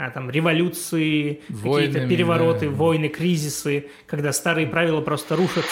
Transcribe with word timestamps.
а, 0.00 0.10
там, 0.10 0.30
революции, 0.30 1.42
какие-то 1.48 2.08
перевороты, 2.08 2.70
да. 2.70 2.74
войны, 2.74 3.08
кризисы, 3.08 3.88
когда 4.06 4.32
старые 4.32 4.66
правила 4.66 5.02
просто 5.02 5.36
рушатся. 5.36 5.68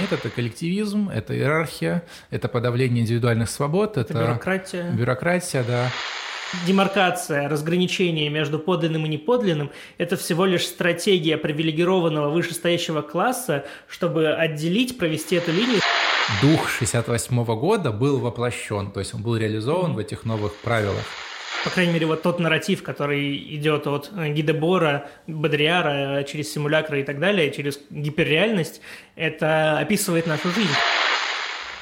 Нет, 0.00 0.10
это 0.10 0.30
коллективизм, 0.30 1.10
это 1.10 1.36
иерархия, 1.36 2.04
это 2.30 2.48
подавление 2.48 3.02
индивидуальных 3.02 3.50
свобод, 3.50 3.98
это, 3.98 4.12
это 4.12 4.22
бюрократия. 4.22 4.90
Бюрократия, 4.90 5.62
да 5.64 5.90
демаркация, 6.64 7.48
разграничение 7.48 8.30
между 8.30 8.60
подлинным 8.60 9.04
и 9.04 9.08
неподлинным– 9.08 9.72
это 9.98 10.16
всего 10.16 10.44
лишь 10.44 10.64
стратегия 10.64 11.36
привилегированного 11.36 12.30
вышестоящего 12.30 13.02
класса, 13.02 13.64
чтобы 13.88 14.32
отделить, 14.32 14.96
провести 14.96 15.36
эту 15.36 15.50
линию. 15.50 15.80
Дух 16.40 16.70
68 16.70 17.44
года 17.44 17.90
был 17.90 18.20
воплощен, 18.20 18.92
то 18.92 19.00
есть 19.00 19.12
он 19.12 19.22
был 19.22 19.36
реализован 19.36 19.90
mm-hmm. 19.90 19.94
в 19.94 19.98
этих 19.98 20.24
новых 20.24 20.54
правилах. 20.54 21.04
По 21.66 21.72
крайней 21.72 21.92
мере, 21.92 22.06
вот 22.06 22.22
тот 22.22 22.38
нарратив, 22.38 22.84
который 22.84 23.36
идет 23.56 23.88
от 23.88 24.12
Гидебора, 24.12 25.08
Бодриара 25.26 26.22
через 26.22 26.52
симулякры 26.52 27.00
и 27.00 27.02
так 27.02 27.18
далее, 27.18 27.50
через 27.50 27.80
гиперреальность, 27.90 28.80
это 29.16 29.76
описывает 29.80 30.28
нашу 30.28 30.48
жизнь 30.50 30.70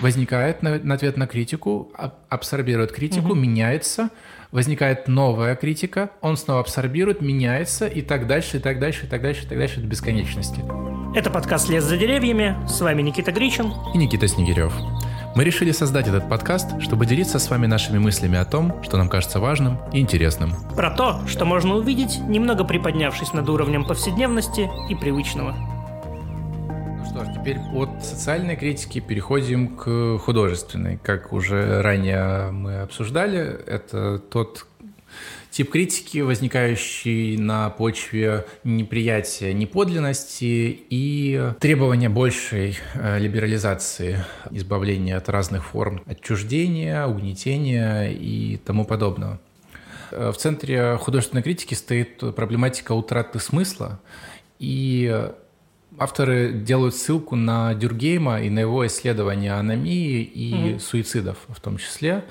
возникает 0.01 0.63
на, 0.63 0.79
на 0.79 0.95
ответ 0.95 1.17
на 1.17 1.27
критику, 1.27 1.93
абсорбирует 2.29 2.93
критику, 2.93 3.29
угу. 3.29 3.35
меняется, 3.35 4.11
возникает 4.51 5.07
новая 5.07 5.55
критика, 5.55 6.11
он 6.21 6.37
снова 6.37 6.61
абсорбирует, 6.61 7.21
меняется 7.21 7.87
и 7.87 8.03
так 8.03 8.27
дальше, 8.27 8.57
и 8.57 8.61
так 8.61 8.81
дальше, 8.81 9.07
и 9.07 9.09
так 9.09 9.23
дальше, 9.23 9.45
и 9.45 9.49
так 9.49 9.59
дальше 9.59 9.81
до 9.81 9.87
бесконечности. 9.87 10.65
Это 11.15 11.31
подкаст 11.31 11.69
«Лес 11.69 11.85
за 11.85 11.97
деревьями». 11.97 12.57
С 12.67 12.81
вами 12.81 13.03
Никита 13.03 13.31
Гричин 13.31 13.73
и 13.95 13.99
Никита 13.99 14.27
Снегирев. 14.27 14.75
Мы 15.35 15.43
решили 15.43 15.73
создать 15.73 16.07
этот 16.07 16.29
подкаст, 16.29 16.81
чтобы 16.81 17.07
делиться 17.07 17.41
с 17.41 17.51
вами 17.51 17.67
нашими 17.67 17.99
мыслями 17.99 18.39
о 18.39 18.45
том, 18.45 18.81
что 18.85 18.97
нам 18.97 19.09
кажется 19.09 19.41
важным 19.41 19.79
и 19.93 19.99
интересным. 19.99 20.53
Про 20.77 20.93
то, 20.93 21.27
что 21.27 21.45
можно 21.45 21.75
увидеть, 21.75 22.21
немного 22.21 22.63
приподнявшись 22.63 23.33
над 23.33 23.49
уровнем 23.49 23.85
повседневности 23.85 24.71
и 24.89 24.95
привычного. 24.95 25.57
Ну 25.57 27.05
что 27.07 27.25
ж, 27.25 27.35
теперь 27.35 27.59
от 27.75 28.05
социальной 28.05 28.55
критики 28.55 29.01
переходим 29.01 29.77
к 29.77 30.19
художественной. 30.19 30.99
Как 30.99 31.33
уже 31.33 31.83
ранее 31.83 32.53
мы 32.53 32.83
обсуждали, 32.83 33.41
это 33.67 34.21
тот 34.21 34.67
тип 35.55 35.71
критики, 35.71 36.19
возникающий 36.19 37.37
на 37.37 37.71
почве 37.71 38.45
неприятия 38.65 39.53
неподлинности 39.53 40.81
и 40.91 41.53
требования 41.61 42.09
большей 42.09 42.77
э, 42.95 43.21
либерализации, 43.21 44.25
избавления 44.51 45.17
от 45.17 45.29
разных 45.29 45.65
форм 45.67 46.03
отчуждения, 46.07 47.07
угнетения 47.07 48.11
и 48.11 48.57
тому 48.57 48.85
подобного. 48.85 49.39
Э, 50.11 50.33
в 50.33 50.37
центре 50.37 50.97
художественной 50.97 51.45
критики 51.45 51.75
стоит 51.75 52.19
проблематика 52.35 52.91
утраты 52.91 53.39
смысла, 53.39 54.01
и 54.59 55.31
авторы 55.99 56.53
делают 56.53 56.97
ссылку 56.97 57.37
на 57.37 57.75
Дюргейма 57.75 58.43
и 58.43 58.51
на 58.51 58.59
его 58.59 58.85
исследования 58.89 59.53
аномии 59.53 60.21
и 60.21 60.53
mm-hmm. 60.53 60.79
суицидов 60.81 61.39
в 61.47 61.61
том 61.61 61.77
числе. 61.79 62.25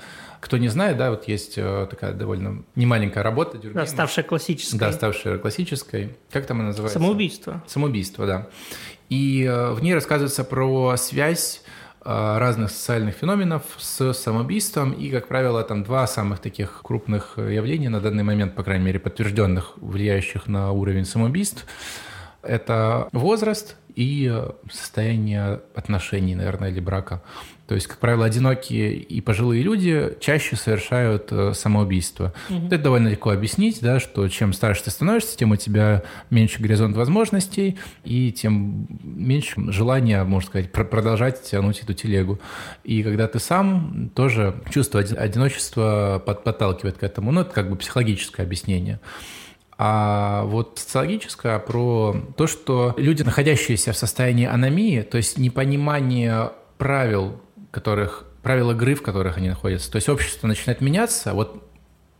Кто 0.44 0.58
не 0.58 0.68
знает, 0.68 0.98
да, 0.98 1.08
вот 1.08 1.26
есть 1.26 1.54
э, 1.56 1.86
такая 1.88 2.12
довольно 2.12 2.64
немаленькая 2.74 3.24
работа 3.24 3.56
Дюргейма. 3.56 3.80
Да, 3.80 3.86
ставшая 3.86 4.26
классической. 4.26 4.76
Да, 4.76 4.92
ставшая 4.92 5.38
классической. 5.38 6.18
Как 6.30 6.44
там 6.44 6.58
она 6.58 6.68
называется? 6.68 6.98
Самоубийство. 6.98 7.64
Самоубийство, 7.66 8.26
да. 8.26 8.48
И 9.08 9.42
э, 9.42 9.72
в 9.72 9.82
ней 9.82 9.94
рассказывается 9.94 10.44
про 10.44 10.98
связь 10.98 11.62
э, 12.04 12.38
разных 12.38 12.72
социальных 12.72 13.14
феноменов 13.14 13.62
с 13.78 14.12
самоубийством. 14.12 14.92
И, 14.92 15.08
как 15.08 15.28
правило, 15.28 15.64
там 15.64 15.82
два 15.82 16.06
самых 16.06 16.40
таких 16.40 16.82
крупных 16.82 17.38
явления 17.38 17.88
на 17.88 18.02
данный 18.02 18.22
момент, 18.22 18.54
по 18.54 18.62
крайней 18.62 18.84
мере, 18.84 18.98
подтвержденных, 18.98 19.78
влияющих 19.78 20.46
на 20.46 20.72
уровень 20.72 21.06
самоубийств. 21.06 21.64
Это 22.42 23.08
возраст 23.12 23.76
и 23.94 24.30
состояние 24.70 25.62
отношений, 25.74 26.34
наверное, 26.34 26.68
или 26.68 26.80
брака. 26.80 27.22
То 27.66 27.74
есть, 27.74 27.86
как 27.86 27.98
правило, 27.98 28.26
одинокие 28.26 28.94
и 28.94 29.22
пожилые 29.22 29.62
люди 29.62 30.16
чаще 30.20 30.54
совершают 30.54 31.28
э, 31.30 31.54
самоубийство. 31.54 32.34
Угу. 32.50 32.66
Это 32.66 32.78
довольно 32.78 33.08
легко 33.08 33.30
объяснить, 33.30 33.80
да, 33.80 34.00
что 34.00 34.28
чем 34.28 34.52
старше 34.52 34.84
ты 34.84 34.90
становишься, 34.90 35.36
тем 35.36 35.52
у 35.52 35.56
тебя 35.56 36.02
меньше 36.28 36.60
горизонт 36.60 36.94
возможностей 36.94 37.78
и 38.04 38.32
тем 38.32 38.86
меньше 39.02 39.54
желания, 39.72 40.22
можно 40.24 40.48
сказать, 40.48 40.72
продолжать 40.72 41.42
тянуть 41.42 41.80
эту 41.80 41.94
телегу. 41.94 42.38
И 42.82 43.02
когда 43.02 43.28
ты 43.28 43.38
сам, 43.38 44.10
тоже 44.14 44.54
чувство 44.70 45.00
одиночества 45.00 46.22
подталкивает 46.24 46.98
к 46.98 47.02
этому. 47.02 47.32
Ну, 47.32 47.40
это 47.40 47.50
как 47.50 47.70
бы 47.70 47.76
психологическое 47.76 48.42
объяснение. 48.42 49.00
А 49.78 50.44
вот 50.44 50.78
социологическое 50.78 51.58
про 51.58 52.14
то, 52.36 52.46
что 52.46 52.94
люди, 52.98 53.22
находящиеся 53.22 53.92
в 53.92 53.96
состоянии 53.96 54.46
аномии, 54.46 55.00
то 55.00 55.16
есть 55.16 55.38
непонимание 55.38 56.52
правил 56.78 57.40
которых, 57.74 58.24
правила 58.42 58.72
игры, 58.72 58.94
в 58.94 59.02
которых 59.02 59.36
они 59.36 59.48
находятся. 59.48 59.90
То 59.90 59.96
есть 59.96 60.08
общество 60.08 60.46
начинает 60.46 60.80
меняться. 60.80 61.34
Вот 61.34 61.62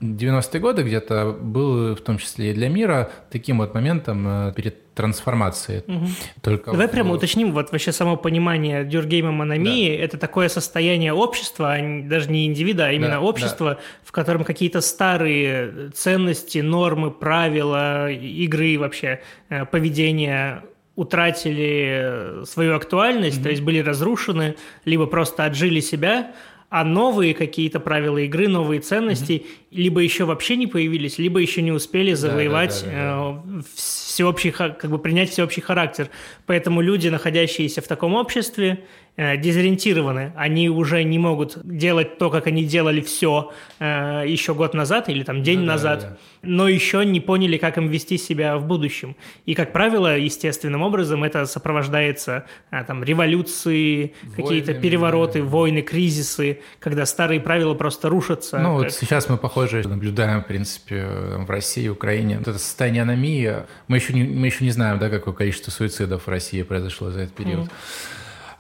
90-е 0.01 0.61
годы 0.61 0.83
где-то 0.83 1.37
был, 1.41 1.95
в 1.95 2.01
том 2.01 2.19
числе 2.19 2.51
и 2.51 2.55
для 2.55 2.69
мира, 2.69 3.11
таким 3.31 3.59
вот 3.59 3.75
моментом 3.75 4.27
э, 4.27 4.53
перед 4.55 4.93
трансформацией. 4.95 5.83
Угу. 5.87 6.07
Только 6.43 6.71
Давай 6.73 6.89
в... 6.89 6.91
прямо 6.91 7.15
уточним, 7.15 7.53
вот 7.53 7.73
вообще 7.73 7.93
само 7.93 8.17
понимание 8.17 8.85
дюргейма 8.85 9.33
мономии 9.33 9.97
да.– 9.97 10.05
это 10.05 10.19
такое 10.19 10.49
состояние 10.49 11.13
общества, 11.13 11.75
а 11.75 12.03
даже 12.09 12.31
не 12.31 12.47
индивида, 12.47 12.87
а 12.87 12.93
именно 12.93 13.13
да, 13.13 13.21
общества, 13.21 13.75
да. 13.75 13.81
в 14.05 14.13
котором 14.13 14.45
какие-то 14.45 14.81
старые 14.81 15.91
ценности, 15.95 16.59
нормы, 16.59 17.11
правила, 17.11 18.11
игры 18.11 18.79
вообще, 18.79 19.21
э, 19.49 19.65
поведение 19.65 20.63
утратили 20.97 22.45
свою 22.45 22.77
актуальность, 22.77 23.39
mm-hmm. 23.39 23.43
то 23.43 23.49
есть 23.51 23.63
были 23.63 23.79
разрушены, 23.79 24.57
либо 24.85 25.07
просто 25.07 25.45
отжили 25.45 25.81
себя, 25.81 26.33
а 26.71 26.85
новые 26.85 27.35
какие-то 27.35 27.79
правила 27.79 28.19
игры, 28.19 28.49
новые 28.49 28.81
ценности, 28.81 29.33
mm-hmm. 29.33 29.67
либо 29.73 30.01
еще 30.01 30.25
вообще 30.25 30.57
не 30.57 30.67
появились, 30.67 31.19
либо 31.19 31.41
еще 31.41 31.63
не 31.63 31.73
успели 31.73 32.15
завоевать 32.15 32.83
да, 32.85 32.91
да, 32.91 32.97
да, 32.97 33.33
да, 33.33 33.43
да. 33.45 33.59
Э, 33.59 33.63
всеобщий, 33.75 34.51
как 34.51 34.85
бы 34.89 34.99
принять 34.99 35.31
всеобщий 35.31 35.63
характер. 35.63 36.11
Поэтому 36.47 36.81
люди, 36.81 37.09
находящиеся 37.09 37.81
в 37.81 37.87
таком 37.87 38.15
обществе, 38.15 38.79
Э, 38.79 39.04
дезориентированы, 39.17 40.33
они 40.35 40.69
уже 40.69 41.05
не 41.05 41.21
могут 41.21 41.59
делать 41.65 42.19
то, 42.19 42.31
как 42.31 42.49
они 42.49 42.65
делали 42.65 43.01
все 43.01 43.53
э, 43.79 44.25
еще 44.27 44.55
год 44.55 44.75
назад 44.75 45.09
или 45.09 45.23
там 45.23 45.45
день 45.45 45.61
ну, 45.61 45.67
назад, 45.67 46.01
да, 46.01 46.09
да. 46.09 46.17
но 46.43 46.69
еще 46.69 47.05
не 47.05 47.21
поняли, 47.21 47.57
как 47.57 47.79
им 47.79 47.87
вести 47.89 48.19
себя 48.19 48.57
в 48.57 48.67
будущем. 48.67 49.15
И, 49.47 49.55
как 49.55 49.73
правило, 49.73 50.19
естественным 50.19 50.83
образом 50.83 51.23
это 51.23 51.47
сопровождается 51.47 52.47
э, 52.73 52.83
там 52.85 53.05
революции, 53.05 54.15
какие-то 54.35 54.75
перевороты, 54.75 55.43
да. 55.43 55.49
войны, 55.49 55.83
кризисы, 55.83 56.59
когда 56.81 57.07
старые 57.07 57.41
правила 57.41 57.75
просто 57.75 58.09
рушатся. 58.09 58.59
Ну, 58.59 58.79
как... 58.79 58.85
вот 58.85 58.93
сейчас 58.93 59.29
мы, 59.29 59.37
похоже, 59.37 59.87
наблюдаем, 59.87 60.43
в 60.43 60.47
принципе, 60.49 61.07
в 61.39 61.49
России, 61.49 61.87
Украине. 61.87 62.39
Вот 62.39 62.49
это 62.49 62.59
состояние 62.59 63.03
аномии, 63.03 63.55
мы 63.87 63.99
еще 63.99 64.13
не, 64.13 64.25
мы 64.25 64.47
еще 64.47 64.65
не 64.65 64.71
знаем, 64.71 64.99
да, 64.99 65.09
какое 65.09 65.35
количество 65.35 65.71
суицидов 65.71 66.27
в 66.27 66.29
России 66.29 66.63
произошло 66.63 67.13
за 67.13 67.21
этот 67.21 67.35
период. 67.35 67.67
Mm. 67.67 67.71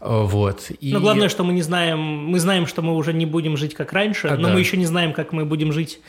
Вот. 0.04 0.70
И... 0.80 0.92
Но 0.92 1.00
главное, 1.00 1.30
что 1.30 1.44
мы 1.44 1.54
не 1.54 1.62
знаем, 1.62 1.98
мы 1.98 2.38
знаем, 2.38 2.66
что 2.66 2.82
мы 2.82 2.94
уже 2.94 3.14
не 3.14 3.24
будем 3.24 3.56
жить 3.56 3.74
как 3.74 3.92
раньше, 3.92 4.28
а, 4.28 4.36
но 4.36 4.48
да. 4.48 4.54
мы 4.54 4.60
еще 4.60 4.76
не 4.76 4.84
знаем, 4.84 5.14
как 5.14 5.32
мы 5.32 5.46
будем 5.46 5.72
жить 5.72 6.00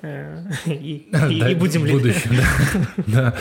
э, 0.00 0.42
и, 0.64 1.06
будем 1.54 1.84
ли. 1.84 1.92
В 1.92 1.96
будущем, 1.96 2.36
да. 3.06 3.34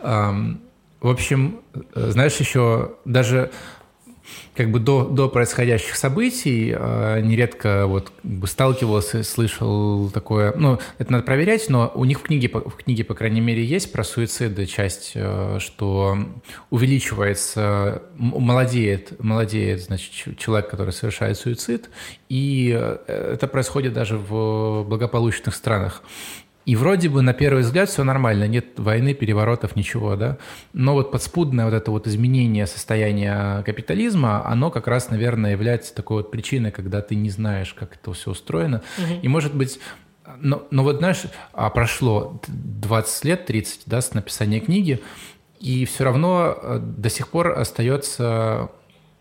В 1.02 1.08
общем, 1.08 1.60
э, 1.94 2.10
знаешь, 2.10 2.36
еще 2.36 2.92
даже 3.04 3.50
как 4.54 4.70
бы 4.70 4.80
до, 4.80 5.04
до 5.04 5.28
происходящих 5.28 5.96
событий 5.96 6.74
э, 6.76 7.20
нередко 7.22 7.86
вот 7.86 8.12
как 8.22 8.30
бы 8.30 8.46
сталкивался, 8.46 9.22
слышал 9.22 10.10
такое, 10.10 10.52
ну, 10.56 10.78
это 10.98 11.12
надо 11.12 11.24
проверять, 11.24 11.68
но 11.68 11.90
у 11.94 12.04
них 12.04 12.20
в 12.20 12.22
книге, 12.22 12.48
в 12.48 12.76
книге, 12.76 13.04
по 13.04 13.14
крайней 13.14 13.40
мере, 13.40 13.64
есть 13.64 13.92
про 13.92 14.04
суициды 14.04 14.66
часть, 14.66 15.12
э, 15.14 15.58
что 15.58 16.18
увеличивается, 16.70 18.02
молодеет, 18.16 19.22
молодеет, 19.22 19.82
значит, 19.82 20.38
человек, 20.38 20.68
который 20.68 20.92
совершает 20.92 21.38
суицид, 21.38 21.88
и 22.28 22.76
э, 22.78 23.32
это 23.34 23.46
происходит 23.46 23.92
даже 23.92 24.18
в 24.18 24.84
благополучных 24.84 25.54
странах. 25.54 26.02
И 26.64 26.76
вроде 26.76 27.08
бы 27.08 27.22
на 27.22 27.32
первый 27.32 27.62
взгляд 27.62 27.88
все 27.88 28.04
нормально, 28.04 28.46
нет 28.46 28.78
войны, 28.78 29.14
переворотов, 29.14 29.74
ничего, 29.74 30.14
да. 30.16 30.38
Но 30.72 30.94
вот 30.94 31.10
подспудное 31.10 31.64
вот 31.64 31.74
это 31.74 31.90
вот 31.90 32.06
изменение 32.06 32.66
состояния 32.66 33.62
капитализма, 33.62 34.46
оно 34.46 34.70
как 34.70 34.86
раз, 34.86 35.10
наверное, 35.10 35.52
является 35.52 35.94
такой 35.94 36.18
вот 36.18 36.30
причиной, 36.30 36.70
когда 36.70 37.00
ты 37.00 37.16
не 37.16 37.30
знаешь, 37.30 37.74
как 37.74 37.96
это 37.96 38.12
все 38.12 38.30
устроено. 38.30 38.82
Угу. 38.98 39.20
И 39.22 39.28
может 39.28 39.54
быть, 39.54 39.80
но, 40.38 40.66
но 40.70 40.84
вот 40.84 40.98
знаешь, 40.98 41.22
а 41.52 41.68
прошло 41.70 42.40
20 42.46 43.24
лет, 43.24 43.46
30, 43.46 43.82
да, 43.86 44.00
с 44.00 44.14
написания 44.14 44.60
книги, 44.60 45.02
и 45.58 45.84
все 45.84 46.04
равно 46.04 46.56
э, 46.60 46.78
до 46.80 47.08
сих 47.10 47.28
пор 47.28 47.58
остается 47.58 48.70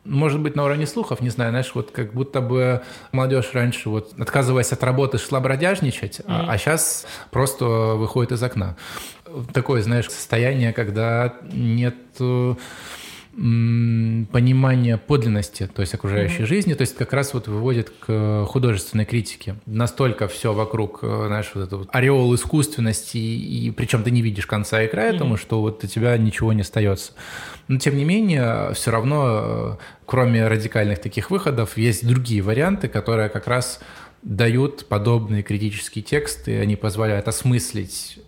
может 0.03 0.39
быть, 0.39 0.55
на 0.55 0.63
уровне 0.63 0.87
слухов, 0.87 1.21
не 1.21 1.29
знаю, 1.29 1.51
знаешь, 1.51 1.71
вот 1.75 1.91
как 1.91 2.13
будто 2.13 2.41
бы 2.41 2.81
молодежь 3.11 3.51
раньше, 3.53 3.89
вот 3.89 4.13
отказываясь 4.19 4.71
от 4.71 4.83
работы, 4.83 5.17
шла 5.17 5.39
бродяжничать, 5.39 6.19
mm-hmm. 6.19 6.45
а, 6.47 6.51
а 6.51 6.57
сейчас 6.57 7.05
просто 7.29 7.65
выходит 7.65 8.31
из 8.31 8.41
окна. 8.41 8.75
Такое, 9.53 9.81
знаешь, 9.81 10.09
состояние, 10.09 10.73
когда 10.73 11.35
нет 11.43 11.95
понимание 13.33 14.97
подлинности, 14.97 15.69
то 15.73 15.81
есть 15.81 15.93
окружающей 15.93 16.43
mm-hmm. 16.43 16.45
жизни, 16.45 16.73
то 16.73 16.81
есть 16.81 16.95
как 16.95 17.13
раз 17.13 17.33
вот 17.33 17.47
выводит 17.47 17.89
к 17.89 18.45
художественной 18.45 19.05
критике. 19.05 19.55
Настолько 19.65 20.27
все 20.27 20.51
вокруг, 20.51 20.99
э, 21.01 21.23
знаешь, 21.27 21.51
вот 21.53 21.63
это 21.63 21.77
вот 21.77 21.89
ореол 21.93 22.35
искусственности, 22.35 23.17
и, 23.17 23.67
и 23.67 23.71
причем 23.71 24.03
ты 24.03 24.11
не 24.11 24.21
видишь 24.21 24.45
конца 24.45 24.83
и 24.83 24.87
края 24.87 25.11
mm-hmm. 25.11 25.15
этому, 25.15 25.37
что 25.37 25.61
вот 25.61 25.81
у 25.83 25.87
тебя 25.87 26.17
ничего 26.17 26.51
не 26.51 26.61
остается. 26.61 27.13
Но 27.69 27.79
тем 27.79 27.95
не 27.95 28.03
менее, 28.03 28.73
все 28.73 28.91
равно, 28.91 29.41
э, 29.43 29.75
кроме 30.05 30.47
радикальных 30.47 30.99
таких 30.99 31.31
выходов, 31.31 31.77
есть 31.77 32.05
другие 32.05 32.41
варианты, 32.41 32.89
которые 32.89 33.29
как 33.29 33.47
раз 33.47 33.79
дают 34.23 34.87
подобные 34.87 35.41
критические 35.41 36.03
тексты, 36.03 36.59
они 36.59 36.75
позволяют 36.75 37.27
осмыслить 37.29 38.19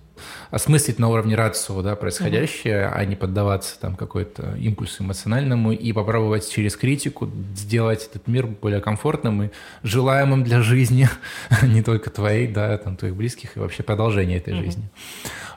осмыслить 0.52 1.00
на 1.00 1.10
уровне 1.10 1.36
рацио 1.36 1.81
да, 1.81 1.96
происходящее, 1.96 2.84
mm-hmm. 2.84 2.94
а 2.94 3.06
не 3.06 3.16
поддаваться 3.16 3.80
там 3.80 3.96
какой-то 3.96 4.56
импульсу 4.58 5.04
эмоциональному 5.04 5.72
и 5.72 5.92
попробовать 5.94 6.50
через 6.50 6.75
критику 6.75 7.30
сделать 7.56 8.08
этот 8.10 8.28
мир 8.28 8.48
более 8.48 8.81
комфортным 8.81 9.44
и 9.44 9.50
желаемым 9.84 10.44
для 10.44 10.62
жизни, 10.62 11.10
не 11.62 11.81
только 11.81 12.10
твоей, 12.10 12.48
да, 12.48 12.78
там, 12.78 12.98
твоих 12.98 13.16
близких 13.16 13.58
и 13.58 13.60
вообще 13.60 13.84
продолжение 13.84 14.38
этой 14.38 14.54
mm-hmm. 14.54 14.64
жизни. 14.64 14.90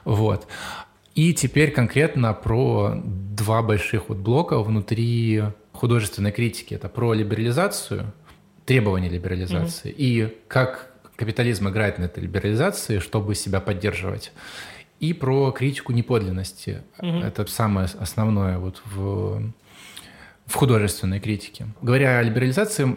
Вот. 0.05 0.47
И 1.15 1.33
теперь 1.33 1.71
конкретно 1.71 2.33
про 2.33 2.93
два 3.03 3.63
больших 3.63 4.09
вот 4.09 4.19
блока 4.19 4.59
внутри 4.59 5.43
художественной 5.73 6.31
критики. 6.31 6.73
Это 6.73 6.89
про 6.89 7.13
либерализацию, 7.13 8.13
требования 8.65 9.09
либерализации 9.09 9.91
mm-hmm. 9.91 9.95
и 9.97 10.37
как 10.47 10.91
капитализм 11.17 11.67
играет 11.67 11.99
на 11.99 12.05
этой 12.05 12.23
либерализации, 12.23 12.99
чтобы 12.99 13.35
себя 13.35 13.59
поддерживать. 13.59 14.31
И 14.99 15.13
про 15.13 15.51
критику 15.51 15.91
неподлинности. 15.91 16.83
Угу. 16.99 17.17
Это 17.17 17.45
самое 17.47 17.87
основное 17.99 18.57
вот 18.57 18.81
в, 18.85 19.41
в 20.45 20.53
художественной 20.53 21.19
критике. 21.19 21.67
Говоря 21.81 22.19
о 22.19 22.23
либерализации, 22.23 22.87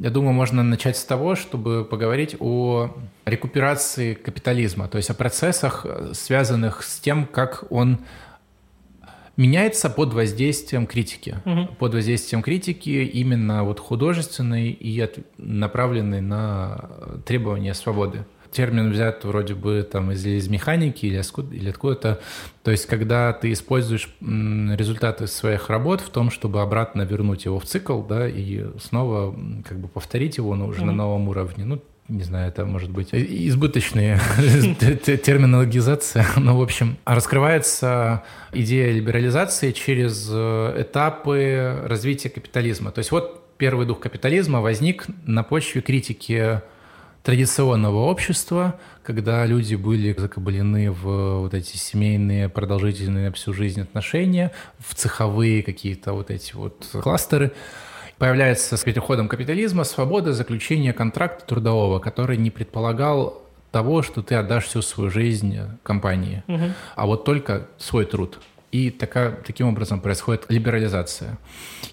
я 0.00 0.10
думаю, 0.10 0.32
можно 0.32 0.62
начать 0.62 0.96
с 0.96 1.04
того, 1.04 1.34
чтобы 1.34 1.84
поговорить 1.84 2.36
о 2.38 2.94
рекуперации 3.24 4.14
капитализма, 4.14 4.86
то 4.88 4.98
есть 4.98 5.10
о 5.10 5.14
процессах, 5.14 5.86
связанных 6.12 6.82
с 6.82 7.00
тем, 7.00 7.26
как 7.26 7.64
он 7.70 8.00
меняется 9.40 9.88
под 9.88 10.12
воздействием 10.12 10.86
критики. 10.86 11.38
Угу. 11.46 11.76
Под 11.78 11.94
воздействием 11.94 12.42
критики 12.42 12.90
именно 12.90 13.64
вот 13.64 13.80
художественной 13.80 14.70
и 14.70 15.00
от, 15.00 15.18
направленной 15.38 16.20
на 16.20 16.90
требования 17.24 17.72
свободы. 17.72 18.26
Термин 18.52 18.90
взят 18.90 19.24
вроде 19.24 19.54
бы 19.54 19.88
там 19.90 20.10
из, 20.10 20.26
из 20.26 20.48
механики 20.48 21.06
или, 21.06 21.22
или 21.54 21.70
откуда-то. 21.70 22.20
То 22.64 22.70
есть, 22.70 22.86
когда 22.86 23.32
ты 23.32 23.52
используешь 23.52 24.12
результаты 24.20 25.26
своих 25.26 25.70
работ 25.70 26.00
в 26.00 26.10
том, 26.10 26.30
чтобы 26.30 26.60
обратно 26.60 27.02
вернуть 27.02 27.44
его 27.44 27.60
в 27.60 27.64
цикл, 27.64 28.02
да, 28.02 28.28
и 28.28 28.66
снова 28.78 29.34
как 29.66 29.78
бы 29.78 29.88
повторить 29.88 30.36
его, 30.36 30.54
но 30.56 30.66
уже 30.66 30.82
mm-hmm. 30.82 30.86
на 30.86 30.92
новом 30.92 31.28
уровне. 31.28 31.64
Ну, 31.64 31.80
не 32.10 32.24
знаю, 32.24 32.48
это 32.48 32.66
может 32.66 32.90
быть 32.90 33.10
избыточная 33.12 34.20
терминологизация, 34.38 36.26
но, 36.36 36.58
в 36.58 36.62
общем, 36.62 36.98
раскрывается 37.04 38.24
идея 38.52 38.92
либерализации 38.92 39.70
через 39.70 40.28
э, 40.30 40.82
этапы 40.82 41.82
развития 41.84 42.28
капитализма. 42.28 42.90
То 42.90 42.98
есть 42.98 43.12
вот 43.12 43.56
первый 43.56 43.86
дух 43.86 44.00
капитализма 44.00 44.60
возник 44.60 45.06
на 45.24 45.42
почве 45.42 45.80
критики 45.80 46.60
традиционного 47.22 47.98
общества, 47.98 48.80
когда 49.02 49.44
люди 49.46 49.74
были 49.74 50.14
закабалены 50.18 50.90
в 50.90 51.40
вот 51.40 51.54
эти 51.54 51.76
семейные, 51.76 52.48
продолжительные 52.48 53.30
всю 53.32 53.52
жизнь 53.52 53.82
отношения, 53.82 54.52
в 54.78 54.94
цеховые 54.94 55.62
какие-то 55.62 56.12
вот 56.12 56.30
эти 56.30 56.54
вот 56.54 56.86
кластеры 57.02 57.52
появляется 58.20 58.76
с 58.76 58.84
переходом 58.84 59.28
капитализма 59.28 59.82
свобода 59.82 60.34
заключения 60.34 60.92
контракта 60.92 61.46
трудового, 61.46 62.00
который 62.00 62.36
не 62.36 62.50
предполагал 62.50 63.42
того, 63.72 64.02
что 64.02 64.22
ты 64.22 64.34
отдашь 64.34 64.66
всю 64.66 64.82
свою 64.82 65.10
жизнь 65.10 65.56
компании, 65.82 66.44
угу. 66.46 66.64
а 66.96 67.06
вот 67.06 67.24
только 67.24 67.68
свой 67.78 68.04
труд. 68.04 68.38
И 68.72 68.90
такая, 68.90 69.32
таким 69.32 69.68
образом 69.68 70.00
происходит 70.00 70.44
либерализация. 70.50 71.38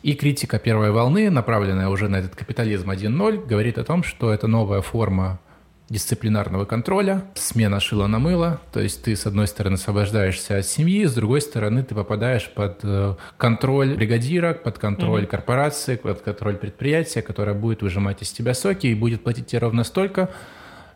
И 0.04 0.14
критика 0.16 0.60
первой 0.60 0.92
волны, 0.92 1.30
направленная 1.30 1.88
уже 1.88 2.10
на 2.10 2.18
этот 2.18 2.36
капитализм 2.36 2.92
1.0, 2.92 3.48
говорит 3.48 3.78
о 3.78 3.86
том, 3.86 4.04
что 4.04 4.34
это 4.34 4.48
новая 4.48 4.82
форма 4.82 5.40
дисциплинарного 5.90 6.66
контроля, 6.66 7.24
смена 7.36 7.80
шила 7.80 8.08
на 8.08 8.20
мыло, 8.20 8.60
то 8.74 8.82
есть 8.82 9.04
ты, 9.04 9.16
с 9.16 9.26
одной 9.26 9.48
стороны, 9.48 9.76
освобождаешься 9.76 10.58
от 10.58 10.66
семьи, 10.66 11.06
с 11.06 11.14
другой 11.14 11.40
стороны, 11.40 11.82
ты 11.84 11.96
попадаешь 11.96 12.50
под 12.50 12.80
э, 12.84 13.16
контроль 13.38 13.96
бригадира, 13.96 14.54
под 14.54 14.80
контроль 14.80 15.24
mm-hmm. 15.24 15.28
корпорации, 15.28 15.96
под 15.96 16.22
контроль 16.22 16.58
предприятия, 16.58 17.22
которое 17.22 17.54
будет 17.54 17.82
выжимать 17.82 18.22
из 18.22 18.32
тебя 18.32 18.54
соки 18.54 18.88
и 18.88 18.96
будет 18.96 19.24
платить 19.24 19.48
тебе 19.48 19.60
ровно 19.60 19.86
столько, 19.86 20.30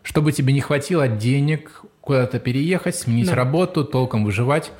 чтобы 0.02 0.32
тебе 0.32 0.52
не 0.52 0.60
хватило 0.60 1.08
денег 1.08 1.82
куда-то 2.02 2.38
переехать, 2.38 2.96
сменить 2.96 3.28
да. 3.28 3.34
работу, 3.34 3.84
толком 3.84 4.24
выживать. 4.24 4.72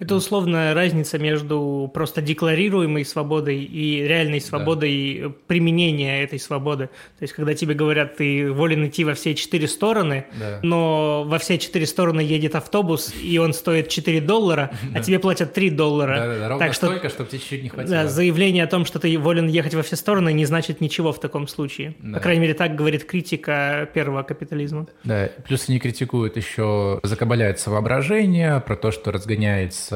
Это 0.00 0.14
условная 0.14 0.74
разница 0.74 1.18
между 1.18 1.90
просто 1.92 2.22
декларируемой 2.22 3.04
свободой 3.04 3.62
и 3.62 4.02
реальной 4.02 4.40
свободой 4.40 5.20
да. 5.24 5.32
применения 5.46 6.22
этой 6.22 6.38
свободы. 6.38 6.86
То 7.18 7.22
есть, 7.22 7.34
когда 7.34 7.54
тебе 7.54 7.74
говорят, 7.74 8.16
ты 8.16 8.50
волен 8.50 8.86
идти 8.86 9.04
во 9.04 9.12
все 9.12 9.34
четыре 9.34 9.68
стороны, 9.68 10.24
да. 10.38 10.58
но 10.62 11.24
во 11.24 11.38
все 11.38 11.58
четыре 11.58 11.86
стороны 11.86 12.20
едет 12.20 12.54
автобус, 12.54 13.12
и 13.22 13.36
он 13.38 13.52
стоит 13.52 13.88
4 13.88 14.22
доллара, 14.22 14.70
да. 14.82 15.00
а 15.00 15.02
тебе 15.02 15.18
платят 15.18 15.52
3 15.52 15.70
доллара. 15.70 16.16
Да, 16.16 16.26
да, 16.26 16.38
да 16.38 16.48
ровно 16.48 16.66
так 16.66 16.74
что, 16.74 16.86
столько, 16.86 17.10
чтобы 17.10 17.28
тебе 17.28 17.38
чуть-чуть 17.40 17.62
не 17.62 17.68
хватило. 17.68 17.94
Да, 17.94 18.08
заявление 18.08 18.64
о 18.64 18.68
том, 18.68 18.86
что 18.86 18.98
ты 18.98 19.16
волен 19.18 19.48
ехать 19.48 19.74
во 19.74 19.82
все 19.82 19.96
стороны, 19.96 20.32
не 20.32 20.46
значит 20.46 20.80
ничего 20.80 21.12
в 21.12 21.20
таком 21.20 21.46
случае. 21.46 21.94
Да. 21.98 22.14
По 22.14 22.20
крайней 22.20 22.40
мере, 22.40 22.54
так 22.54 22.74
говорит 22.74 23.04
критика 23.04 23.86
первого 23.92 24.22
капитализма. 24.22 24.86
Да, 25.04 25.28
плюс 25.46 25.68
они 25.68 25.78
критикуют 25.78 26.38
еще, 26.38 27.00
закабаляется 27.02 27.70
воображение, 27.70 28.60
про 28.60 28.76
то, 28.76 28.90
что 28.90 29.12
разгоняется 29.12 29.89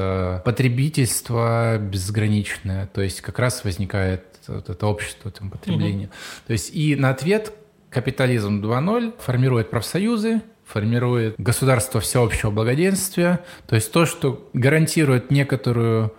потребительство 0.45 1.79
безграничное, 1.79 2.87
то 2.87 3.01
есть 3.01 3.21
как 3.21 3.39
раз 3.39 3.65
возникает 3.65 4.25
вот 4.47 4.69
это 4.69 4.87
общество 4.87 5.31
там, 5.31 5.51
потребления. 5.51 6.07
Угу. 6.07 6.13
То 6.49 6.53
есть 6.53 6.75
и 6.75 6.97
на 6.97 7.11
ответ 7.11 7.53
капитализм 7.91 8.61
2.0 8.63 9.15
формирует 9.19 9.71
профсоюзы, 9.71 10.43
формирует 10.67 11.35
государство 11.39 12.01
всеобщего 12.01 12.51
благоденствия, 12.51 13.45
то 13.67 13.75
есть 13.75 13.93
то, 13.93 14.07
что 14.07 14.49
гарантирует 14.53 15.31
некоторую 15.31 16.15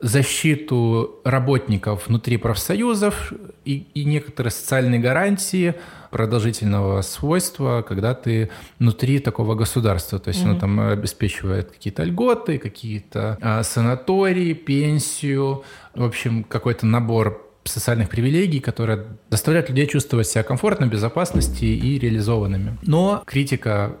защиту 0.00 1.20
работников 1.24 2.08
внутри 2.08 2.36
профсоюзов 2.36 3.32
и, 3.64 3.86
и 3.94 4.04
некоторые 4.04 4.50
социальные 4.50 5.00
гарантии 5.00 5.74
продолжительного 6.10 7.00
свойства, 7.02 7.82
когда 7.86 8.14
ты 8.14 8.50
внутри 8.78 9.18
такого 9.20 9.54
государства. 9.54 10.18
То 10.18 10.28
есть 10.28 10.42
mm-hmm. 10.42 10.50
оно 10.50 10.60
там 10.60 10.80
обеспечивает 10.80 11.70
какие-то 11.72 12.04
льготы, 12.04 12.58
какие-то 12.58 13.38
а, 13.40 13.62
санатории, 13.62 14.52
пенсию, 14.52 15.64
в 15.94 16.04
общем, 16.04 16.44
какой-то 16.44 16.86
набор 16.86 17.42
социальных 17.64 18.08
привилегий, 18.08 18.60
которые 18.60 19.06
заставляют 19.30 19.68
людей 19.70 19.86
чувствовать 19.86 20.28
себя 20.28 20.42
комфортно, 20.42 20.86
безопасности 20.86 21.64
и 21.64 21.98
реализованными. 21.98 22.78
Но 22.82 23.22
критика 23.26 23.96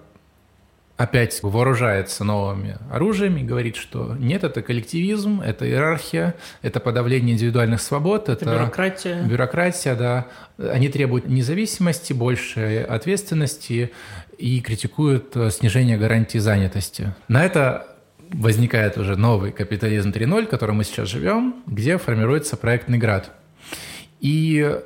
опять 0.96 1.42
вооружается 1.42 2.24
новыми 2.24 2.78
оружиями, 2.90 3.42
говорит, 3.42 3.76
что 3.76 4.14
нет, 4.18 4.44
это 4.44 4.62
коллективизм, 4.62 5.40
это 5.40 5.66
иерархия, 5.66 6.34
это 6.62 6.80
подавление 6.80 7.34
индивидуальных 7.34 7.80
свобод, 7.80 8.28
это, 8.28 8.44
это 8.44 8.54
бюрократия. 8.54 9.22
Бюрократия, 9.22 9.94
да. 9.94 10.26
Они 10.58 10.88
требуют 10.88 11.28
независимости, 11.28 12.12
большей 12.12 12.84
ответственности 12.84 13.92
и 14.38 14.60
критикуют 14.60 15.36
э, 15.36 15.50
снижение 15.50 15.98
гарантии 15.98 16.38
занятости. 16.38 17.14
На 17.28 17.44
это 17.44 17.86
возникает 18.32 18.96
уже 18.98 19.16
новый 19.16 19.52
капитализм 19.52 20.10
3.0, 20.10 20.46
в 20.46 20.48
котором 20.48 20.76
мы 20.76 20.84
сейчас 20.84 21.08
живем, 21.08 21.62
где 21.66 21.98
формируется 21.98 22.56
проектный 22.56 22.98
град. 22.98 23.30
И 24.20 24.78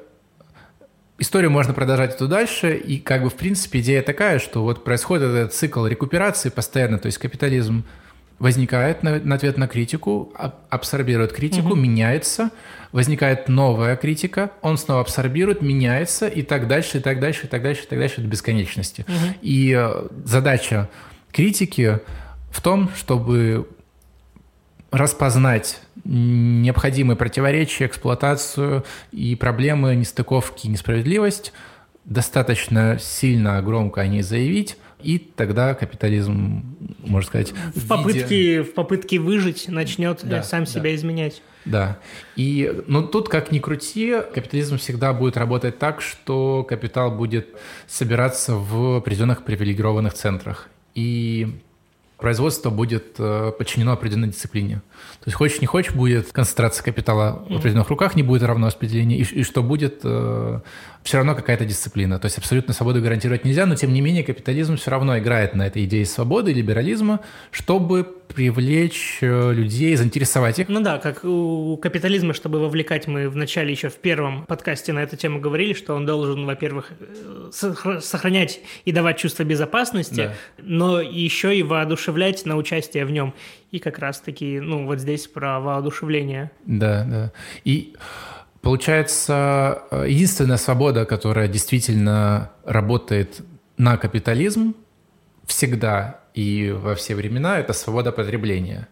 историю 1.20 1.50
можно 1.50 1.72
продолжать 1.72 2.14
эту 2.14 2.26
дальше, 2.26 2.76
и 2.76 2.98
как 2.98 3.22
бы 3.22 3.30
в 3.30 3.34
принципе 3.34 3.80
идея 3.80 4.02
такая, 4.02 4.38
что 4.38 4.62
вот 4.62 4.82
происходит 4.82 5.28
этот 5.28 5.54
цикл 5.54 5.86
рекуперации 5.86 6.48
постоянно, 6.48 6.98
то 6.98 7.06
есть 7.06 7.18
капитализм 7.18 7.84
возникает 8.38 9.02
на, 9.02 9.20
на 9.20 9.34
ответ 9.34 9.58
на 9.58 9.68
критику, 9.68 10.32
абсорбирует 10.70 11.32
критику, 11.32 11.68
угу. 11.68 11.76
меняется, 11.76 12.50
возникает 12.90 13.48
новая 13.48 13.96
критика, 13.96 14.50
он 14.62 14.78
снова 14.78 15.02
абсорбирует, 15.02 15.60
меняется 15.60 16.26
и 16.26 16.42
так 16.42 16.66
дальше, 16.66 16.98
и 16.98 17.00
так 17.00 17.20
дальше, 17.20 17.46
и 17.46 17.48
так 17.48 17.62
дальше, 17.62 17.84
и 17.84 17.86
так 17.86 17.98
дальше 17.98 18.22
до 18.22 18.26
бесконечности. 18.26 19.04
Угу. 19.06 19.34
И 19.42 19.76
э, 19.78 20.08
задача 20.24 20.88
критики 21.32 22.00
в 22.50 22.62
том, 22.62 22.90
чтобы 22.96 23.68
распознать 24.90 25.80
необходимые 26.04 27.16
противоречия, 27.16 27.86
эксплуатацию 27.86 28.84
и 29.12 29.36
проблемы, 29.36 29.94
нестыковки, 29.94 30.66
несправедливость, 30.66 31.52
достаточно 32.04 32.98
сильно, 32.98 33.60
громко 33.62 34.00
о 34.00 34.06
ней 34.06 34.22
заявить, 34.22 34.76
и 35.02 35.18
тогда 35.18 35.74
капитализм, 35.74 36.76
можно 36.98 37.26
сказать, 37.26 37.52
в 37.74 37.86
попытке, 37.86 38.22
виде... 38.22 38.62
в 38.62 38.74
попытке 38.74 39.18
выжить 39.18 39.68
начнет 39.68 40.20
да, 40.24 40.42
сам 40.42 40.64
да. 40.64 40.70
себя 40.70 40.94
изменять. 40.94 41.42
Да. 41.64 41.98
И, 42.36 42.82
ну, 42.86 43.06
тут, 43.06 43.28
как 43.28 43.52
ни 43.52 43.58
крути, 43.58 44.16
капитализм 44.34 44.78
всегда 44.78 45.12
будет 45.12 45.36
работать 45.36 45.78
так, 45.78 46.00
что 46.00 46.64
капитал 46.64 47.10
будет 47.10 47.48
собираться 47.86 48.54
в 48.54 48.96
определенных 48.96 49.44
привилегированных 49.44 50.14
центрах. 50.14 50.68
И 50.94 51.60
производство 52.20 52.70
будет 52.70 53.16
э, 53.18 53.52
подчинено 53.56 53.92
определенной 53.92 54.28
дисциплине. 54.28 54.82
То 55.20 55.26
есть 55.26 55.36
хочешь 55.36 55.60
не 55.60 55.66
хочешь, 55.66 55.92
будет 55.92 56.32
концентрация 56.32 56.82
капитала 56.84 57.44
в 57.48 57.56
определенных 57.56 57.90
руках, 57.90 58.16
не 58.16 58.22
будет 58.22 58.42
равного 58.42 58.70
распределения, 58.70 59.16
и, 59.18 59.22
и 59.22 59.42
что 59.42 59.62
будет 59.62 60.00
э, 60.04 60.60
все 61.02 61.16
равно 61.16 61.34
какая-то 61.34 61.64
дисциплина. 61.64 62.18
То 62.18 62.26
есть 62.26 62.38
абсолютно 62.38 62.74
свободу 62.74 63.00
гарантировать 63.00 63.44
нельзя, 63.44 63.66
но 63.66 63.74
тем 63.74 63.92
не 63.92 64.00
менее 64.00 64.22
капитализм 64.22 64.76
все 64.76 64.90
равно 64.90 65.18
играет 65.18 65.54
на 65.54 65.66
этой 65.66 65.84
идее 65.84 66.04
свободы, 66.06 66.52
либерализма, 66.52 67.20
чтобы 67.50 68.04
привлечь 68.34 69.18
э, 69.20 69.52
людей, 69.52 69.96
заинтересовать 69.96 70.58
их. 70.58 70.68
Ну 70.68 70.80
да, 70.80 70.98
как 70.98 71.24
у 71.24 71.76
капитализма, 71.76 72.32
чтобы 72.32 72.60
вовлекать, 72.60 73.06
мы 73.08 73.28
в 73.28 73.36
начале 73.36 73.72
еще 73.72 73.88
в 73.88 73.96
первом 73.96 74.46
подкасте 74.46 74.92
на 74.92 75.00
эту 75.00 75.16
тему 75.16 75.40
говорили, 75.40 75.72
что 75.72 75.94
он 75.94 76.06
должен, 76.06 76.46
во-первых, 76.46 76.92
э, 77.00 77.50
сохранять 78.00 78.60
и 78.84 78.92
давать 78.92 79.18
чувство 79.18 79.42
безопасности, 79.42 80.14
да. 80.14 80.34
но 80.58 81.00
еще 81.00 81.56
и 81.56 81.62
воодушевлять 81.62 82.44
на 82.46 82.56
участие 82.56 83.04
в 83.04 83.10
нем. 83.10 83.34
И 83.70 83.78
как 83.78 83.98
раз-таки, 83.98 84.60
ну 84.60 84.86
вот 84.86 84.98
здесь 84.98 85.26
про 85.26 85.60
воодушевление. 85.60 86.50
Да, 86.66 87.04
да. 87.04 87.32
И 87.64 87.94
Получается, 88.62 89.84
э, 89.90 90.04
единственная 90.08 90.58
свобода, 90.58 91.06
которая 91.06 91.48
действительно 91.48 92.50
работает 92.64 93.40
на 93.78 93.96
капитализм 93.96 94.74
всегда 95.46 96.20
и 96.34 96.70
во 96.70 96.94
все 96.94 97.14
времена, 97.14 97.58
это 97.58 97.72
свобода 97.72 98.12
потребления. 98.12 98.88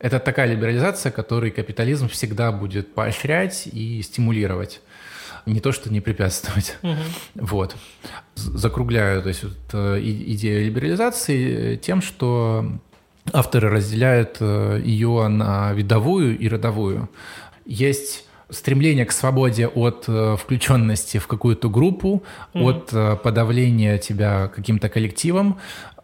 Это 0.00 0.18
такая 0.18 0.48
либерализация, 0.48 1.12
которую 1.12 1.52
капитализм 1.52 2.08
всегда 2.08 2.50
будет 2.50 2.94
поощрять 2.94 3.68
и 3.68 4.02
стимулировать. 4.02 4.80
Не 5.46 5.60
то, 5.60 5.70
что 5.70 5.92
не 5.92 6.00
препятствовать. 6.00 6.76
Угу. 6.82 7.46
Вот. 7.46 7.76
Закругляю 8.34 9.22
то 9.22 9.28
есть, 9.28 9.44
вот, 9.44 9.58
э, 9.72 10.00
идею 10.02 10.64
либерализации 10.66 11.76
тем, 11.76 12.02
что 12.02 12.66
авторы 13.32 13.68
разделяют 13.68 14.38
э, 14.40 14.80
ее 14.84 15.28
на 15.28 15.72
видовую 15.72 16.38
и 16.38 16.48
родовую. 16.48 17.08
Есть 17.64 18.26
стремление 18.52 19.06
к 19.06 19.12
свободе 19.12 19.66
от 19.66 20.04
э, 20.08 20.36
включенности 20.36 21.18
в 21.18 21.26
какую-то 21.26 21.70
группу, 21.70 22.22
mm-hmm. 22.54 22.62
от 22.62 22.92
э, 22.92 23.16
подавления 23.16 23.98
тебя 23.98 24.48
каким-то 24.48 24.88
коллективом. 24.88 25.58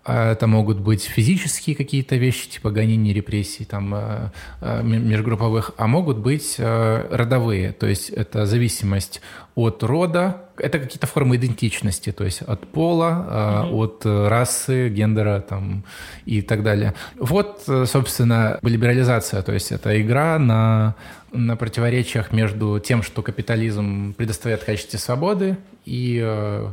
А 0.09 0.33
это 0.33 0.47
могут 0.47 0.81
быть 0.81 1.05
физические 1.05 1.77
какие-то 1.77 2.17
вещи, 2.17 2.49
типа 2.49 2.71
гонения, 2.71 3.13
репрессий 3.13 3.65
там, 3.65 3.95
э, 3.95 4.83
межгрупповых, 4.83 5.73
а 5.77 5.87
могут 5.87 6.19
быть 6.19 6.57
родовые, 6.59 7.73
то 7.73 7.87
есть 7.87 8.09
это 8.09 8.47
зависимость 8.47 9.21
от 9.55 9.83
рода, 9.83 10.45
это 10.57 10.79
какие-то 10.79 11.07
формы 11.07 11.37
идентичности, 11.37 12.11
то 12.13 12.25
есть 12.25 12.43
от 12.43 12.67
пола, 12.69 13.67
mm-hmm. 13.67 13.75
от 13.75 14.07
расы, 14.31 14.89
гендера 14.89 15.41
там, 15.41 15.85
и 16.25 16.43
так 16.43 16.63
далее. 16.63 16.95
Вот, 17.19 17.65
собственно, 17.67 18.59
либерализация, 18.63 19.43
то 19.43 19.53
есть 19.53 19.73
это 19.73 20.01
игра 20.01 20.39
на 20.39 20.95
на 21.33 21.57
противоречиях 21.57 22.33
между 22.33 22.81
тем, 22.81 23.03
что 23.03 23.23
капитализм 23.23 24.15
предоставляет 24.15 24.63
в 24.63 24.67
качестве 24.67 24.99
свободы, 24.99 25.59
и 25.85 26.21
э, 26.23 26.73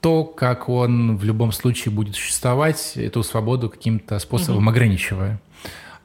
то, 0.00 0.24
как 0.24 0.68
он 0.68 1.16
в 1.16 1.24
любом 1.24 1.52
случае 1.52 1.92
будет 1.92 2.14
существовать, 2.14 2.92
эту 2.96 3.22
свободу 3.22 3.68
каким-то 3.68 4.18
способом 4.18 4.64
угу. 4.64 4.70
ограничивая. 4.70 5.40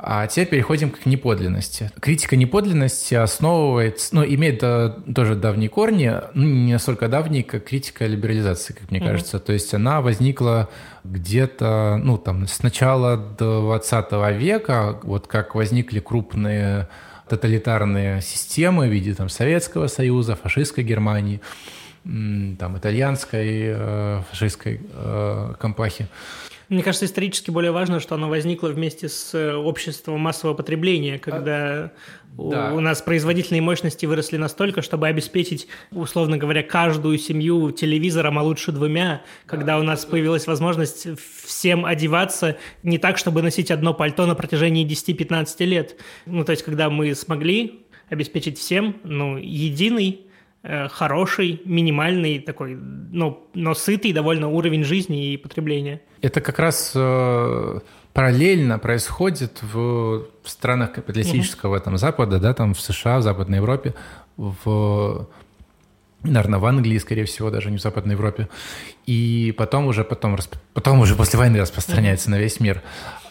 А 0.06 0.28
теперь 0.28 0.48
переходим 0.48 0.92
к 0.92 1.06
неподлинности. 1.06 1.90
Критика 2.02 2.36
неподлинности 2.36 3.16
основывается, 3.16 4.14
ну, 4.14 4.26
имеет 4.26 4.60
да, 4.60 4.90
тоже 4.90 5.36
давние 5.36 5.70
корни, 5.70 6.12
ну, 6.34 6.44
не 6.44 6.74
настолько 6.74 7.08
давние, 7.08 7.46
как 7.46 7.64
критика 7.64 8.06
либерализации, 8.06 8.74
как 8.74 8.92
мне 8.92 9.00
mm 9.00 9.06
кажется. 9.06 9.40
То 9.40 9.54
есть 9.54 9.74
она 9.74 10.02
возникла 10.02 10.70
где-то, 11.06 12.02
ну, 12.04 12.18
там, 12.18 12.48
с 12.48 12.62
начала 12.64 13.16
20 13.16 14.12
века, 14.38 15.00
вот 15.04 15.28
как 15.28 15.56
возникли 15.56 16.00
крупные 16.00 16.90
тоталитарные 17.30 18.22
системы 18.22 18.90
в 18.90 18.92
виде 18.92 19.14
там, 19.14 19.30
Советского 19.30 19.88
Союза, 19.88 20.36
фашистской 20.36 20.84
Германии, 20.84 21.40
там, 22.04 22.78
итальянской 22.78 23.62
э, 23.66 24.22
фашистской 24.30 24.82
э, 24.94 25.54
компахи. 25.60 26.08
Мне 26.70 26.82
кажется, 26.82 27.06
исторически 27.06 27.52
более 27.52 27.72
важно, 27.72 28.00
что 28.00 28.16
оно 28.16 28.30
возникло 28.30 28.70
вместе 28.70 29.08
с 29.08 29.34
э, 29.34 29.54
обществом 29.54 30.20
массового 30.20 30.56
потребления, 30.56 31.20
когда 31.20 31.92
да. 32.38 32.74
у 32.74 32.80
нас 32.80 33.02
производительные 33.02 33.62
мощности 33.62 34.06
выросли 34.06 34.38
настолько, 34.38 34.82
чтобы 34.82 35.08
обеспечить, 35.08 35.68
условно 35.92 36.38
говоря, 36.38 36.64
каждую 36.64 37.18
семью 37.20 37.72
телевизором, 37.72 38.40
а 38.40 38.44
лучше 38.44 38.72
двумя, 38.72 39.22
когда 39.46 39.78
у 39.78 39.84
нас 39.84 40.06
появилась 40.06 40.48
возможность 40.48 41.08
всем 41.46 41.86
одеваться 41.86 42.58
не 42.82 42.98
так, 42.98 43.18
чтобы 43.18 43.42
носить 43.42 43.70
одно 43.70 43.94
пальто 43.94 44.26
на 44.26 44.36
протяжении 44.36 44.86
10-15 44.86 45.66
лет. 45.66 45.96
Ну, 46.26 46.44
то 46.44 46.52
есть, 46.52 46.64
когда 46.64 46.90
мы 46.90 47.14
смогли 47.14 47.86
обеспечить 48.10 48.58
всем, 48.58 48.98
ну, 49.04 49.38
единый 49.38 50.28
хороший, 50.64 51.62
минимальный 51.66 52.40
такой, 52.40 52.76
но, 52.76 53.46
но 53.54 53.74
сытый 53.74 54.14
довольно 54.14 54.48
уровень 54.48 54.84
жизни 54.84 55.34
и 55.34 55.38
потребления. 55.38 56.02
Это 56.22 56.40
как 56.40 56.58
раз 56.58 56.94
э, 56.96 57.80
параллельно 58.14 58.80
происходит 58.80 59.60
в 59.62 60.26
странах 60.46 60.94
капиталистического 60.94 61.76
угу. 61.76 61.84
там, 61.84 61.98
Запада, 61.98 62.40
да, 62.40 62.54
там 62.54 62.74
в 62.74 62.82
США, 62.82 63.18
в 63.18 63.24
Западной 63.24 63.58
Европе, 63.58 63.94
в 64.38 65.28
наверное, 66.24 66.60
в 66.60 66.66
Англии, 66.66 66.98
скорее 66.98 67.26
всего, 67.26 67.50
даже 67.50 67.70
не 67.70 67.78
в 67.78 67.82
Западной 67.82 68.16
Европе. 68.16 68.48
И 69.06 69.54
потом 69.58 69.88
уже, 69.88 70.04
потом, 70.04 70.38
потом 70.74 71.02
уже 71.02 71.16
после 71.16 71.38
войны 71.38 71.60
распространяется 71.60 72.30
на 72.30 72.40
весь 72.40 72.60
мир 72.60 72.82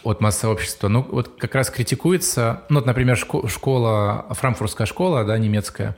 от 0.04 0.20
массового 0.20 0.54
общества. 0.54 0.88
Ну, 0.88 1.06
вот 1.10 1.36
как 1.38 1.54
раз 1.54 1.70
критикуется, 1.70 2.62
ну, 2.68 2.80
вот, 2.80 2.86
например, 2.86 3.16
школа, 3.16 4.26
франкфуртская 4.30 4.86
школа, 4.86 5.24
да, 5.24 5.38
немецкая, 5.38 5.96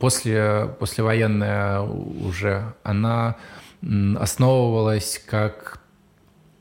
после, 0.00 0.74
послевоенная 0.80 1.80
уже, 1.80 2.74
она 2.82 3.36
основывалась 4.18 5.22
как 5.24 5.80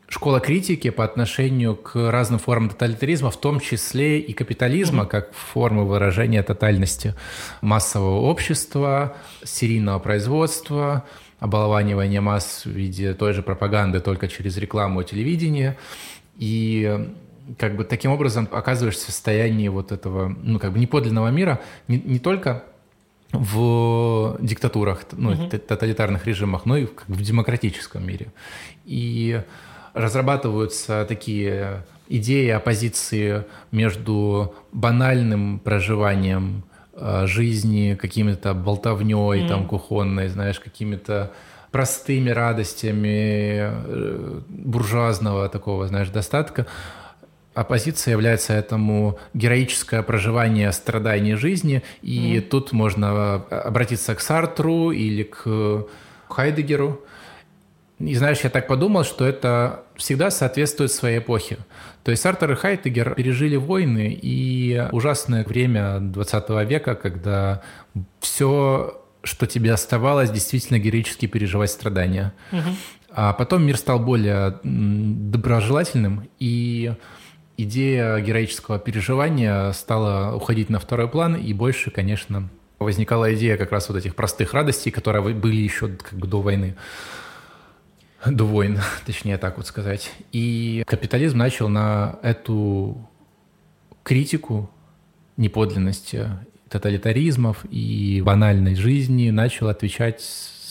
школа 0.07 0.39
критики 0.39 0.89
по 0.89 1.03
отношению 1.03 1.75
к 1.75 2.11
разным 2.11 2.39
формам 2.39 2.69
тоталитаризма, 2.69 3.31
в 3.31 3.39
том 3.39 3.59
числе 3.59 4.19
и 4.19 4.33
капитализма, 4.33 5.03
mm-hmm. 5.03 5.07
как 5.07 5.33
формы 5.33 5.85
выражения 5.85 6.43
тотальности 6.43 7.15
массового 7.61 8.21
общества, 8.21 9.15
серийного 9.43 9.99
производства, 9.99 11.05
оболванивания 11.39 12.21
масс 12.21 12.65
в 12.65 12.71
виде 12.71 13.13
той 13.13 13.33
же 13.33 13.41
пропаганды 13.41 14.01
только 14.01 14.27
через 14.27 14.57
рекламу 14.57 15.01
и 15.01 15.05
телевидение. 15.05 15.77
И 16.37 17.07
как 17.57 17.75
бы 17.75 17.83
таким 17.83 18.11
образом 18.11 18.47
оказываешься 18.51 19.07
в 19.07 19.11
состоянии 19.11 19.67
вот 19.67 19.91
этого, 19.91 20.35
ну, 20.43 20.59
как 20.59 20.73
бы 20.73 20.79
неподлинного 20.79 21.29
мира, 21.29 21.61
не, 21.87 21.99
не 21.99 22.19
только 22.19 22.63
в 23.31 24.37
диктатурах, 24.39 25.05
ну, 25.11 25.31
угу. 25.31 25.49
тоталитарных 25.49 26.25
режимах, 26.25 26.65
но 26.65 26.77
и 26.77 26.87
в 27.07 27.21
демократическом 27.21 28.05
мире. 28.05 28.27
И 28.85 29.41
разрабатываются 29.93 31.05
такие 31.07 31.83
идеи 32.07 32.49
оппозиции 32.49 33.45
между 33.71 34.55
банальным 34.71 35.59
проживанием 35.59 36.63
э, 36.93 37.25
жизни, 37.27 37.97
какими-то 37.99 38.53
болтовней 38.53 39.43
mm. 39.43 39.47
там 39.47 39.67
кухонной, 39.67 40.27
знаешь, 40.27 40.59
какими-то 40.59 41.31
простыми 41.71 42.31
радостями 42.31 43.59
э, 43.59 44.41
буржуазного 44.47 45.49
такого, 45.49 45.87
знаешь, 45.87 46.09
достатка. 46.09 46.65
Оппозиция 47.59 48.13
является 48.13 48.53
этому 48.53 49.19
героическое 49.33 50.01
проживание 50.01 50.71
страданий 50.71 51.35
жизни, 51.35 51.83
и 52.01 52.37
mm. 52.37 52.41
тут 52.41 52.71
можно 52.71 53.35
обратиться 53.35 54.15
к 54.15 54.21
Сартру 54.21 54.91
или 54.91 55.23
к 55.23 55.85
Хайдегеру, 56.29 57.03
и 57.99 58.15
знаешь, 58.15 58.39
я 58.43 58.49
так 58.49 58.67
подумал, 58.67 59.03
что 59.03 59.25
это 59.25 59.83
всегда 59.97 60.31
соответствует 60.31 60.91
своей 60.91 61.19
эпохе. 61.19 61.57
То 62.03 62.11
есть 62.11 62.25
Артер 62.25 62.53
и 62.53 62.55
Хайтегер 62.55 63.13
пережили 63.13 63.57
войны 63.57 64.17
и 64.21 64.87
ужасное 64.93 65.43
время 65.43 65.99
20 65.99 66.49
века, 66.65 66.95
когда 66.95 67.61
все, 68.21 69.01
что 69.23 69.45
тебе 69.47 69.73
оставалось, 69.73 70.31
действительно 70.31 70.79
героически 70.79 71.25
переживать 71.25 71.71
страдания. 71.71 72.31
Угу. 72.53 72.69
А 73.11 73.33
потом 73.33 73.63
мир 73.63 73.75
стал 73.75 73.99
более 73.99 74.59
доброжелательным, 74.63 76.29
и 76.39 76.93
идея 77.63 78.19
героического 78.19 78.79
переживания 78.79 79.71
стала 79.73 80.35
уходить 80.35 80.69
на 80.69 80.79
второй 80.79 81.09
план, 81.09 81.35
и 81.35 81.53
больше, 81.53 81.91
конечно, 81.91 82.49
возникала 82.79 83.33
идея 83.35 83.57
как 83.57 83.71
раз 83.71 83.89
вот 83.89 83.97
этих 83.97 84.15
простых 84.15 84.53
радостей, 84.53 84.91
которые 84.91 85.33
были 85.33 85.57
еще 85.57 85.89
как 85.89 86.17
бы 86.17 86.27
до 86.27 86.41
войны. 86.41 86.75
До 88.25 88.45
войн, 88.45 88.79
точнее 89.05 89.37
так 89.37 89.57
вот 89.57 89.67
сказать. 89.67 90.11
И 90.31 90.83
капитализм 90.87 91.37
начал 91.37 91.69
на 91.69 92.19
эту 92.21 92.97
критику 94.03 94.69
неподлинности 95.37 96.29
тоталитаризмов 96.69 97.65
и 97.69 98.21
банальной 98.23 98.75
жизни 98.75 99.31
начал 99.31 99.69
отвечать 99.69 100.21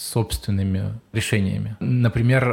собственными 0.08 1.00
решениями. 1.12 1.76
Например, 1.80 2.44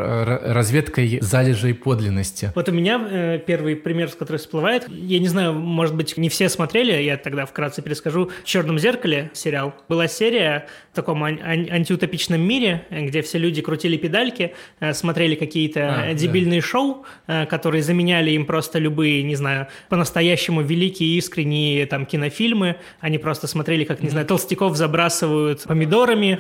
разведкой 0.44 1.20
залежей 1.22 1.74
подлинности. 1.74 2.52
Вот 2.56 2.70
у 2.70 2.72
меня 2.72 3.02
э, 3.10 3.40
первый 3.46 3.76
пример, 3.76 4.10
с 4.10 4.16
которым 4.16 4.40
всплывает. 4.40 4.88
Я 4.90 5.20
не 5.20 5.28
знаю, 5.28 5.54
может 5.54 5.96
быть, 5.96 6.18
не 6.18 6.30
все 6.30 6.50
смотрели, 6.50 7.02
я 7.02 7.18
тогда 7.18 7.46
вкратце 7.46 7.82
перескажу. 7.82 8.32
В 8.44 8.46
«Черном 8.46 8.80
зеркале» 8.80 9.32
сериал. 9.34 9.74
Была 9.88 10.08
серия 10.08 10.68
в 10.92 10.96
таком 10.96 11.24
ан- 11.24 11.40
антиутопичном 11.42 12.42
мире, 12.42 12.86
где 12.90 13.22
все 13.22 13.38
люди 13.38 13.62
крутили 13.62 13.98
педальки, 13.98 14.54
э, 14.80 14.94
смотрели 14.94 15.36
какие-то 15.36 16.10
а, 16.10 16.14
дебильные 16.14 16.62
да. 16.62 16.68
шоу, 16.68 17.06
э, 17.28 17.46
которые 17.46 17.84
заменяли 17.84 18.32
им 18.32 18.46
просто 18.46 18.80
любые, 18.80 19.24
не 19.24 19.36
знаю, 19.36 19.68
по-настоящему 19.90 20.62
великие, 20.62 21.18
искренние 21.18 21.86
там 21.86 22.06
кинофильмы. 22.06 22.78
Они 23.00 23.18
просто 23.18 23.48
смотрели, 23.48 23.84
как, 23.86 24.02
не 24.02 24.10
знаю, 24.10 24.26
толстяков 24.26 24.76
забрасывают 24.76 25.64
помидорами. 25.64 26.40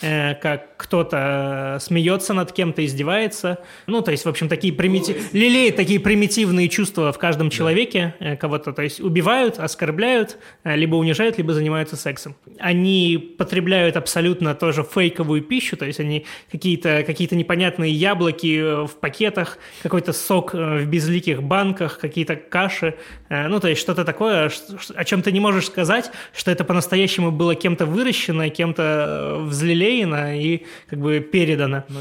Э, 0.00 0.34
как 0.34 0.76
кто-то 0.76 1.78
смеется 1.80 2.34
над 2.34 2.52
кем-то, 2.52 2.84
издевается. 2.84 3.58
Ну, 3.86 4.02
то 4.02 4.10
есть, 4.10 4.24
в 4.24 4.28
общем, 4.28 4.48
такие 4.48 4.72
примитив... 4.72 5.32
лелеет 5.32 5.76
такие 5.76 6.00
примитивные 6.00 6.68
чувства 6.68 7.12
в 7.12 7.18
каждом 7.18 7.48
человеке, 7.48 8.14
э, 8.18 8.36
кого-то, 8.36 8.72
то 8.72 8.82
есть, 8.82 9.00
убивают, 9.00 9.58
оскорбляют, 9.58 10.36
э, 10.64 10.76
либо 10.76 10.96
унижают, 10.96 11.38
либо 11.38 11.54
занимаются 11.54 11.96
сексом. 11.96 12.34
Они 12.58 13.34
потребляют 13.38 13.96
абсолютно 13.96 14.54
тоже 14.54 14.82
фейковую 14.84 15.42
пищу, 15.42 15.76
то 15.76 15.86
есть, 15.86 16.00
они 16.00 16.26
какие-то 16.50 17.04
какие 17.06 17.32
непонятные 17.34 17.92
яблоки 17.92 18.84
в 18.86 18.96
пакетах, 19.00 19.58
какой-то 19.82 20.12
сок 20.12 20.52
в 20.52 20.84
безликих 20.84 21.42
банках, 21.42 21.98
какие-то 21.98 22.36
каши, 22.36 22.94
ну, 23.30 23.58
то 23.58 23.68
есть, 23.68 23.80
что-то 23.80 24.04
такое, 24.04 24.50
о 24.94 25.04
чем 25.04 25.22
ты 25.22 25.32
не 25.32 25.40
можешь 25.40 25.66
сказать, 25.66 26.10
что 26.36 26.50
это 26.50 26.64
по-настоящему 26.64 27.32
было 27.32 27.54
кем-то 27.54 27.86
выращено, 27.86 28.50
кем-то 28.50 29.38
взлелеено, 29.40 29.83
склеено 29.84 30.36
и 30.36 30.62
как 30.88 31.00
бы 31.00 31.20
передано. 31.20 31.84
Ну, 31.88 32.00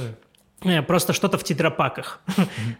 просто 0.87 1.13
что-то 1.13 1.37
в 1.37 1.43
тетрапаках. 1.43 2.21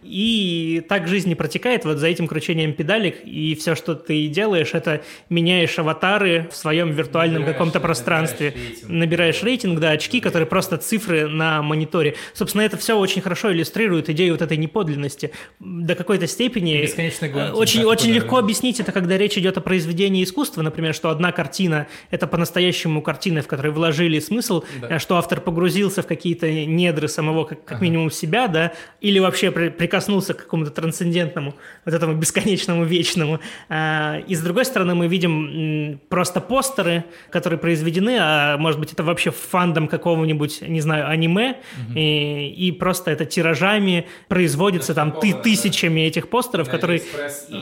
И 0.02 0.84
так 0.88 1.08
жизнь 1.08 1.28
не 1.28 1.34
протекает 1.34 1.84
вот 1.84 1.98
за 1.98 2.08
этим 2.08 2.26
кручением 2.26 2.72
педалек, 2.72 3.24
и 3.24 3.54
все, 3.54 3.74
что 3.74 3.94
ты 3.94 4.26
делаешь, 4.28 4.70
это 4.72 5.02
меняешь 5.28 5.78
аватары 5.78 6.48
в 6.50 6.56
своем 6.56 6.90
виртуальном 6.90 7.42
набираешь, 7.42 7.54
каком-то 7.54 7.80
пространстве. 7.80 8.48
Набираешь 8.48 8.70
рейтинг. 8.70 8.90
набираешь 8.90 9.42
рейтинг, 9.42 9.80
да, 9.80 9.90
очки, 9.90 10.20
которые 10.20 10.46
просто 10.46 10.76
цифры 10.78 11.28
на 11.28 11.62
мониторе. 11.62 12.14
Собственно, 12.32 12.62
это 12.62 12.76
все 12.76 12.98
очень 12.98 13.22
хорошо 13.22 13.52
иллюстрирует 13.52 14.08
идею 14.10 14.34
вот 14.34 14.42
этой 14.42 14.56
неподлинности. 14.56 15.30
До 15.60 15.94
какой-то 15.94 16.26
степени... 16.26 16.82
Гонки, 17.28 17.56
очень, 17.56 17.84
очень 17.84 18.10
легко 18.10 18.38
объяснить 18.38 18.80
это, 18.80 18.92
когда 18.92 19.16
речь 19.16 19.36
идет 19.38 19.56
о 19.58 19.60
произведении 19.60 20.22
искусства, 20.24 20.62
например, 20.62 20.94
что 20.94 21.10
одна 21.10 21.32
картина– 21.32 21.86
это 22.10 22.26
по-настоящему 22.26 23.02
картина, 23.02 23.42
в 23.42 23.46
которой 23.46 23.72
вложили 23.72 24.18
смысл, 24.18 24.64
да. 24.80 24.98
что 24.98 25.16
автор 25.16 25.40
погрузился 25.40 26.02
в 26.02 26.06
какие-то 26.06 26.50
недры 26.50 27.08
самого 27.08 27.44
как 27.74 27.82
минимум 27.82 28.10
себя, 28.10 28.48
да, 28.48 28.72
или 29.00 29.18
вообще 29.18 29.50
при, 29.50 29.68
прикоснулся 29.68 30.34
к 30.34 30.38
какому-то 30.38 30.70
трансцендентному, 30.70 31.54
вот 31.84 31.94
этому 31.94 32.14
бесконечному, 32.14 32.84
вечному. 32.84 33.40
А, 33.68 34.18
и 34.26 34.34
с 34.34 34.40
другой 34.40 34.64
стороны 34.64 34.94
мы 34.94 35.08
видим 35.08 36.00
просто 36.08 36.40
постеры, 36.40 37.04
которые 37.30 37.58
произведены, 37.58 38.16
а 38.20 38.56
может 38.56 38.80
быть 38.80 38.92
это 38.92 39.02
вообще 39.02 39.30
фандом 39.30 39.88
какого-нибудь, 39.88 40.62
не 40.62 40.80
знаю, 40.80 41.08
аниме, 41.08 41.56
угу. 41.88 41.98
и, 41.98 42.48
и 42.48 42.72
просто 42.72 43.10
это 43.10 43.24
тиражами 43.24 44.06
производится 44.28 44.94
там 44.94 45.12
ты, 45.12 45.34
тысячами 45.34 46.00
этих 46.02 46.28
постеров, 46.28 46.68
которые 46.68 47.02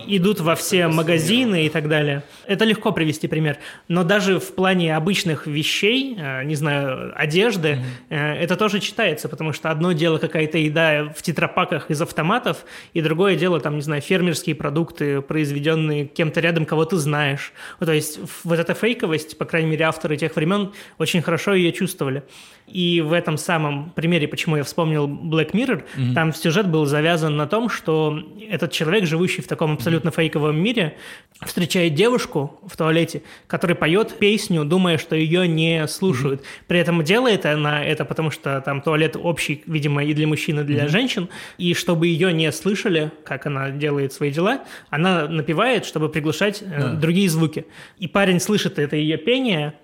идут 0.07 0.41
во 0.41 0.55
все 0.55 0.89
магазины 0.89 1.67
и 1.67 1.69
так 1.69 1.89
далее. 1.89 2.23
Это 2.47 2.65
легко 2.65 2.93
привести 2.93 3.29
пример. 3.29 3.59
Но 3.89 4.05
даже 4.05 4.39
в 4.39 4.55
плане 4.55 4.97
обычных 4.97 5.47
вещей, 5.47 6.17
а, 6.19 6.45
не 6.45 6.55
знаю, 6.55 7.13
одежды, 7.17 7.79
угу. 8.09 8.15
это 8.15 8.57
тоже 8.57 8.81
читается, 8.81 9.29
потому 9.29 9.53
что 9.53 9.71
одно 9.71 9.93
дело 10.03 10.19
какая-то 10.19 10.59
еда 10.59 11.13
в 11.17 11.23
тетрапаках 11.23 11.89
из 11.89 12.03
автоматов, 12.03 12.65
и 12.93 13.01
другое 13.01 13.37
дело, 13.37 13.61
там, 13.61 13.77
не 13.77 13.83
знаю, 13.83 14.03
фермерские 14.03 14.57
продукты, 14.57 15.21
произведенные 15.21 16.07
кем-то 16.07 16.41
рядом, 16.41 16.67
кого 16.67 16.85
ты 16.85 16.97
знаешь. 16.97 17.53
Ну, 17.79 17.87
то 17.87 17.93
есть 17.93 18.19
вот 18.43 18.59
эта 18.59 18.75
фейковость, 18.75 19.39
по 19.39 19.45
крайней 19.45 19.71
мере, 19.71 19.85
авторы 19.85 20.17
тех 20.17 20.35
времен 20.35 20.73
очень 20.99 21.23
хорошо 21.23 21.55
ее 21.55 21.71
чувствовали. 21.71 22.25
И 22.67 23.01
в 23.01 23.13
этом 23.13 23.37
самом 23.37 23.91
примере, 23.91 24.27
почему 24.27 24.57
я 24.57 24.65
вспомнил 24.65 25.07
Black 25.07 25.53
Mirror, 25.53 25.85
mm-hmm. 25.85 26.15
там 26.15 26.33
сюжет 26.33 26.69
был 26.69 26.87
завязан 26.87 27.37
на 27.37 27.47
том, 27.47 27.69
что 27.69 28.19
этот 28.49 28.73
человек, 28.73 29.07
живущий 29.07 29.43
в 29.43 29.47
таком 29.47 29.75
абсолютно 29.75 30.09
mm-hmm. 30.09 30.17
фейковом 30.17 30.63
мире, 30.63 30.97
встречает 31.45 31.95
девушку 31.95 32.59
в 32.67 32.77
туалете, 32.77 33.23
которая 33.47 33.77
поет 33.77 34.19
песню, 34.19 34.65
думая, 34.65 34.99
что 34.99 35.15
ее 35.15 35.47
не 35.47 35.87
слушают. 35.87 36.41
Mm-hmm. 36.41 36.65
При 36.67 36.79
этом 36.79 37.05
делает 37.05 37.47
она 37.47 37.85
это, 37.85 38.05
потому 38.05 38.31
что 38.31 38.61
там 38.63 38.81
туалет 38.81 39.17
общий, 39.17 39.63
видимо, 39.67 39.82
и 39.89 40.15
для 40.15 40.27
мужчин, 40.27 40.61
и 40.61 40.65
для 40.65 40.85
mm-hmm. 40.85 40.89
женщин, 40.89 41.29
и 41.59 41.75
чтобы 41.75 42.07
ее 42.07 42.33
не 42.33 42.51
слышали, 42.53 43.11
как 43.25 43.47
она 43.47 43.71
делает 43.71 44.13
свои 44.13 44.31
дела, 44.31 44.65
она 44.91 45.29
напевает, 45.29 45.85
чтобы 45.85 46.09
приглушать 46.09 46.63
mm-hmm. 46.63 46.97
другие 46.97 47.29
звуки. 47.29 47.67
И 47.99 48.09
парень 48.09 48.41
слышит 48.41 48.79
это 48.79 48.97
ее 48.97 49.17
пение, 49.17 49.75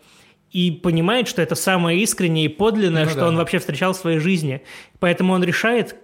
и 0.50 0.70
понимает, 0.70 1.28
что 1.28 1.42
это 1.42 1.54
самое 1.54 2.00
искреннее 2.00 2.46
и 2.46 2.48
подлинное, 2.48 3.04
ну, 3.04 3.10
что 3.10 3.20
да. 3.20 3.28
он 3.28 3.36
вообще 3.36 3.58
встречал 3.58 3.92
в 3.92 3.96
своей 3.96 4.18
жизни. 4.18 4.62
Поэтому 4.98 5.34
он 5.34 5.44
решает 5.44 5.96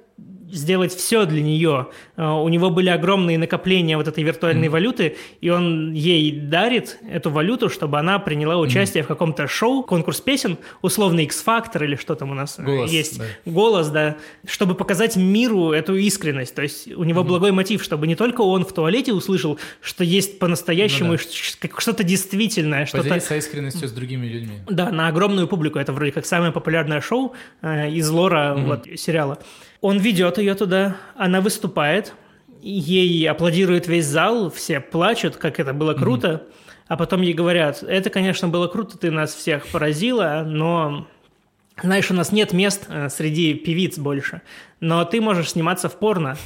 сделать 0.51 0.95
все 0.95 1.27
для 1.27 1.43
нее. 1.43 1.89
А, 2.17 2.41
у 2.41 2.49
него 2.49 2.71
были 2.71 2.89
огромные 2.89 3.39
накопления 3.39 3.97
вот 3.97 4.09
этой 4.09 4.23
виртуальной 4.25 4.69
mm-hmm. 4.69 4.71
валюты, 4.71 5.17
и 5.41 5.51
он 5.51 5.93
ей 5.93 6.33
дарит 6.33 6.99
эту 7.09 7.31
валюту, 7.31 7.69
чтобы 7.69 7.99
она 7.99 8.19
приняла 8.19 8.59
участие 8.59 9.03
mm-hmm. 9.03 9.07
в 9.07 9.09
каком-то 9.09 9.47
шоу, 9.49 9.83
конкурс 9.83 10.21
песен, 10.21 10.59
условный 10.83 11.25
X-Factor 11.25 11.85
или 11.85 11.97
что 11.97 12.15
там 12.15 12.31
у 12.31 12.35
нас 12.35 12.59
э, 12.59 12.63
Голос, 12.63 12.91
есть. 12.91 13.19
Да. 13.19 13.25
Голос, 13.45 13.89
да. 13.89 14.17
Чтобы 14.47 14.75
показать 14.75 15.17
миру 15.17 15.73
эту 15.73 15.97
искренность. 15.97 16.55
То 16.55 16.63
есть 16.63 16.93
у 16.93 17.05
него 17.05 17.23
mm-hmm. 17.23 17.25
благой 17.25 17.53
мотив, 17.53 17.83
чтобы 17.83 18.07
не 18.07 18.17
только 18.17 18.43
он 18.43 18.65
в 18.65 18.73
туалете 18.73 19.13
услышал, 19.13 19.59
что 19.81 20.05
есть 20.05 20.39
по-настоящему 20.39 21.13
ну, 21.13 21.19
да. 21.19 21.69
что-то 21.79 22.05
действительное. 22.05 22.87
Что-то... 22.87 23.05
Поделиться 23.05 23.37
искренностью 23.37 23.89
с 23.89 23.93
другими 23.93 24.27
людьми. 24.27 24.59
Да, 24.69 24.91
на 24.91 25.09
огромную 25.09 25.49
публику. 25.49 25.79
Это 25.79 25.93
вроде 25.93 26.13
как 26.13 26.27
самое 26.27 26.53
популярное 26.53 27.01
шоу 27.01 27.35
э, 27.63 27.91
из 27.91 28.09
лора 28.11 28.55
mm-hmm. 28.57 28.67
вот, 28.67 28.87
сериала. 28.99 29.39
Он 29.81 29.99
ведет 29.99 30.39
ее 30.39 30.55
туда, 30.55 30.97
она 31.17 31.41
выступает, 31.41 32.15
ей 32.63 33.29
аплодирует 33.29 33.87
весь 33.87 34.07
зал, 34.07 34.51
все 34.51 34.81
плачут, 34.81 35.37
как 35.37 35.61
это 35.61 35.73
было 35.73 35.95
круто, 35.95 36.29
mm-hmm. 36.29 36.75
а 36.89 36.97
потом 36.97 37.23
ей 37.23 37.35
говорят, 37.35 37.83
это, 37.83 38.09
конечно, 38.11 38.49
было 38.49 38.69
круто, 38.69 38.97
ты 38.97 39.11
нас 39.11 39.35
всех 39.35 39.67
поразила, 39.69 40.43
но 40.47 41.07
знаешь, 41.83 42.11
у 42.11 42.15
нас 42.15 42.33
нет 42.33 42.53
мест 42.53 42.87
э, 42.89 43.09
среди 43.09 43.55
певиц 43.55 43.99
больше, 43.99 44.43
но 44.81 45.05
ты 45.05 45.21
можешь 45.21 45.51
сниматься 45.51 45.89
в 45.89 45.99
порно. 45.99 46.37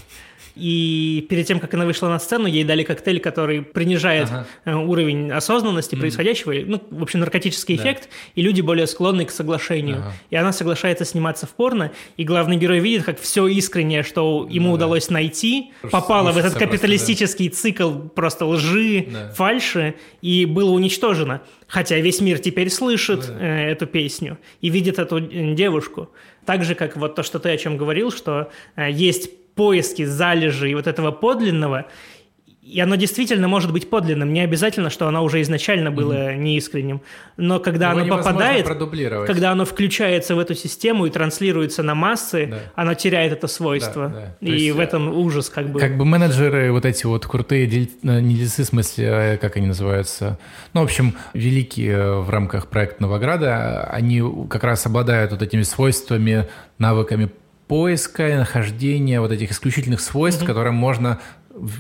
И 0.58 1.26
перед 1.28 1.46
тем, 1.46 1.60
как 1.60 1.72
она 1.74 1.84
вышла 1.84 2.08
на 2.08 2.18
сцену, 2.18 2.46
ей 2.46 2.64
дали 2.64 2.82
коктейль, 2.82 3.20
который 3.20 3.62
принижает 3.62 4.28
ага. 4.28 4.46
Э, 4.64 4.74
уровень 4.74 5.30
осознанности 5.30 5.94
mm. 5.94 6.00
происходящего, 6.00 6.52
ну, 6.66 6.82
в 6.90 7.02
общем, 7.02 7.20
наркотический 7.20 7.76
да. 7.76 7.82
эффект, 7.82 8.08
и 8.34 8.42
люди 8.42 8.60
более 8.60 8.86
склонны 8.86 9.24
к 9.24 9.30
соглашению. 9.30 9.98
Ага. 9.98 10.12
И 10.30 10.36
она 10.36 10.52
соглашается 10.52 11.04
сниматься 11.04 11.46
в 11.46 11.50
порно, 11.50 11.92
и 12.16 12.24
главный 12.24 12.56
герой 12.56 12.80
видит, 12.80 13.04
как 13.04 13.20
все 13.20 13.46
искреннее, 13.46 14.02
что 14.02 14.46
ему 14.50 14.70
да, 14.70 14.74
удалось 14.74 15.06
да. 15.06 15.14
найти, 15.14 15.72
просто 15.80 15.96
попало 15.96 16.32
в 16.32 16.36
этот 16.36 16.54
капиталистический 16.54 17.48
просто, 17.48 17.68
да. 17.68 17.70
цикл 17.70 17.92
просто 18.14 18.46
лжи, 18.46 19.06
да. 19.10 19.32
фальши, 19.34 19.94
и 20.22 20.44
было 20.44 20.70
уничтожено. 20.70 21.42
Хотя 21.68 22.00
весь 22.00 22.20
мир 22.20 22.38
теперь 22.38 22.70
слышит 22.70 23.26
да. 23.28 23.38
э, 23.38 23.72
эту 23.72 23.86
песню 23.86 24.38
и 24.62 24.70
видит 24.70 24.98
эту 24.98 25.18
э, 25.18 25.54
девушку. 25.54 26.10
Так 26.46 26.64
же, 26.64 26.74
как 26.74 26.96
вот 26.96 27.14
то, 27.14 27.22
что 27.22 27.38
ты 27.38 27.50
о 27.50 27.56
чем 27.58 27.76
говорил, 27.76 28.10
что 28.10 28.50
э, 28.74 28.90
есть 28.90 29.30
поиски 29.54 30.04
залежей 30.04 30.74
вот 30.74 30.86
этого 30.86 31.10
подлинного, 31.10 31.86
и 32.68 32.80
оно 32.80 32.96
действительно 32.96 33.48
может 33.48 33.72
быть 33.72 33.88
подлинным. 33.88 34.32
Не 34.32 34.40
обязательно, 34.40 34.90
что 34.90 35.08
оно 35.08 35.24
уже 35.24 35.40
изначально 35.42 35.90
было 35.90 36.12
mm-hmm. 36.12 36.36
неискренним. 36.36 37.00
Но 37.36 37.60
когда 37.60 37.90
Его 37.90 38.00
оно 38.00 38.18
попадает, 38.18 38.66
когда 39.26 39.52
оно 39.52 39.64
включается 39.64 40.34
в 40.34 40.38
эту 40.38 40.54
систему 40.54 41.06
и 41.06 41.10
транслируется 41.10 41.82
на 41.82 41.94
массы, 41.94 42.48
да. 42.50 42.58
оно 42.74 42.94
теряет 42.94 43.32
это 43.32 43.46
свойство. 43.46 44.08
Да, 44.08 44.36
да. 44.40 44.46
И 44.46 44.52
есть, 44.52 44.76
в 44.76 44.80
этом 44.80 45.16
ужас 45.16 45.48
как 45.48 45.70
бы. 45.70 45.80
Как 45.80 45.96
бы 45.96 46.04
менеджеры, 46.04 46.70
вот 46.72 46.84
эти 46.84 47.06
вот 47.06 47.26
крутые 47.26 47.66
дель... 47.66 47.90
Э, 48.02 48.20
не 48.20 48.34
дельцы, 48.34 48.64
в 48.64 48.66
смысле, 48.66 49.08
а 49.10 49.36
как 49.38 49.56
они 49.56 49.66
называются? 49.66 50.38
Ну, 50.74 50.82
в 50.82 50.84
общем, 50.84 51.14
великие 51.32 52.20
в 52.20 52.28
рамках 52.28 52.68
проекта 52.68 53.02
Новограда, 53.02 53.84
они 53.84 54.22
как 54.50 54.64
раз 54.64 54.84
обладают 54.84 55.32
вот 55.32 55.40
этими 55.42 55.62
свойствами, 55.62 56.48
навыками 56.78 57.30
поиска 57.68 58.28
и 58.28 58.34
нахождения 58.34 59.20
вот 59.20 59.30
этих 59.30 59.52
исключительных 59.52 60.00
свойств, 60.00 60.42
mm-hmm. 60.42 60.46
которые 60.46 60.72
можно 60.72 61.20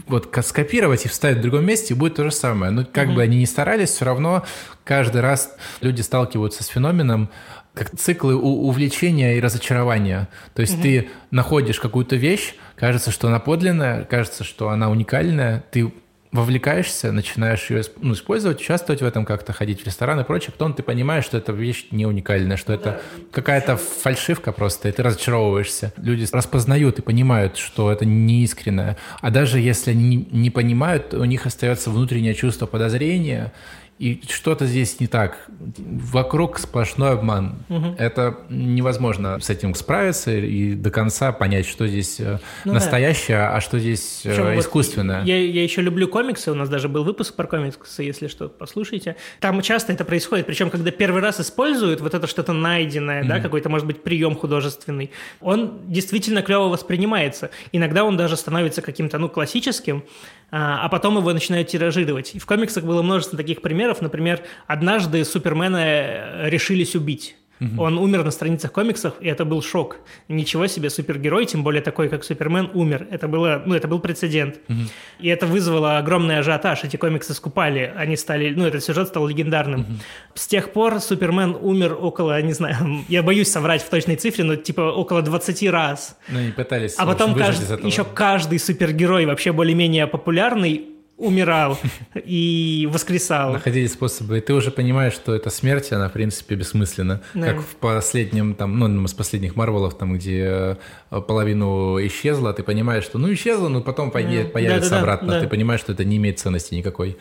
вот 0.06 0.34
скопировать 0.42 1.04
и 1.04 1.08
вставить 1.08 1.38
в 1.38 1.42
другом 1.42 1.64
месте, 1.64 1.94
и 1.94 1.96
будет 1.96 2.16
то 2.16 2.24
же 2.24 2.30
самое. 2.30 2.70
Но 2.70 2.84
как 2.84 3.08
mm-hmm. 3.08 3.14
бы 3.14 3.22
они 3.22 3.38
ни 3.38 3.44
старались, 3.44 3.90
все 3.90 4.04
равно 4.04 4.44
каждый 4.84 5.20
раз 5.20 5.54
люди 5.80 6.00
сталкиваются 6.00 6.64
с 6.64 6.66
феноменом, 6.66 7.30
как 7.74 7.96
циклы 7.96 8.34
увлечения 8.34 9.36
и 9.36 9.40
разочарования. 9.40 10.28
То 10.54 10.62
есть 10.62 10.74
угу. 10.74 10.82
ты 10.82 11.10
находишь 11.30 11.78
какую-то 11.78 12.16
вещь, 12.16 12.54
кажется, 12.74 13.12
что 13.12 13.28
она 13.28 13.38
подлинная, 13.38 14.04
кажется, 14.04 14.42
что 14.42 14.70
она 14.70 14.90
уникальная, 14.90 15.64
ты 15.70 15.92
вовлекаешься, 16.32 17.10
начинаешь 17.12 17.70
ее 17.70 17.82
ну, 18.00 18.12
использовать, 18.12 18.60
участвовать 18.60 19.00
в 19.00 19.04
этом 19.04 19.24
как-то, 19.24 19.52
ходить 19.52 19.82
в 19.82 19.86
ресторан 19.86 20.20
и 20.20 20.24
прочее, 20.24 20.52
потом 20.52 20.74
ты 20.74 20.82
понимаешь, 20.82 21.24
что 21.24 21.38
эта 21.38 21.52
вещь 21.52 21.86
не 21.90 22.06
уникальная, 22.06 22.56
что 22.56 22.72
ну, 22.72 22.78
это 22.78 22.90
да. 22.90 23.22
какая-то 23.32 23.76
фальшивка 23.76 24.52
просто, 24.52 24.88
и 24.88 24.92
ты 24.92 25.02
разочаровываешься. 25.02 25.92
Люди 25.96 26.26
распознают 26.30 26.98
и 26.98 27.02
понимают, 27.02 27.56
что 27.56 27.90
это 27.90 28.04
не 28.04 28.44
искреннее. 28.44 28.96
А 29.20 29.30
даже 29.30 29.58
если 29.58 29.92
они 29.92 30.28
не 30.30 30.50
понимают, 30.50 31.14
у 31.14 31.24
них 31.24 31.46
остается 31.46 31.90
внутреннее 31.90 32.34
чувство 32.34 32.66
подозрения, 32.66 33.52
и 33.98 34.20
что-то 34.28 34.66
здесь 34.66 35.00
не 35.00 35.08
так. 35.08 35.48
Вокруг 35.76 36.58
сплошной 36.58 37.12
обман. 37.12 37.56
Угу. 37.68 37.96
Это 37.98 38.38
невозможно 38.48 39.40
с 39.40 39.50
этим 39.50 39.74
справиться 39.74 40.30
и 40.30 40.74
до 40.74 40.90
конца 40.90 41.32
понять, 41.32 41.66
что 41.66 41.86
здесь 41.88 42.20
э, 42.20 42.38
ну, 42.64 42.74
настоящее, 42.74 43.38
да. 43.38 43.56
а 43.56 43.60
что 43.60 43.78
здесь 43.78 44.22
э, 44.24 44.30
Причем 44.30 44.60
искусственное. 44.60 45.20
Вот 45.20 45.28
я, 45.28 45.36
я 45.38 45.62
еще 45.62 45.82
люблю 45.82 46.06
комиксы. 46.06 46.52
У 46.52 46.54
нас 46.54 46.68
даже 46.68 46.88
был 46.88 47.02
выпуск 47.02 47.34
про 47.34 47.46
комиксы, 47.46 48.02
если 48.02 48.28
что, 48.28 48.48
послушайте. 48.48 49.16
Там 49.40 49.60
часто 49.62 49.92
это 49.92 50.04
происходит. 50.04 50.46
Причем, 50.46 50.70
когда 50.70 50.92
первый 50.92 51.20
раз 51.20 51.40
используют 51.40 52.00
вот 52.00 52.14
это 52.14 52.28
что-то 52.28 52.52
найденное, 52.52 53.22
угу. 53.22 53.28
да, 53.28 53.40
какой-то, 53.40 53.68
может 53.68 53.86
быть, 53.86 54.02
прием 54.04 54.36
художественный, 54.36 55.10
он 55.40 55.80
действительно 55.88 56.42
клево 56.42 56.68
воспринимается. 56.68 57.50
Иногда 57.72 58.04
он 58.04 58.16
даже 58.16 58.36
становится 58.36 58.80
каким-то, 58.80 59.18
ну, 59.18 59.28
классическим, 59.28 60.04
а, 60.50 60.84
а 60.84 60.88
потом 60.88 61.18
его 61.18 61.32
начинают 61.32 61.68
тиражировать. 61.68 62.34
И 62.34 62.38
в 62.38 62.46
комиксах 62.46 62.84
было 62.84 63.02
множество 63.02 63.36
таких 63.36 63.60
примеров. 63.60 64.00
Например, 64.00 64.42
однажды 64.66 65.24
Супермена 65.24 65.76
э, 65.76 66.50
решились 66.50 66.96
убить. 66.96 67.36
Угу. 67.60 67.82
Он 67.82 67.98
умер 67.98 68.24
на 68.24 68.30
страницах 68.30 68.72
комиксов, 68.72 69.14
и 69.20 69.28
это 69.28 69.44
был 69.44 69.62
шок. 69.62 69.98
Ничего 70.28 70.66
себе, 70.66 70.90
супергерой, 70.90 71.46
тем 71.46 71.62
более 71.62 71.82
такой, 71.82 72.08
как 72.08 72.24
Супермен, 72.24 72.70
умер. 72.74 73.08
Это, 73.10 73.28
было, 73.28 73.62
ну, 73.66 73.74
это 73.74 73.88
был 73.88 73.98
прецедент. 74.00 74.60
Угу. 74.68 74.78
И 75.20 75.28
это 75.28 75.46
вызвало 75.46 75.98
огромный 75.98 76.38
ажиотаж. 76.38 76.84
Эти 76.84 76.96
комиксы 76.96 77.34
скупали, 77.34 77.92
они 77.96 78.16
стали, 78.16 78.54
ну, 78.54 78.66
этот 78.66 78.84
сюжет 78.84 79.08
стал 79.08 79.26
легендарным. 79.26 79.80
Угу. 79.80 79.92
С 80.34 80.46
тех 80.46 80.72
пор 80.72 81.00
Супермен 81.00 81.56
умер 81.60 81.96
около, 82.00 82.40
не 82.42 82.52
знаю, 82.52 83.04
я 83.08 83.22
боюсь 83.22 83.50
соврать 83.50 83.82
в 83.82 83.90
точной 83.90 84.16
цифре, 84.16 84.44
но 84.44 84.56
типа 84.56 84.80
около 84.80 85.22
20 85.22 85.68
раз. 85.70 86.16
Ну, 86.28 86.38
они 86.38 86.52
пытались. 86.52 86.94
А 86.98 87.06
потом 87.06 87.34
каждый, 87.34 87.84
еще 87.86 88.04
каждый 88.04 88.58
супергерой 88.58 89.26
вообще 89.26 89.52
более-менее 89.52 90.06
популярный 90.06 90.97
умирал 91.18 91.78
и 92.14 92.88
воскресал. 92.90 93.52
Находили 93.52 93.88
способы. 93.88 94.38
И 94.38 94.40
ты 94.40 94.54
уже 94.54 94.70
понимаешь, 94.70 95.12
что 95.12 95.34
эта 95.34 95.50
смерть, 95.50 95.92
она, 95.92 96.08
в 96.08 96.12
принципе, 96.12 96.54
бессмысленна. 96.54 97.20
Да. 97.34 97.52
Как 97.52 97.60
в 97.60 97.74
последнем, 97.76 98.54
там, 98.54 98.78
ну, 98.78 99.04
из 99.04 99.14
последних 99.14 99.56
Марвелов, 99.56 99.98
там, 99.98 100.14
где 100.14 100.78
э, 101.10 101.20
половину 101.20 101.98
исчезла, 102.06 102.52
ты 102.54 102.62
понимаешь, 102.62 103.04
что, 103.04 103.18
ну, 103.18 103.32
исчезла, 103.32 103.68
но 103.68 103.82
потом 103.82 104.06
да. 104.10 104.12
появится 104.12 104.90
да, 104.90 104.96
да, 104.96 105.00
обратно. 105.00 105.28
Да. 105.32 105.40
Ты 105.40 105.48
понимаешь, 105.48 105.80
что 105.80 105.92
это 105.92 106.04
не 106.04 106.16
имеет 106.18 106.38
ценности 106.38 106.74
никакой. 106.74 107.18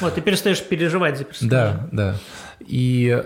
Вот, 0.00 0.14
ты 0.14 0.20
перестаешь 0.20 0.62
переживать 0.62 1.16
за 1.16 1.24
персонажа. 1.24 1.88
Да, 1.90 2.12
да. 2.12 2.20
И 2.60 3.24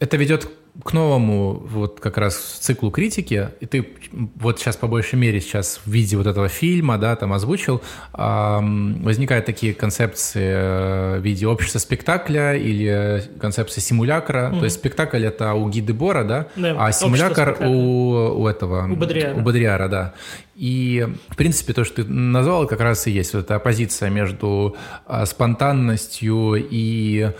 это 0.00 0.16
ведет 0.16 0.48
к 0.84 0.92
новому 0.92 1.62
вот 1.70 2.00
как 2.00 2.18
раз 2.18 2.36
циклу 2.36 2.90
критики, 2.90 3.48
и 3.60 3.66
ты 3.66 3.88
вот 4.36 4.58
сейчас 4.58 4.76
по 4.76 4.86
большей 4.86 5.18
мере 5.18 5.40
сейчас 5.40 5.80
в 5.84 5.90
виде 5.90 6.16
вот 6.16 6.26
этого 6.26 6.48
фильма, 6.48 6.98
да, 6.98 7.16
там 7.16 7.32
озвучил, 7.32 7.82
эм, 8.14 9.02
возникают 9.02 9.46
такие 9.46 9.74
концепции 9.74 10.52
э, 10.52 11.18
в 11.18 11.22
виде 11.22 11.46
общества 11.46 11.78
спектакля 11.78 12.54
или 12.54 13.22
концепции 13.40 13.80
симулякра. 13.80 14.50
Mm-hmm. 14.50 14.58
То 14.58 14.64
есть 14.64 14.76
спектакль 14.76 15.24
это 15.24 15.54
у 15.54 15.68
Ги 15.68 15.80
Дебора, 15.80 16.24
да, 16.24 16.46
да 16.56 16.76
а 16.78 16.92
симулякр 16.92 17.56
у, 17.60 18.42
у 18.42 18.48
этого... 18.48 18.86
У 18.90 18.96
Бодриара. 18.96 19.34
У 19.34 19.40
Бодриара, 19.40 19.88
да. 19.88 20.14
И, 20.60 21.06
в 21.30 21.36
принципе, 21.36 21.72
то, 21.72 21.84
что 21.84 22.04
ты 22.04 22.10
назвал, 22.10 22.66
как 22.66 22.80
раз 22.80 23.06
и 23.06 23.10
есть 23.10 23.32
вот 23.32 23.44
эта 23.44 23.54
оппозиция 23.54 24.10
между 24.10 24.76
а, 25.06 25.24
спонтанностью 25.24 26.54
и 26.56 27.30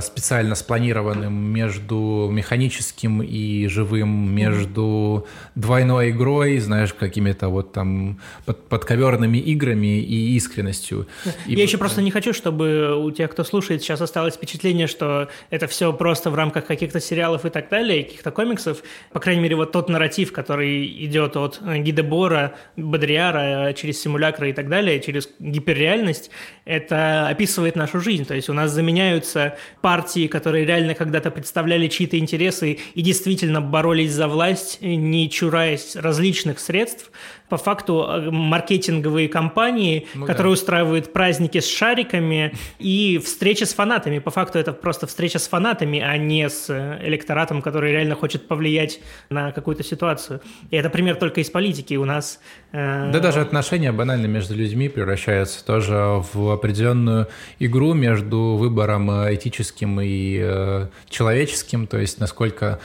специально 0.00 0.54
спланированным, 0.54 1.32
между 1.34 2.28
механическим 2.32 3.22
и 3.22 3.66
живым, 3.66 4.34
между 4.34 5.26
двойной 5.54 6.10
игрой, 6.10 6.58
знаешь, 6.58 6.94
какими-то 6.94 7.48
вот 7.48 7.72
там 7.72 8.18
под, 8.46 8.68
подковерными 8.68 9.36
играми 9.38 10.00
и 10.00 10.36
искренностью. 10.36 11.06
И... 11.46 11.54
Я 11.54 11.64
еще 11.64 11.76
просто 11.76 12.00
не 12.00 12.10
хочу, 12.10 12.32
чтобы 12.32 12.96
у 12.96 13.10
тех, 13.10 13.30
кто 13.30 13.44
слушает, 13.44 13.82
сейчас 13.82 14.00
осталось 14.00 14.34
впечатление, 14.34 14.86
что 14.86 15.28
это 15.50 15.66
все 15.66 15.92
просто 15.92 16.30
в 16.30 16.34
рамках 16.34 16.66
каких-то 16.66 16.98
сериалов 16.98 17.44
и 17.44 17.50
так 17.50 17.68
далее, 17.68 18.04
каких-то 18.04 18.30
комиксов. 18.30 18.82
По 19.12 19.20
крайней 19.20 19.42
мере, 19.42 19.56
вот 19.56 19.72
тот 19.72 19.90
нарратив, 19.90 20.32
который 20.32 20.86
идет 21.04 21.36
от 21.36 21.60
Гидебора 21.60 22.54
Бодриара, 22.76 23.74
через 23.74 24.00
симулякры 24.00 24.50
и 24.50 24.52
так 24.54 24.70
далее, 24.70 24.98
через 25.00 25.28
гиперреальность, 25.38 26.30
это 26.64 27.28
описывает 27.28 27.76
нашу 27.76 28.00
жизнь. 28.00 28.24
То 28.24 28.34
есть 28.34 28.48
у 28.48 28.54
нас 28.54 28.70
заменяются 28.70 29.57
партии, 29.80 30.26
которые 30.26 30.64
реально 30.64 30.94
когда-то 30.94 31.30
представляли 31.30 31.88
чьи-то 31.88 32.18
интересы 32.18 32.78
и 32.94 33.02
действительно 33.02 33.60
боролись 33.60 34.12
за 34.12 34.28
власть, 34.28 34.78
не 34.80 35.30
чураясь 35.30 35.96
различных 35.96 36.58
средств, 36.58 37.10
по 37.48 37.56
факту 37.56 38.06
э, 38.08 38.30
маркетинговые 38.30 39.28
компании, 39.28 40.06
ну, 40.14 40.26
которые 40.26 40.52
да. 40.52 40.60
устраивают 40.60 41.12
праздники 41.12 41.60
с 41.60 41.68
шариками 41.68 42.54
и 42.78 43.18
встречи 43.18 43.64
с 43.64 43.74
фанатами. 43.74 44.18
По 44.18 44.30
факту 44.30 44.58
это 44.58 44.72
просто 44.72 45.06
встреча 45.06 45.38
с 45.38 45.48
фанатами, 45.48 46.00
а 46.00 46.16
не 46.16 46.48
с 46.48 46.66
э, 46.68 47.00
электоратом, 47.02 47.62
который 47.62 47.92
реально 47.92 48.14
хочет 48.14 48.46
повлиять 48.48 49.00
на 49.30 49.52
какую-то 49.52 49.82
ситуацию. 49.82 50.40
И 50.70 50.76
это 50.76 50.90
пример 50.90 51.16
только 51.16 51.40
из 51.40 51.50
политики. 51.50 51.94
У 51.94 52.04
нас... 52.04 52.40
Э... 52.72 53.10
Да 53.12 53.20
даже 53.20 53.40
отношения 53.40 53.92
банально 53.92 54.26
между 54.26 54.54
людьми 54.54 54.88
превращаются 54.88 55.64
тоже 55.64 56.22
в 56.32 56.50
определенную 56.50 57.28
игру 57.58 57.94
между 57.94 58.56
выбором 58.56 59.10
э, 59.10 59.34
этическим 59.34 60.00
и 60.00 60.38
э, 60.42 60.86
человеческим, 61.08 61.86
то 61.86 61.98
есть 61.98 62.20
насколько 62.20 62.80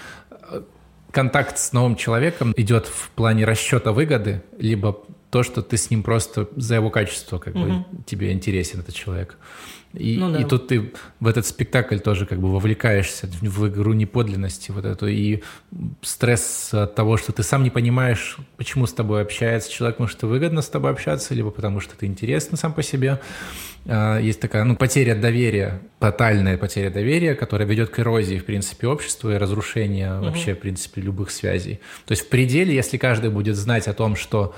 контакт 1.13 1.60
с 1.60 1.71
новым 1.71 1.95
человеком 1.95 2.54
идет 2.58 2.88
в 2.88 3.10
плане 3.12 3.45
расчета 3.45 3.91
выгоды, 3.93 4.41
либо 4.58 4.97
то, 5.34 5.41
что 5.41 5.63
ты 5.63 5.78
с 5.78 5.89
ним 5.89 6.04
просто 6.04 6.48
за 6.56 6.76
его 6.76 6.91
качество 6.91 7.39
как 7.39 7.56
угу. 7.56 7.65
бы 7.65 7.86
тебе 8.06 8.32
интересен 8.32 8.82
этот 8.82 8.93
человек. 8.93 9.36
И, 9.93 10.17
ну, 10.17 10.32
да. 10.32 10.39
и 10.39 10.43
тут 10.43 10.67
ты 10.67 10.91
в 11.19 11.28
этот 11.28 11.48
спектакль 11.48 11.98
тоже 11.98 12.28
как 12.28 12.39
бы 12.39 12.52
вовлекаешься 12.52 13.28
в 13.41 13.67
игру 13.67 13.93
неподлинности 13.93 14.69
вот 14.69 14.86
эту, 14.86 15.08
и 15.08 15.41
стресс 16.04 16.69
от 16.72 16.93
того, 16.93 17.17
что 17.17 17.32
ты 17.32 17.41
сам 17.41 17.63
не 17.63 17.72
понимаешь, 17.72 18.38
почему 18.58 18.86
с 18.86 18.93
тобой 18.93 19.24
общается 19.24 19.72
человек, 19.72 19.98
может, 19.98 20.17
это 20.17 20.28
выгодно 20.28 20.62
с 20.62 20.69
тобой 20.69 20.91
общаться, 20.91 21.34
либо 21.34 21.50
потому 21.50 21.80
что 21.80 21.96
ты 21.98 22.06
интересный 22.06 22.58
сам 22.58 22.74
по 22.74 22.84
себе. 22.84 23.19
А, 23.88 24.19
есть 24.19 24.39
такая, 24.39 24.63
ну, 24.65 24.76
потеря 24.76 25.15
доверия, 25.15 25.82
тотальная 26.00 26.60
потеря 26.60 26.91
доверия, 26.91 27.34
которая 27.34 27.67
ведет 27.67 27.89
к 27.89 28.00
эрозии, 28.00 28.38
в 28.38 28.46
принципе, 28.46 28.86
общества 28.86 29.34
и 29.34 29.38
разрушению 29.38 30.17
угу. 30.17 30.26
вообще, 30.26 30.54
в 30.54 30.60
принципе, 30.60 31.02
любых 31.02 31.32
связей. 31.32 31.80
То 32.06 32.12
есть 32.12 32.24
в 32.24 32.30
пределе, 32.30 32.74
если 32.76 32.98
каждый 32.98 33.32
будет 33.32 33.56
знать 33.56 33.88
о 33.88 33.93
том, 33.93 34.15
что 34.15 34.56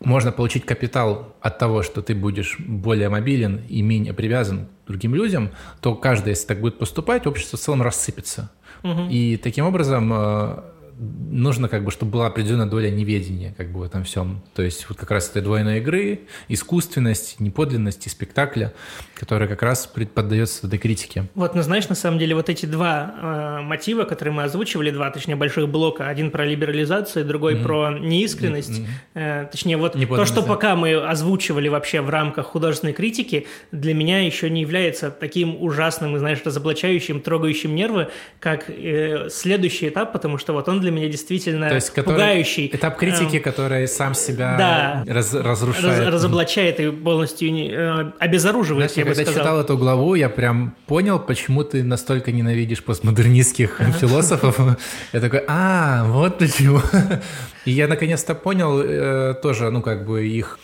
можно 0.00 0.32
получить 0.32 0.64
капитал 0.64 1.34
от 1.40 1.58
того, 1.58 1.82
что 1.82 2.02
ты 2.02 2.14
будешь 2.14 2.56
более 2.58 3.08
мобилен 3.08 3.62
и 3.68 3.82
менее 3.82 4.12
привязан 4.12 4.66
к 4.84 4.88
другим 4.88 5.14
людям, 5.14 5.50
то 5.80 5.94
каждый, 5.94 6.30
если 6.30 6.46
так 6.46 6.60
будет 6.60 6.78
поступать, 6.78 7.26
общество 7.26 7.56
в 7.56 7.60
целом 7.60 7.82
рассыпется. 7.82 8.50
Угу. 8.82 9.08
И 9.10 9.36
таким 9.36 9.66
образом 9.66 10.12
э, 10.12 10.62
нужно 10.98 11.68
как 11.68 11.84
бы, 11.84 11.90
чтобы 11.90 12.12
была 12.12 12.26
определенная 12.26 12.66
доля 12.66 12.90
неведения 12.90 13.54
как 13.56 13.70
бы 13.70 13.80
в 13.80 13.82
этом 13.82 14.04
всем. 14.04 14.42
То 14.54 14.62
есть 14.62 14.88
вот 14.88 14.98
как 14.98 15.10
раз 15.10 15.28
этой 15.28 15.42
двойной 15.42 15.78
игры, 15.78 16.20
искусственность, 16.48 17.38
неподлинность 17.40 18.06
и 18.06 18.08
спектакля, 18.08 18.72
которая 19.14 19.48
как 19.48 19.62
раз 19.62 19.86
поддается 19.86 20.66
этой 20.66 20.78
критике. 20.78 21.26
Вот, 21.34 21.54
ну 21.54 21.62
знаешь, 21.62 21.88
на 21.88 21.94
самом 21.94 22.18
деле 22.18 22.34
вот 22.34 22.48
эти 22.48 22.66
два 22.66 23.14
э, 23.60 23.62
мотива, 23.62 24.04
которые 24.04 24.34
мы 24.34 24.44
озвучивали, 24.44 24.90
два, 24.90 25.10
точнее, 25.10 25.36
больших 25.36 25.68
блока, 25.68 26.08
один 26.08 26.30
про 26.30 26.44
либерализацию, 26.44 27.24
другой 27.24 27.54
mm-hmm. 27.54 27.62
про 27.62 27.90
неискренность, 27.98 28.80
mm-hmm. 28.80 28.86
э, 29.14 29.48
точнее, 29.50 29.76
вот 29.76 29.92
то, 29.92 30.24
что 30.24 30.40
да. 30.40 30.48
пока 30.48 30.76
мы 30.76 30.94
озвучивали 30.94 31.68
вообще 31.68 32.00
в 32.00 32.08
рамках 32.08 32.46
художественной 32.46 32.94
критики, 32.94 33.46
для 33.70 33.92
меня 33.94 34.24
еще 34.24 34.48
не 34.48 34.62
является 34.62 35.10
таким 35.10 35.62
ужасным 35.62 36.16
и, 36.16 36.18
знаешь, 36.18 36.40
разоблачающим, 36.44 37.20
трогающим 37.20 37.74
нервы, 37.74 38.08
как 38.40 38.70
э, 38.70 39.28
следующий 39.30 39.88
этап, 39.88 40.12
потому 40.12 40.38
что 40.38 40.52
вот 40.52 40.68
он 40.68 40.80
для 40.86 40.92
меня 40.92 41.08
действительно 41.08 41.68
То 41.68 41.74
есть, 41.74 41.90
который, 41.90 42.14
пугающий. 42.14 42.70
Этап 42.72 42.96
критики, 42.96 43.36
эм, 43.36 43.42
который 43.42 43.88
сам 43.88 44.14
себя 44.14 44.56
да, 44.56 45.12
раз, 45.12 45.34
разрушает. 45.34 45.98
Раз, 45.98 46.14
разоблачает 46.14 46.78
и 46.80 46.90
полностью 46.90 47.48
э, 47.48 48.12
обезоруживает, 48.18 48.92
Знаешь, 48.92 49.08
я 49.08 49.14
когда 49.14 49.30
сказал. 49.30 49.42
читал 49.42 49.60
эту 49.60 49.76
главу, 49.76 50.14
я 50.14 50.28
прям 50.28 50.74
понял, 50.86 51.18
почему 51.18 51.64
ты 51.64 51.82
настолько 51.82 52.30
ненавидишь 52.30 52.82
постмодернистских 52.84 53.80
философов. 54.00 54.78
Я 55.12 55.20
такой, 55.20 55.42
а, 55.48 56.04
вот 56.06 56.38
почему. 56.38 56.80
И 57.64 57.72
я 57.72 57.88
наконец-то 57.88 58.36
понял 58.36 58.80
э, 58.80 59.34
тоже, 59.42 59.70
ну, 59.70 59.82
как 59.82 60.06
бы 60.06 60.24
их 60.24 60.58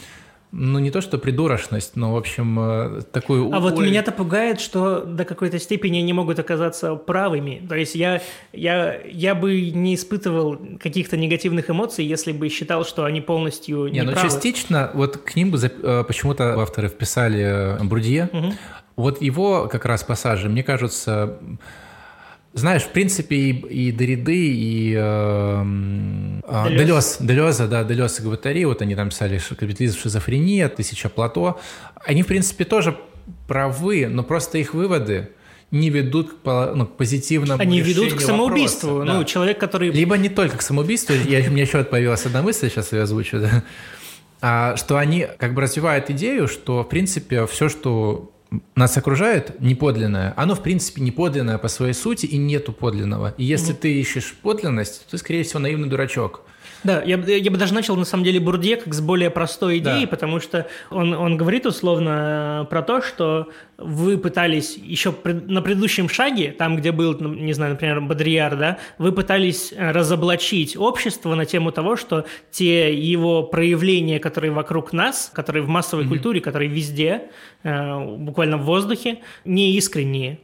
ну, 0.53 0.79
не 0.79 0.91
то 0.91 1.01
что 1.01 1.17
придурочность, 1.17 1.97
но, 1.97 2.13
в 2.13 2.17
общем, 2.17 2.59
э, 2.61 3.03
такую... 3.11 3.51
А 3.55 3.59
вот 3.59 3.79
меня-то 3.79 4.13
пугает, 4.13 4.61
что 4.61 5.01
до 5.01 5.25
какой-то 5.25 5.59
степени 5.59 5.99
они 5.99 6.13
могут 6.13 6.39
оказаться 6.39 6.95
правыми. 6.95 7.65
То 7.67 7.75
есть 7.75 7.95
я, 7.95 8.21
я, 8.53 9.01
я 9.07 9.35
бы 9.35 9.71
не 9.71 9.95
испытывал 9.95 10.59
каких-то 10.79 11.17
негативных 11.17 11.71
эмоций, 11.71 12.05
если 12.05 12.33
бы 12.33 12.51
считал, 12.51 12.85
что 12.85 13.05
они 13.05 13.23
полностью 13.23 13.87
не, 13.87 14.01
не 14.01 14.03
ну, 14.03 14.13
частично, 14.15 14.91
вот 14.93 15.17
к 15.17 15.35
ним 15.37 15.53
бы 15.53 15.59
э, 15.59 16.05
почему-то 16.07 16.61
авторы 16.61 16.89
вписали 16.89 17.41
э, 17.41 17.83
Брудье. 17.83 18.29
Угу. 18.31 18.53
Вот 18.97 19.23
его 19.23 19.69
как 19.69 19.87
раз 19.87 20.05
пассажи, 20.05 20.51
мне 20.51 20.63
кажется, 20.63 21.39
знаешь, 22.55 22.83
в 22.83 22.89
принципе, 22.91 23.37
и, 23.37 23.89
и 23.89 23.93
Дориды, 23.93 24.37
и 24.37 24.95
э, 24.97 25.65
Делез, 26.71 27.17
Делеза, 27.21 27.67
да, 27.67 27.85
Делез 27.85 28.21
и 28.21 28.23
Гватари, 28.23 28.65
вот 28.65 28.83
они 28.83 28.95
там 28.95 29.09
писали 29.09 29.39
«Капитализм, 29.39 29.99
шизофрения», 29.99 30.69
«Тысяча 30.69 31.09
плато», 31.09 31.59
они, 32.05 32.23
в 32.23 32.27
принципе, 32.27 32.65
тоже 32.65 32.97
правы, 33.47 34.07
но 34.07 34.23
просто 34.23 34.59
их 34.59 34.75
выводы 34.75 35.31
не 35.71 35.89
ведут 35.89 36.35
к, 36.45 36.73
ну, 36.75 36.87
к 36.87 36.97
позитивному 36.97 37.61
Они 37.61 37.81
ведут 37.81 38.13
к 38.13 38.21
самоубийству. 38.21 38.91
Вопроса. 38.91 39.13
Ну, 39.13 39.19
да. 39.21 39.25
человек, 39.25 39.59
который... 39.59 39.91
Либо 39.91 40.19
не 40.19 40.29
только 40.29 40.59
к 40.59 40.63
самоубийству, 40.63 41.15
я, 41.15 41.41
у 41.49 41.51
меня 41.51 41.63
еще 41.63 41.83
появилась 41.85 42.27
одна 42.27 42.43
мысль, 42.43 42.69
сейчас 42.69 42.93
я 42.93 43.03
озвучу, 43.03 43.41
да, 43.41 43.65
а, 44.43 44.77
что 44.77 44.99
они 44.99 45.27
как 45.39 45.55
бы 45.55 45.63
развивают 45.63 46.11
идею, 46.11 46.49
что, 46.49 46.83
в 46.83 46.89
принципе, 46.89 47.47
все, 47.47 47.71
что 47.71 48.33
нас 48.75 48.97
окружает 48.97 49.61
неподлинное, 49.61 50.35
оно, 50.37 50.55
в 50.55 50.63
принципе, 50.63 51.01
неподлинное 51.01 51.59
по 51.59 51.69
своей 51.69 51.95
сути 51.95 52.27
и 52.27 52.37
нету 52.37 52.73
подлинного. 52.73 53.35
И 53.39 53.45
если 53.45 53.75
mm 53.75 53.79
ты 53.79 54.01
ищешь 54.01 54.35
подлинность, 54.43 55.05
то 55.05 55.13
ты, 55.13 55.19
скорее 55.19 55.43
всего, 55.43 55.61
наивный 55.61 55.89
дурачок. 55.89 56.43
Да, 56.85 57.03
я, 57.03 57.17
я 57.17 57.51
бы 57.51 57.57
даже 57.57 57.75
начал, 57.75 57.97
на 57.97 58.05
самом 58.05 58.25
деле, 58.25 58.41
Бурдье 58.41 58.77
как 58.77 58.93
с 58.93 59.01
более 59.01 59.31
простой 59.31 59.79
идеи, 59.79 60.03
да. 60.03 60.07
потому 60.07 60.41
что 60.41 60.67
он, 60.91 61.15
он 61.15 61.37
говорит 61.37 61.67
условно 61.67 62.67
про 62.71 62.83
то, 62.83 63.03
что 63.03 63.49
вы 63.79 64.19
пытались 64.19 64.77
еще 64.77 65.15
на 65.25 65.63
предыдущем 65.63 66.09
шаге, 66.09 66.55
там, 66.57 66.77
где 66.77 66.93
был, 66.93 67.17
ну, 67.19 67.35
не 67.35 67.53
знаю, 67.53 67.73
например, 67.73 68.01
Бодрияр, 68.01 68.57
да, 68.57 68.79
вы 68.99 69.13
пытались 69.13 69.73
э, 69.73 69.91
разоблачить 69.91 70.77
общество 70.77 71.35
на 71.35 71.45
тему 71.45 71.73
того, 71.73 71.97
что 71.97 72.27
те 72.51 72.95
его 72.95 73.43
проявления, 73.43 74.19
которые 74.19 74.53
вокруг 74.53 74.93
нас, 74.93 75.31
которые 75.33 75.63
в 75.63 75.69
массовой 75.69 76.05
mm-hmm. 76.05 76.09
культуре, 76.09 76.41
которые 76.41 76.69
везде, 76.69 77.31
э, 77.63 78.17
буквально 78.17 78.57
в 78.57 78.65
воздухе, 78.65 79.19
не 79.45 79.77
искренние. 79.77 80.39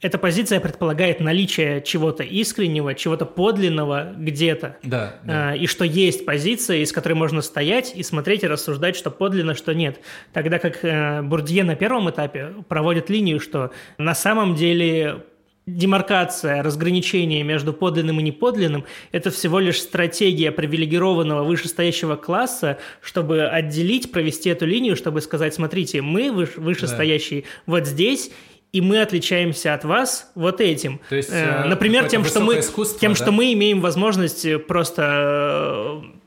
Эта 0.00 0.16
позиция 0.16 0.60
предполагает 0.60 1.20
наличие 1.20 1.82
чего-то 1.82 2.22
искреннего, 2.22 2.94
чего-то 2.94 3.26
подлинного 3.26 4.14
где-то. 4.16 4.78
Да, 4.82 5.16
да. 5.24 5.50
А, 5.50 5.54
и 5.54 5.66
что 5.66 5.84
есть 5.84 6.24
позиция, 6.24 6.78
из 6.78 6.90
которой 6.90 7.14
можно 7.14 7.42
стоять 7.42 7.92
и 7.94 8.02
смотреть 8.02 8.42
и 8.42 8.46
рассуждать, 8.46 8.96
что 8.96 9.10
подлинно, 9.10 9.54
что 9.54 9.74
нет. 9.74 10.00
Тогда 10.32 10.58
как 10.58 10.82
э, 10.84 11.20
Бурдье 11.20 11.64
на 11.64 11.76
первом 11.76 12.08
этапе 12.08 12.54
проводит 12.68 13.10
линию, 13.10 13.40
что 13.40 13.72
на 13.98 14.14
самом 14.14 14.54
деле 14.54 15.24
демаркация, 15.66 16.62
разграничение 16.62 17.42
между 17.42 17.74
подлинным 17.74 18.20
и 18.20 18.22
неподлинным– 18.22 18.86
это 19.12 19.30
всего 19.30 19.58
лишь 19.58 19.80
стратегия 19.80 20.50
привилегированного 20.50 21.44
вышестоящего 21.44 22.16
класса, 22.16 22.78
чтобы 23.02 23.46
отделить, 23.46 24.10
провести 24.10 24.48
эту 24.48 24.66
линию, 24.66 24.96
чтобы 24.96 25.20
сказать, 25.20 25.54
смотрите, 25.54 26.00
мы 26.00 26.32
вышестоящие 26.32 27.42
да. 27.42 27.46
вот 27.66 27.86
здесь, 27.86 28.30
и 28.72 28.80
мы 28.80 29.00
отличаемся 29.00 29.74
от 29.74 29.84
вас 29.84 30.30
вот 30.34 30.60
этим. 30.60 31.00
То 31.08 31.16
есть, 31.16 31.30
э, 31.32 31.64
например, 31.64 32.08
тем, 32.08 32.24
что 32.24 32.40
мы, 32.40 32.60
тем, 33.00 33.12
да? 33.12 33.16
что 33.16 33.32
мы 33.32 33.52
имеем 33.52 33.80
возможность 33.80 34.46
просто 34.66 36.02
э, 36.04 36.19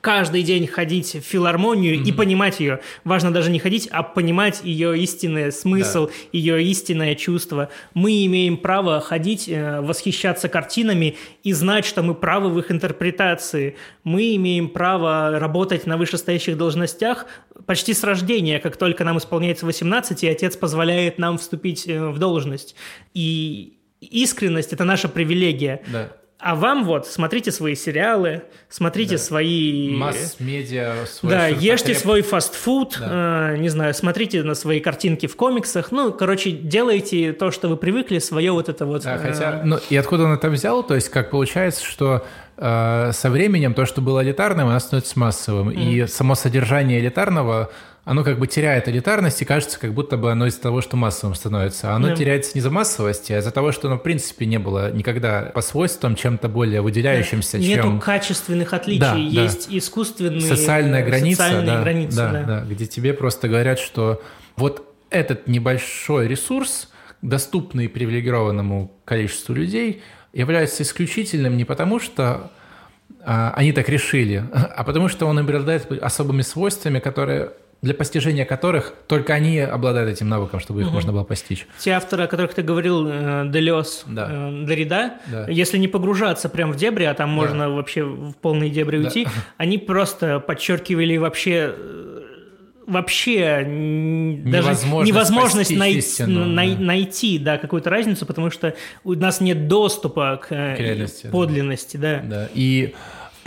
каждый 0.00 0.42
день 0.42 0.66
ходить 0.66 1.14
в 1.14 1.20
филармонию 1.20 1.96
mm-hmm. 1.96 2.04
и 2.04 2.12
понимать 2.12 2.60
ее. 2.60 2.80
Важно 3.04 3.32
даже 3.32 3.50
не 3.50 3.58
ходить, 3.58 3.88
а 3.90 4.02
понимать 4.02 4.60
ее 4.64 4.98
истинный 4.98 5.52
смысл, 5.52 6.06
да. 6.06 6.12
ее 6.32 6.62
истинное 6.64 7.14
чувство. 7.14 7.70
Мы 7.94 8.24
имеем 8.26 8.56
право 8.56 9.00
ходить, 9.00 9.48
э, 9.48 9.80
восхищаться 9.80 10.48
картинами 10.48 11.16
и 11.42 11.52
знать, 11.52 11.84
что 11.84 12.02
мы 12.02 12.14
правы 12.14 12.50
в 12.50 12.58
их 12.58 12.70
интерпретации. 12.70 13.76
Мы 14.04 14.34
имеем 14.36 14.68
право 14.68 15.38
работать 15.38 15.86
на 15.86 15.96
вышестоящих 15.96 16.56
должностях 16.56 17.26
почти 17.66 17.94
с 17.94 18.02
рождения, 18.02 18.58
как 18.60 18.76
только 18.76 19.04
нам 19.04 19.18
исполняется 19.18 19.66
18, 19.66 20.24
и 20.24 20.28
отец 20.28 20.56
позволяет 20.56 21.18
нам 21.18 21.38
вступить 21.38 21.86
э, 21.86 22.08
в 22.08 22.18
должность. 22.18 22.74
И 23.14 23.78
искренность– 24.00 24.72
это 24.74 24.84
наша 24.84 25.08
привилегия. 25.08 25.82
Да. 25.88 26.12
А 26.40 26.54
вам 26.54 26.84
вот, 26.84 27.08
смотрите 27.08 27.50
свои 27.50 27.74
сериалы, 27.74 28.42
смотрите 28.68 29.16
да. 29.16 29.18
свои... 29.18 29.96
Масс-медиа. 29.96 31.04
Свой 31.06 31.32
да, 31.32 31.48
ешьте 31.48 31.96
свой 31.96 32.22
фастфуд, 32.22 32.96
да. 33.00 33.54
э, 33.54 33.56
не 33.56 33.68
знаю, 33.70 33.92
смотрите 33.92 34.44
на 34.44 34.54
свои 34.54 34.78
картинки 34.78 35.26
в 35.26 35.34
комиксах. 35.34 35.90
Ну, 35.90 36.12
короче, 36.12 36.52
делайте 36.52 37.32
то, 37.32 37.50
что 37.50 37.68
вы 37.68 37.76
привыкли, 37.76 38.20
свое 38.20 38.52
вот 38.52 38.68
это 38.68 38.86
вот... 38.86 39.02
Да, 39.02 39.16
э... 39.16 39.18
хотя... 39.18 39.62
Ну, 39.64 39.80
и 39.90 39.96
откуда 39.96 40.24
он 40.24 40.32
это 40.34 40.48
взял? 40.48 40.84
То 40.84 40.94
есть, 40.94 41.08
как 41.08 41.30
получается, 41.30 41.84
что 41.84 42.24
э, 42.56 43.10
со 43.12 43.30
временем 43.30 43.74
то, 43.74 43.84
что 43.84 44.00
было 44.00 44.22
элитарным, 44.22 44.68
оно 44.68 44.78
становится 44.78 45.18
массовым. 45.18 45.70
Mm. 45.70 45.82
И 45.82 46.06
само 46.06 46.36
содержание 46.36 47.00
элитарного 47.00 47.72
оно 48.08 48.24
как 48.24 48.38
бы 48.38 48.46
теряет 48.46 48.88
элитарность, 48.88 49.42
и 49.42 49.44
кажется, 49.44 49.78
как 49.78 49.92
будто 49.92 50.16
бы 50.16 50.32
оно 50.32 50.46
из-за 50.46 50.62
того, 50.62 50.80
что 50.80 50.96
массовым 50.96 51.34
становится. 51.34 51.92
Оно 51.92 52.08
да. 52.08 52.16
теряется 52.16 52.52
не 52.54 52.62
за 52.62 52.70
массовости, 52.70 53.34
а 53.34 53.38
из-за 53.40 53.50
того, 53.50 53.70
что 53.70 53.88
оно, 53.88 53.98
в 53.98 54.02
принципе, 54.02 54.46
не 54.46 54.58
было 54.58 54.90
никогда 54.90 55.42
по 55.54 55.60
свойствам 55.60 56.16
чем-то 56.16 56.48
более 56.48 56.80
выделяющимся. 56.80 57.58
Нету 57.58 57.82
чем... 57.82 58.00
качественных 58.00 58.72
отличий, 58.72 58.98
да, 58.98 59.14
есть 59.14 59.68
да. 59.68 59.76
искусственные... 59.76 60.40
Социальная 60.40 61.04
граница, 61.04 61.42
социальные 61.42 61.66
да, 61.66 61.82
границы, 61.82 62.16
да, 62.16 62.32
да. 62.32 62.42
да, 62.44 62.60
где 62.60 62.86
тебе 62.86 63.12
просто 63.12 63.46
говорят, 63.46 63.78
что 63.78 64.22
вот 64.56 64.90
этот 65.10 65.46
небольшой 65.46 66.28
ресурс, 66.28 66.88
доступный 67.20 67.90
привилегированному 67.90 68.90
количеству 69.04 69.52
людей, 69.52 70.02
является 70.32 70.82
исключительным 70.82 71.58
не 71.58 71.66
потому, 71.66 72.00
что 72.00 72.50
а, 73.22 73.52
они 73.54 73.72
так 73.72 73.90
решили, 73.90 74.44
а 74.52 74.82
потому 74.82 75.10
что 75.10 75.26
он 75.26 75.38
обладает 75.38 75.92
особыми 76.02 76.40
свойствами, 76.40 77.00
которые 77.00 77.50
для 77.80 77.94
постижения 77.94 78.44
которых 78.44 78.94
только 79.06 79.34
они 79.34 79.60
обладают 79.60 80.10
этим 80.10 80.28
навыком, 80.28 80.58
чтобы 80.58 80.80
их 80.80 80.88
угу. 80.88 80.96
можно 80.96 81.12
было 81.12 81.22
постичь. 81.22 81.66
Те 81.78 81.92
авторы, 81.92 82.24
о 82.24 82.26
которых 82.26 82.54
ты 82.54 82.62
говорил, 82.62 83.06
э, 83.08 83.44
Делес, 83.48 84.04
да. 84.06 84.28
э, 84.30 84.64
Дорида, 84.66 85.14
да. 85.26 85.46
если 85.48 85.78
не 85.78 85.86
погружаться 85.86 86.48
прям 86.48 86.72
в 86.72 86.76
дебри, 86.76 87.04
а 87.04 87.14
там 87.14 87.30
да. 87.30 87.34
можно 87.34 87.70
вообще 87.70 88.02
в 88.02 88.32
полные 88.34 88.70
дебри 88.70 88.98
да. 88.98 89.04
уйти, 89.04 89.28
они 89.58 89.78
просто 89.78 90.40
подчеркивали 90.40 91.16
вообще 91.18 91.74
э, 91.76 92.20
вообще 92.88 93.60
даже 94.44 94.70
невозможность 95.04 95.70
най- 95.70 96.02
най- 96.26 96.74
да. 96.74 96.82
найти 96.82 97.38
да, 97.38 97.58
какую-то 97.58 97.90
разницу, 97.90 98.26
потому 98.26 98.50
что 98.50 98.74
у 99.04 99.12
нас 99.12 99.40
нет 99.40 99.68
доступа 99.68 100.40
к, 100.42 100.48
к 100.48 100.76
реальности, 100.78 101.28
подлинности. 101.30 101.96
Да. 101.96 102.16
Да. 102.16 102.28
Да. 102.28 102.48
И 102.54 102.94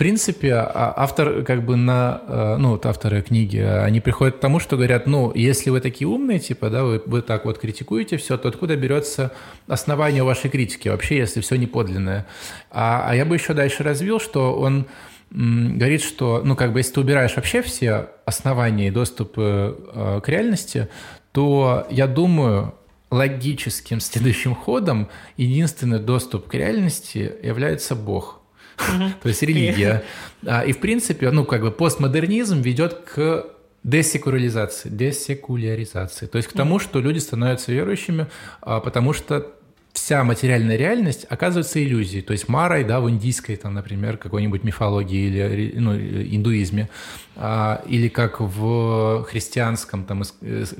принципе, 0.02 0.56
а, 0.56 0.96
автор, 0.98 1.44
как 1.44 1.64
бы 1.64 1.76
на, 1.76 2.24
э, 2.28 2.56
ну, 2.58 2.72
вот 2.72 2.88
авторы 2.88 3.22
книги, 3.22 3.60
они 3.60 4.00
приходят 4.00 4.38
к 4.38 4.40
тому, 4.40 4.60
что 4.60 4.76
говорят, 4.76 5.06
ну, 5.06 5.32
если 5.36 5.70
вы 5.70 5.80
такие 5.80 6.08
умные, 6.08 6.40
типа, 6.40 6.72
да, 6.72 6.84
вы, 6.84 7.04
вы 7.06 7.22
так 7.22 7.46
вот 7.46 7.60
критикуете 7.60 8.18
все, 8.18 8.36
то 8.40 8.50
откуда 8.50 8.76
берется 8.76 9.32
основание 9.68 10.24
вашей 10.24 10.50
критики 10.50 10.90
вообще, 10.90 11.18
если 11.18 11.40
все 11.40 11.56
не 11.56 11.68
подлинное? 11.68 12.26
А, 12.72 13.06
а 13.10 13.16
я 13.16 13.26
бы 13.26 13.36
еще 13.36 13.54
дальше 13.54 13.84
развил, 13.84 14.20
что 14.20 14.56
он 14.56 14.88
говорит, 15.30 16.02
что, 16.02 16.42
ну, 16.44 16.56
как 16.56 16.74
бы, 16.74 16.80
если 16.80 16.94
ты 16.94 17.02
убираешь 17.02 17.36
вообще 17.36 17.62
все 17.62 18.10
основания 18.26 18.88
и 18.88 18.92
доступ 18.92 19.34
э, 19.38 20.20
к 20.24 20.28
реальности, 20.28 20.88
то, 21.32 21.86
я 21.92 22.08
думаю, 22.08 22.74
логическим 23.12 24.00
следующим 24.00 24.56
ходом 24.56 25.10
единственный 25.38 26.00
доступ 26.00 26.48
к 26.48 26.56
реальности 26.56 27.32
является 27.44 27.94
Бог– 27.94 28.40
то 29.22 29.30
есть 29.30 29.42
религия. 29.42 30.04
А, 30.46 30.64
и 30.64 30.72
в 30.72 30.80
принципе, 30.80 31.32
ну 31.32 31.46
как 31.46 31.62
бы 31.62 31.72
постмодернизм 31.72 32.62
ведет 32.62 32.94
к 32.94 33.46
десекуляризации, 33.84 34.90
десекуляризации, 34.90 36.28
то 36.28 36.38
есть 36.38 36.50
к 36.50 36.54
тому, 36.54 36.80
что 36.80 37.00
люди 37.00 37.20
становятся 37.20 37.72
верующими, 37.72 38.28
а, 38.62 38.80
потому 38.80 39.14
что 39.14 39.54
вся 39.94 40.24
материальная 40.24 40.78
реальность 40.78 41.26
оказывается 41.30 41.84
иллюзией. 41.84 42.22
То 42.22 42.34
есть 42.34 42.48
Марой, 42.48 42.84
да, 42.84 43.02
в 43.02 43.10
индийской, 43.10 43.56
там, 43.56 43.74
например, 43.74 44.18
какой-нибудь 44.18 44.64
мифологии 44.64 45.28
или 45.28 45.74
ну, 45.78 45.96
индуизме, 45.96 46.90
а, 47.36 47.84
или 47.88 48.08
как 48.08 48.40
в 48.40 49.24
христианском, 49.24 50.06
там, 50.06 50.24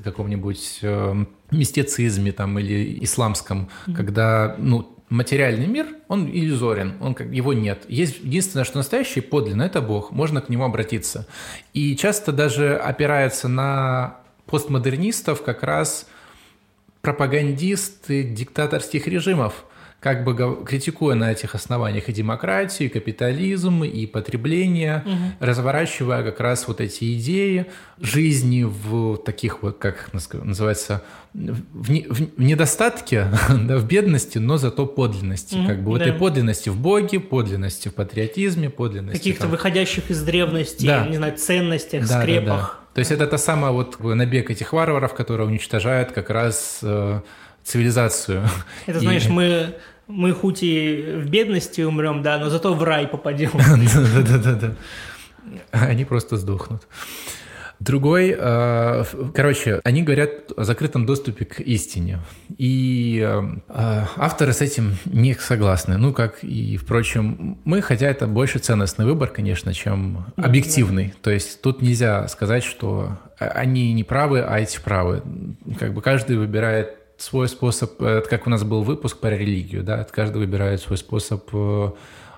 каком-нибудь 0.04 0.80
э, 0.82 1.26
мистицизме, 1.52 2.32
там, 2.32 2.58
или 2.60 3.04
исламском, 3.04 3.70
mm-hmm. 3.88 3.96
когда, 3.96 4.56
ну, 4.58 4.98
материальный 5.12 5.68
мир, 5.68 5.88
он 6.08 6.26
иллюзорен, 6.28 6.96
он 7.02 7.14
как, 7.14 7.28
его 7.28 7.54
нет. 7.54 7.84
Есть 7.90 8.20
единственное, 8.22 8.64
что 8.64 8.78
настоящий 8.78 9.20
подлинно, 9.20 9.64
это 9.64 9.82
Бог, 9.82 10.12
можно 10.12 10.42
к 10.42 10.48
нему 10.50 10.64
обратиться. 10.64 11.28
И 11.74 11.96
часто 11.98 12.32
даже 12.32 12.78
опирается 12.78 13.50
на 13.50 14.22
постмодернистов 14.46 15.44
как 15.44 15.64
раз 15.64 16.08
пропагандисты 17.02 18.24
диктаторских 18.24 19.06
режимов, 19.08 19.66
как 20.02 20.24
бы 20.24 20.66
критикуя 20.66 21.14
на 21.14 21.32
этих 21.32 21.54
основаниях 21.54 22.10
и 22.10 22.12
демократию, 22.12 22.90
и 22.90 22.92
капитализм, 22.92 23.84
и 23.84 24.08
потребление, 24.08 25.04
угу. 25.06 25.16
разворачивая 25.40 26.24
как 26.24 26.40
раз 26.40 26.68
вот 26.68 26.82
эти 26.82 27.16
идеи 27.18 27.68
жизни 28.00 28.64
в 28.64 29.18
таких 29.18 29.62
вот, 29.62 29.78
как 29.78 30.10
называется, 30.34 31.04
в, 31.34 31.92
не, 31.92 32.08
в 32.10 32.42
недостатке, 32.42 33.28
да, 33.50 33.78
в 33.78 33.86
бедности, 33.86 34.40
но 34.40 34.58
зато 34.58 34.88
подлинности. 34.88 35.54
Mm, 35.54 35.68
как 35.68 35.84
бы 35.84 36.00
да. 36.00 36.06
вот 36.06 36.16
и 36.16 36.18
подлинности 36.18 36.70
в 36.70 36.78
Боге, 36.78 37.20
подлинности 37.20 37.90
в 37.90 37.94
патриотизме, 37.94 38.72
подлинности... 38.72 39.20
Каких-то 39.20 39.48
выходящих 39.48 40.10
из 40.10 40.24
древности, 40.24 40.88
да. 40.88 41.06
не 41.06 41.18
знаю, 41.18 41.38
ценностях, 41.38 42.08
да, 42.08 42.22
скрепах. 42.22 42.48
Да, 42.48 42.56
да. 42.56 42.94
То 42.96 43.00
есть 43.00 43.12
это 43.12 43.28
та 43.28 43.38
самая 43.38 43.72
вот 43.72 44.00
набег 44.00 44.50
этих 44.50 44.74
варваров, 44.74 45.14
которые 45.14 45.48
уничтожают 45.48 46.12
как 46.12 46.32
раз 46.32 46.80
э, 46.82 47.22
цивилизацию. 47.64 48.48
Это, 48.88 49.00
знаешь, 49.00 49.26
и... 49.26 49.30
мы 49.30 49.76
мы 50.12 50.34
хоть 50.34 50.64
и 50.64 51.22
в 51.24 51.30
бедности 51.30 51.82
умрем, 51.82 52.22
да, 52.22 52.38
но 52.38 52.50
зато 52.50 52.74
в 52.74 52.84
рай 52.84 53.08
попадем. 53.08 53.52
Да-да-да. 54.28 54.76
Они 55.72 56.06
просто 56.06 56.38
сдохнут. 56.38 56.88
Другой, 57.80 58.36
э, 58.38 59.04
короче, 59.34 59.82
они 59.84 60.04
говорят 60.04 60.52
о 60.56 60.66
закрытом 60.66 61.08
доступе 61.08 61.46
к 61.46 61.60
истине. 61.62 62.20
И 62.56 63.20
э, 63.28 63.42
авторы 64.18 64.54
с 64.54 64.62
этим 64.62 64.98
не 65.06 65.34
согласны. 65.34 65.98
Ну, 65.98 66.14
как 66.14 66.44
и, 66.44 66.78
впрочем, 66.78 67.58
мы, 67.64 67.82
хотя 67.82 68.06
это 68.06 68.28
больше 68.28 68.60
ценностный 68.60 69.06
выбор, 69.06 69.30
конечно, 69.30 69.74
чем 69.74 70.28
объективный. 70.36 71.16
То 71.24 71.32
есть 71.32 71.64
тут 71.64 71.82
нельзя 71.82 72.28
сказать, 72.28 72.64
что 72.64 73.18
они 73.40 73.94
не 73.94 74.04
правы, 74.04 74.42
а 74.42 74.60
эти 74.60 74.80
правы. 74.80 75.24
Как 75.80 75.96
бы 75.96 76.04
каждый 76.04 76.38
выбирает 76.38 77.01
свой 77.22 77.48
способ, 77.48 78.02
это 78.02 78.28
как 78.28 78.48
у 78.48 78.50
нас 78.50 78.64
был 78.64 78.84
выпуск 78.84 79.18
про 79.18 79.38
религию, 79.38 79.84
да, 79.84 80.04
каждый 80.04 80.38
выбирает 80.38 80.82
свой 80.82 80.98
способ 80.98 81.48
э, 81.54 81.92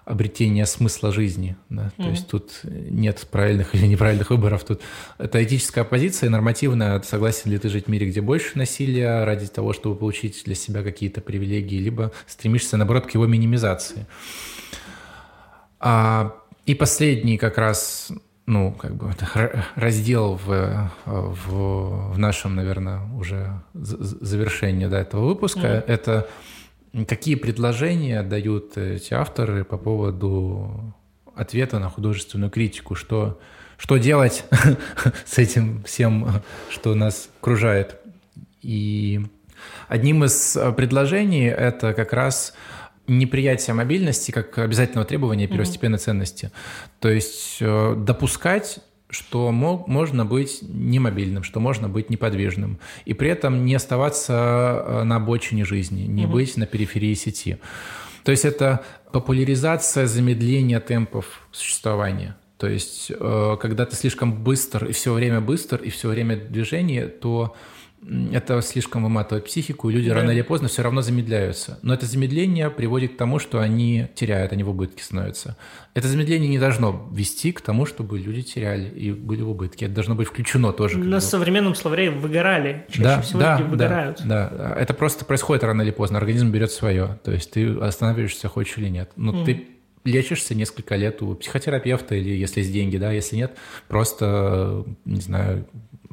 обретения 0.05 0.65
смысла 0.65 1.11
жизни. 1.11 1.55
Да? 1.69 1.83
Mm-hmm. 1.83 2.03
То 2.03 2.09
есть 2.09 2.27
тут 2.27 2.59
нет 2.63 3.25
правильных 3.31 3.73
или 3.75 3.87
неправильных 3.87 4.29
выборов. 4.29 4.65
Тут 4.65 4.81
это 5.17 5.43
этическая 5.43 5.83
позиция, 5.83 6.29
нормативная. 6.29 7.01
Согласен 7.01 7.51
ли 7.51 7.57
ты 7.57 7.69
жить 7.69 7.85
в 7.85 7.87
мире, 7.89 8.07
где 8.07 8.21
больше 8.21 8.57
насилия 8.57 9.23
ради 9.23 9.47
того, 9.47 9.73
чтобы 9.73 9.95
получить 9.95 10.43
для 10.45 10.55
себя 10.55 10.83
какие-то 10.83 11.21
привилегии, 11.21 11.77
либо 11.77 12.11
стремишься, 12.27 12.77
наоборот, 12.77 13.07
к 13.07 13.11
его 13.11 13.25
минимизации. 13.25 14.05
А, 15.79 16.35
и 16.65 16.75
последний 16.75 17.37
как 17.37 17.57
раз 17.57 18.11
ну, 18.45 18.73
как 18.73 18.95
бы 18.95 19.13
раздел 19.75 20.39
в, 20.43 20.91
в, 21.05 22.13
в 22.13 22.17
нашем, 22.17 22.55
наверное, 22.55 23.01
уже 23.13 23.61
завершении 23.73 24.87
да, 24.87 24.99
этого 24.99 25.25
выпуска, 25.25 25.59
mm-hmm. 25.59 25.85
это 25.87 26.27
Какие 27.07 27.33
предложения 27.33 28.21
дают 28.21 28.77
эти 28.77 29.15
авторы 29.15 29.63
по 29.63 29.77
поводу 29.77 30.93
ответа 31.33 31.79
на 31.79 31.89
художественную 31.89 32.51
критику? 32.51 32.93
Что, 32.93 33.39
что 33.77 33.97
делать 33.97 34.45
с 35.25 35.39
этим 35.39 35.83
всем, 35.85 36.43
что 36.69 36.93
нас 36.93 37.29
окружает? 37.41 37.95
И 38.61 39.25
одним 39.87 40.23
из 40.23 40.55
предложений 40.77 41.47
это 41.47 41.95
как 41.95 42.13
раз 42.13 42.53
неприятие 43.07 43.73
мобильности 43.73 44.31
как 44.31 44.57
обязательного 44.57 45.05
требования 45.05 45.47
первостепенной 45.47 45.97
mm-hmm. 45.97 46.01
ценности. 46.01 46.51
То 46.99 47.09
есть 47.09 47.57
э, 47.59 47.95
допускать 47.97 48.79
что 49.13 49.51
мог, 49.51 49.87
можно 49.87 50.25
быть 50.25 50.59
немобильным, 50.61 51.43
что 51.43 51.59
можно 51.59 51.87
быть 51.87 52.09
неподвижным, 52.09 52.79
и 53.05 53.13
при 53.13 53.29
этом 53.29 53.65
не 53.65 53.75
оставаться 53.75 54.83
э, 54.85 55.03
на 55.03 55.17
обочине 55.17 55.65
жизни, 55.65 56.01
не 56.01 56.25
угу. 56.25 56.33
быть 56.33 56.57
на 56.57 56.65
периферии 56.65 57.13
сети. 57.13 57.59
То 58.23 58.31
есть 58.31 58.45
это 58.45 58.83
популяризация 59.11 60.07
замедления 60.07 60.79
темпов 60.79 61.47
существования. 61.51 62.35
То 62.57 62.67
есть, 62.67 63.11
э, 63.11 63.57
когда 63.61 63.85
ты 63.85 63.95
слишком 63.95 64.43
быстр 64.43 64.85
и 64.85 64.93
все 64.93 65.13
время 65.13 65.41
быстр, 65.41 65.81
и 65.81 65.89
все 65.89 66.09
время 66.09 66.37
движение, 66.37 67.07
то 67.07 67.55
это 68.31 68.61
слишком 68.61 69.03
выматывает 69.03 69.45
психику, 69.45 69.89
и 69.89 69.93
люди 69.93 70.09
да. 70.09 70.15
рано 70.15 70.31
или 70.31 70.41
поздно 70.41 70.67
все 70.67 70.81
равно 70.81 71.01
замедляются. 71.01 71.79
Но 71.81 71.93
это 71.93 72.05
замедление 72.05 72.69
приводит 72.69 73.13
к 73.13 73.17
тому, 73.17 73.39
что 73.39 73.59
они 73.59 74.07
теряют, 74.15 74.51
они 74.51 74.63
в 74.63 74.69
убытке 74.69 75.03
становятся. 75.03 75.57
Это 75.93 76.07
замедление 76.07 76.49
не 76.49 76.59
должно 76.59 77.09
вести 77.11 77.51
к 77.51 77.61
тому, 77.61 77.85
чтобы 77.85 78.19
люди 78.19 78.41
теряли 78.41 78.89
и 78.89 79.11
были 79.11 79.41
в 79.41 79.49
убытке. 79.49 79.85
Это 79.85 79.95
должно 79.95 80.15
быть 80.15 80.27
включено 80.27 80.73
тоже. 80.73 80.97
На 80.97 81.19
современном 81.19 81.75
словаре 81.75 82.09
выгорали. 82.09 82.85
Чаще 82.89 83.03
да, 83.03 83.21
всего 83.21 83.39
да, 83.39 83.57
люди 83.57 83.69
выгорают. 83.69 84.21
Да, 84.25 84.49
да, 84.49 84.75
это 84.77 84.93
просто 84.93 85.25
происходит 85.25 85.63
рано 85.63 85.81
или 85.81 85.91
поздно. 85.91 86.17
Организм 86.17 86.51
берет 86.51 86.71
свое. 86.71 87.19
То 87.23 87.31
есть 87.31 87.51
ты 87.51 87.67
останавливаешься, 87.77 88.47
хочешь 88.47 88.77
или 88.77 88.89
нет. 88.89 89.11
Но 89.15 89.33
mm. 89.33 89.45
ты 89.45 89.67
лечишься 90.05 90.55
несколько 90.55 90.95
лет 90.95 91.21
у 91.21 91.35
психотерапевта 91.35 92.15
или 92.15 92.31
если 92.31 92.59
есть 92.59 92.73
деньги, 92.73 92.97
да, 92.97 93.11
если 93.11 93.37
нет, 93.37 93.55
просто, 93.87 94.85
не 95.05 95.21
знаю, 95.21 95.65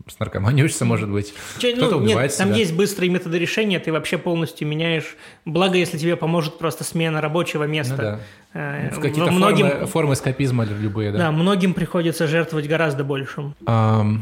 с 0.07 0.19
наркоманией 0.19 0.65
учится, 0.65 0.85
может 0.85 1.09
быть. 1.09 1.35
Че, 1.59 1.77
Кто-то 1.77 1.97
ну, 1.97 2.05
убивает 2.05 2.31
нет, 2.31 2.33
себя. 2.33 2.47
Там 2.47 2.55
есть 2.55 2.75
быстрые 2.75 3.11
методы 3.11 3.39
решения, 3.39 3.79
ты 3.79 3.93
вообще 3.93 4.19
полностью 4.19 4.67
меняешь. 4.67 5.17
Благо, 5.45 5.77
если 5.77 5.99
тебе 5.99 6.17
поможет 6.17 6.59
просто 6.59 6.85
смена 6.85 7.21
рабочего 7.21 7.65
места. 7.65 7.97
Ну, 7.97 8.03
да. 8.03 8.21
Э, 8.53 8.91
в 8.95 9.01
какие-то 9.01 9.31
многим... 9.31 9.69
формы, 9.69 9.87
формы 9.87 10.15
эскапизма 10.15 10.65
любые, 10.65 11.13
да. 11.13 11.19
Да, 11.19 11.31
многим 11.33 11.75
приходится 11.75 12.27
жертвовать 12.27 12.67
гораздо 12.67 13.05
большим. 13.05 13.55
Um... 13.67 14.21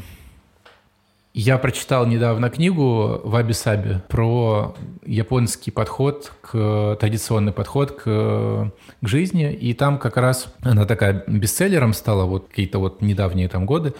Я 1.34 1.56
прочитал 1.58 2.04
недавно 2.04 2.50
книгу 2.50 3.20
в 3.22 3.36
Абисабе 3.36 4.02
про 4.08 4.74
японский 5.06 5.70
подход, 5.70 6.32
к, 6.40 6.96
традиционный 6.98 7.52
подход 7.52 7.92
к, 7.92 8.02
к 9.00 9.06
жизни, 9.06 9.52
и 9.52 9.72
там 9.72 9.98
как 9.98 10.16
раз 10.16 10.52
она 10.62 10.84
такая 10.84 11.22
бестселлером 11.28 11.92
стала 11.92 12.24
вот 12.24 12.48
какие-то 12.48 12.80
вот 12.80 13.02
недавние 13.02 13.48
там 13.48 13.66
годы. 13.66 13.94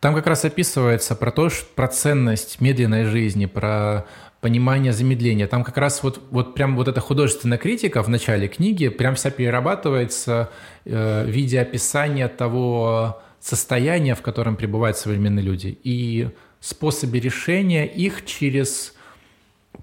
Там 0.00 0.14
как 0.14 0.26
раз 0.26 0.44
описывается 0.44 1.14
про 1.14 1.30
то, 1.30 1.48
что, 1.48 1.66
про 1.74 1.88
ценность 1.88 2.60
медленной 2.60 3.04
жизни, 3.04 3.46
про 3.46 4.06
понимание 4.40 4.92
замедления. 4.92 5.46
Там 5.46 5.64
как 5.64 5.76
раз 5.78 6.02
вот, 6.02 6.20
вот 6.30 6.54
прям 6.54 6.76
вот 6.76 6.88
эта 6.88 7.00
художественная 7.00 7.58
критика 7.58 8.02
в 8.02 8.08
начале 8.08 8.46
книги 8.48 8.88
прям 8.88 9.14
вся 9.14 9.30
перерабатывается 9.30 10.50
э, 10.84 11.24
в 11.24 11.28
виде 11.28 11.60
описания 11.60 12.28
того 12.28 13.20
состояния, 13.40 14.14
в 14.14 14.22
котором 14.22 14.56
пребывают 14.56 14.98
современные 14.98 15.42
люди, 15.42 15.78
и 15.82 16.28
способе 16.60 17.20
решения 17.20 17.86
их 17.86 18.24
через 18.24 18.94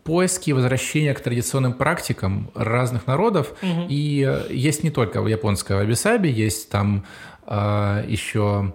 поиски 0.04 0.50
и 0.50 0.54
возвращения 0.54 1.14
к 1.14 1.20
традиционным 1.20 1.74
практикам 1.74 2.52
разных 2.56 3.08
народов. 3.08 3.54
Угу. 3.62 3.88
И 3.90 4.26
э, 4.28 4.54
есть 4.54 4.84
не 4.84 4.92
только 4.92 5.22
в 5.22 5.28
японском 5.28 5.80
абисабе, 5.80 6.32
есть 6.32 6.70
там 6.70 7.06
э, 7.48 8.06
еще 8.08 8.74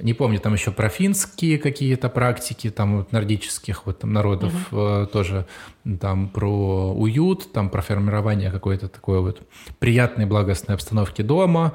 не 0.00 0.14
помню, 0.14 0.38
там 0.38 0.54
еще 0.54 0.70
про 0.70 0.88
финские 0.88 1.58
какие-то 1.58 2.08
практики, 2.08 2.70
там 2.70 2.98
вот 2.98 3.12
нордических 3.12 3.86
вот 3.86 4.00
там 4.00 4.12
народов 4.12 4.52
угу. 4.72 5.06
тоже, 5.06 5.46
там 6.00 6.28
про 6.28 6.92
уют, 6.94 7.52
там 7.52 7.70
про 7.70 7.82
формирование 7.82 8.50
какой-то 8.50 8.88
такой 8.88 9.20
вот 9.20 9.42
приятной 9.78 10.26
благостной 10.26 10.74
обстановки 10.74 11.22
дома. 11.22 11.74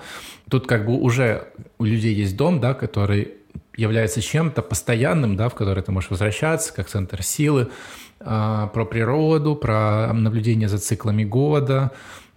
Тут 0.49 0.67
как 0.67 0.85
бы 0.85 0.93
уже 0.93 1.47
у 1.79 1.85
людей 1.85 2.13
есть 2.13 2.37
дом, 2.37 2.59
да, 2.59 2.73
который 2.73 3.33
является 3.75 4.21
чем-то 4.21 4.61
постоянным, 4.61 5.35
да, 5.35 5.49
в 5.49 5.55
который 5.55 5.83
ты 5.83 5.91
можешь 5.91 6.09
возвращаться, 6.09 6.73
как 6.73 6.87
центр 6.87 7.23
силы, 7.23 7.69
а, 8.19 8.67
про 8.67 8.85
природу, 8.85 9.55
про 9.55 10.13
наблюдение 10.13 10.69
за 10.69 10.77
циклами 10.77 11.23
года. 11.23 11.91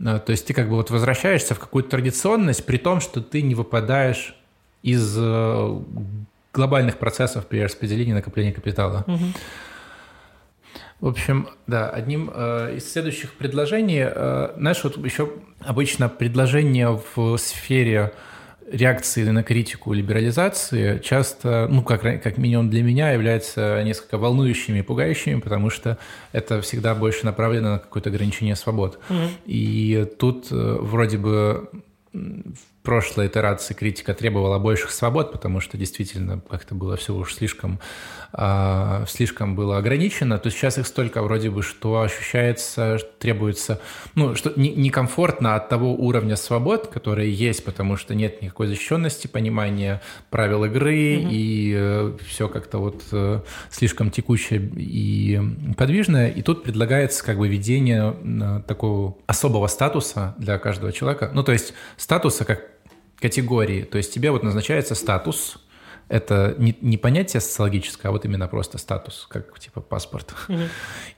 А, 0.05 0.19
то 0.19 0.31
есть 0.31 0.47
ты 0.47 0.55
как 0.55 0.69
бы 0.69 0.77
вот 0.77 0.91
возвращаешься 0.91 1.55
в 1.55 1.59
какую-то 1.59 1.91
традиционность, 1.91 2.65
при 2.65 2.79
том, 2.79 3.01
что 3.01 3.21
ты 3.21 3.43
не 3.43 3.55
выпадаешь 3.55 4.35
из 4.83 5.17
э, 5.19 5.81
глобальных 6.53 6.99
процессов 6.99 7.47
при 7.47 7.63
распределении 7.63 8.13
накопления 8.13 8.53
капитала. 8.53 9.05
Угу. 9.07 9.25
В 11.01 11.09
общем, 11.09 11.49
да, 11.67 11.91
одним 11.91 12.31
э, 12.33 12.77
из 12.77 12.91
следующих 12.91 13.35
предложений, 13.35 14.07
э, 14.09 14.53
знаешь, 14.57 14.83
вот 14.83 14.97
еще 15.05 15.31
обычно 15.61 16.09
предложения 16.09 16.99
в 17.15 17.37
сфере 17.37 18.13
реакции 18.71 19.23
на 19.25 19.43
критику 19.43 19.93
либерализации 19.93 20.99
часто, 20.99 21.69
ну, 21.71 21.83
как, 21.83 22.01
как 22.01 22.39
минимум 22.39 22.71
для 22.71 22.83
меня, 22.83 23.13
являются 23.13 23.83
несколько 23.85 24.19
волнующими 24.19 24.79
и 24.79 24.83
пугающими, 24.83 25.39
потому 25.41 25.71
что 25.71 25.99
это 26.33 26.61
всегда 26.63 26.95
больше 26.95 27.25
направлено 27.27 27.73
на 27.73 27.79
какое-то 27.79 28.09
ограничение 28.09 28.57
свобод. 28.57 28.99
Угу. 29.09 29.19
И 29.45 30.09
тут 30.19 30.49
э, 30.51 30.79
вроде 30.81 31.19
бы 31.19 31.69
прошлой 32.87 33.27
итерации 33.27 33.75
критика 33.75 34.15
требовала 34.15 34.61
больших 34.61 34.93
свобод, 34.93 35.33
потому 35.33 35.59
что 35.59 35.77
действительно 35.77 36.41
как-то 36.49 36.77
было 36.77 36.97
все 36.97 37.13
уж 37.13 37.35
слишком, 37.35 37.81
э, 38.33 39.05
слишком 39.09 39.57
было 39.57 39.79
ограничено, 39.79 40.39
то 40.39 40.51
сейчас 40.51 40.79
их 40.79 40.87
столько 40.87 41.21
вроде 41.23 41.51
бы, 41.51 41.65
что 41.65 42.01
ощущается, 42.01 42.99
требуется, 43.19 43.81
ну, 44.15 44.37
что 44.37 44.53
некомфортно 44.55 45.57
от 45.57 45.69
того 45.69 45.97
уровня 45.97 46.37
свобод, 46.37 46.87
которые 46.87 47.33
есть, 47.33 47.65
потому 47.65 47.97
что 47.97 48.15
нет 48.15 48.41
никакой 48.41 48.69
защищенности, 48.69 49.27
понимания 49.27 50.01
правил 50.31 50.65
игры, 50.65 51.19
угу. 51.19 51.29
и 51.33 51.75
э, 51.77 52.17
все 52.25 52.49
как-то 52.49 52.79
вот 52.79 53.03
э, 53.11 53.41
слишком 53.69 54.13
текучее 54.13 54.61
и 54.77 55.41
подвижное. 55.77 56.29
И 56.29 56.43
тут 56.43 56.63
предлагается 56.63 57.25
как 57.25 57.39
бы 57.39 57.49
введение 57.49 58.15
э, 58.15 58.63
такого 58.65 59.17
особого 59.27 59.67
статуса 59.67 60.37
для 60.39 60.57
каждого 60.59 60.93
человека. 60.93 61.33
Ну, 61.35 61.43
то 61.43 61.51
есть 61.51 61.75
статуса 61.97 62.45
как 62.45 62.76
категории. 63.17 63.83
То 63.83 63.99
есть 63.99 64.13
тебе 64.13 64.31
вот 64.31 64.43
назначается 64.43 64.95
статус, 64.95 65.59
это 66.09 66.55
не, 66.59 66.77
не 66.81 66.97
понятие 66.97 67.41
социологическое, 67.41 68.11
а 68.11 68.13
вот 68.13 68.25
именно 68.25 68.47
просто 68.49 68.79
статус, 68.79 69.27
как 69.29 69.59
типа 69.59 69.81
паспорт. 69.81 70.35
Угу. 70.49 70.61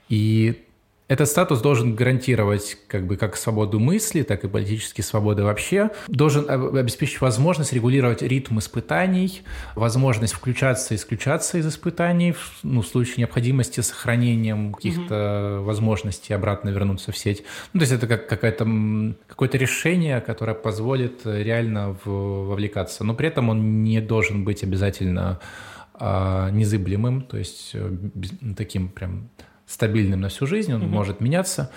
И 0.09 0.65
этот 1.09 1.27
статус 1.27 1.59
должен 1.59 1.95
гарантировать 1.95 2.77
как 2.87 3.07
бы 3.07 3.17
как 3.17 3.35
свободу 3.35 3.79
мысли, 3.79 4.21
так 4.21 4.43
и 4.43 4.47
политические 4.47 5.03
свободы 5.03 5.43
вообще. 5.43 5.89
Должен 6.07 6.47
обеспечить 6.49 7.19
возможность 7.19 7.73
регулировать 7.73 8.21
ритм 8.21 8.59
испытаний, 8.59 9.41
возможность 9.73 10.33
включаться 10.33 10.93
и 10.93 10.97
исключаться 10.97 11.57
из 11.57 11.67
испытаний, 11.67 12.35
ну, 12.61 12.83
в 12.83 12.87
случае 12.87 13.15
необходимости 13.17 13.81
сохранением 13.81 14.71
каких-то 14.71 15.57
угу. 15.57 15.65
возможностей 15.65 16.31
обратно 16.33 16.69
вернуться 16.69 17.11
в 17.11 17.17
сеть. 17.17 17.43
Ну, 17.73 17.79
то 17.79 17.83
есть 17.85 17.93
это 17.93 18.05
как 18.05 18.27
какое-то 18.27 18.67
какое-то 19.25 19.57
решение, 19.57 20.21
которое 20.21 20.53
позволит 20.53 21.21
реально 21.25 21.97
в, 22.05 22.09
вовлекаться. 22.49 23.03
Но 23.03 23.15
при 23.15 23.29
этом 23.29 23.49
он 23.49 23.83
не 23.83 23.99
должен 23.99 24.43
быть 24.43 24.63
обязательно 24.63 25.39
а, 25.95 26.51
незыблемым, 26.51 27.23
то 27.23 27.37
есть 27.37 27.71
э, 27.73 27.91
таким 28.55 28.89
прям 28.89 29.29
стабильным 29.69 30.21
на 30.21 30.29
всю 30.29 30.47
жизнь, 30.47 30.73
он 30.73 30.81
угу. 30.81 30.89
может 30.89 31.21
меняться. 31.21 31.71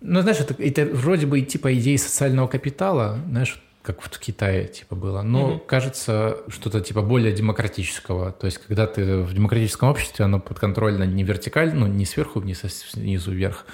Но 0.00 0.20
знаешь, 0.20 0.40
это, 0.40 0.60
это 0.62 0.84
вроде 0.84 1.26
бы 1.26 1.40
идти 1.40 1.56
по 1.56 1.72
идее 1.72 1.96
социального 1.96 2.48
капитала, 2.48 3.18
знаешь, 3.28 3.62
как 3.84 4.00
в 4.00 4.08
Китае 4.18 4.66
типа 4.66 4.96
было. 4.96 5.22
Но 5.22 5.46
угу. 5.46 5.58
кажется 5.60 6.38
что-то 6.48 6.80
типа 6.80 7.02
более 7.02 7.32
демократического. 7.32 8.32
То 8.32 8.46
есть 8.46 8.58
когда 8.58 8.86
ты 8.86 9.18
в 9.18 9.32
демократическом 9.32 9.90
обществе, 9.90 10.24
оно 10.24 10.40
подконтрольно 10.40 11.04
не 11.04 11.22
вертикально, 11.22 11.74
ну 11.74 11.86
не 11.86 12.06
сверху 12.06 12.40
вниз, 12.40 12.64
а 12.64 12.68
снизу 12.68 13.30
вверх. 13.30 13.66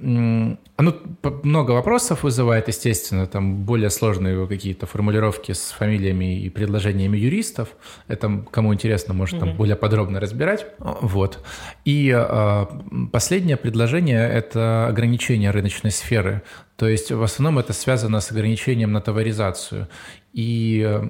Оно 0.00 0.94
много 1.42 1.72
вопросов 1.72 2.22
вызывает, 2.22 2.68
естественно, 2.68 3.26
там 3.26 3.64
более 3.64 3.90
сложные 3.90 4.46
какие-то 4.46 4.86
формулировки 4.86 5.52
с 5.52 5.70
фамилиями 5.72 6.40
и 6.40 6.50
предложениями 6.50 7.16
юристов. 7.16 7.70
Это, 8.06 8.44
кому 8.50 8.72
интересно, 8.72 9.14
может 9.14 9.40
там 9.40 9.50
угу. 9.50 9.58
более 9.58 9.76
подробно 9.76 10.20
разбирать. 10.20 10.66
Вот. 10.78 11.44
И 11.84 12.14
э, 12.16 12.66
последнее 13.10 13.56
предложение– 13.56 14.28
это 14.32 14.86
ограничение 14.86 15.50
рыночной 15.50 15.90
сферы. 15.90 16.42
То 16.76 16.88
есть 16.88 17.10
в 17.10 17.22
основном 17.22 17.58
это 17.58 17.72
связано 17.72 18.20
с 18.20 18.30
ограничением 18.30 18.92
на 18.92 19.00
товаризацию 19.00 19.88
и 20.32 20.84
э, 20.86 21.02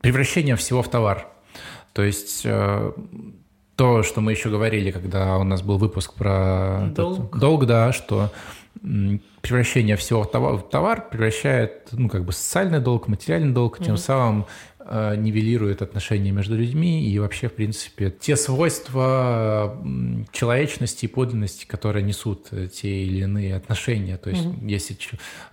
превращением 0.00 0.56
всего 0.56 0.82
в 0.82 0.88
товар. 0.88 1.26
То 1.92 2.02
есть 2.02 2.42
э, 2.44 2.92
то, 3.82 4.04
что 4.04 4.20
мы 4.20 4.30
еще 4.30 4.48
говорили, 4.48 4.92
когда 4.92 5.36
у 5.38 5.42
нас 5.42 5.60
был 5.60 5.76
выпуск 5.76 6.14
про 6.14 6.86
долг, 6.94 7.36
долг 7.36 7.66
да, 7.66 7.92
что 7.92 8.30
превращение 9.40 9.96
всего 9.96 10.22
в 10.22 10.30
товар, 10.30 10.54
в 10.54 10.62
товар 10.62 11.08
превращает, 11.10 11.88
ну, 11.90 12.08
как 12.08 12.24
бы 12.24 12.32
социальный 12.32 12.78
долг, 12.78 13.08
материальный 13.08 13.52
долг, 13.52 13.78
тем 13.78 13.94
mm-hmm. 13.94 13.98
самым 13.98 14.46
нивелирует 14.84 15.82
отношения 15.82 16.32
между 16.32 16.56
людьми 16.56 17.08
и 17.08 17.18
вообще, 17.18 17.48
в 17.48 17.54
принципе, 17.54 18.10
те 18.10 18.36
свойства 18.36 19.80
человечности 20.32 21.04
и 21.04 21.08
подлинности, 21.08 21.66
которые 21.66 22.02
несут 22.02 22.48
те 22.72 23.04
или 23.04 23.20
иные 23.20 23.56
отношения. 23.56 24.16
То 24.16 24.30
есть, 24.30 24.44
mm-hmm. 24.44 24.68
если 24.68 24.96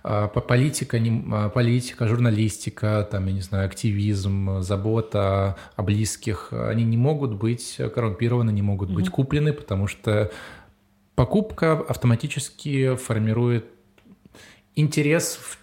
а, 0.02 0.28
политика, 0.28 0.98
не, 0.98 1.24
а, 1.32 1.48
политика, 1.48 2.06
журналистика, 2.06 3.06
там, 3.10 3.26
я 3.26 3.32
не 3.32 3.40
знаю, 3.40 3.66
активизм, 3.66 4.60
забота 4.60 5.56
о 5.76 5.82
близких, 5.82 6.52
они 6.52 6.84
не 6.84 6.96
могут 6.96 7.34
быть 7.34 7.78
коррумпированы, 7.94 8.50
не 8.50 8.62
могут 8.62 8.90
mm-hmm. 8.90 8.94
быть 8.94 9.08
куплены, 9.08 9.52
потому 9.52 9.86
что 9.86 10.30
покупка 11.14 11.72
автоматически 11.72 12.96
формирует 12.96 13.66
интерес 14.74 15.38
в 15.40 15.58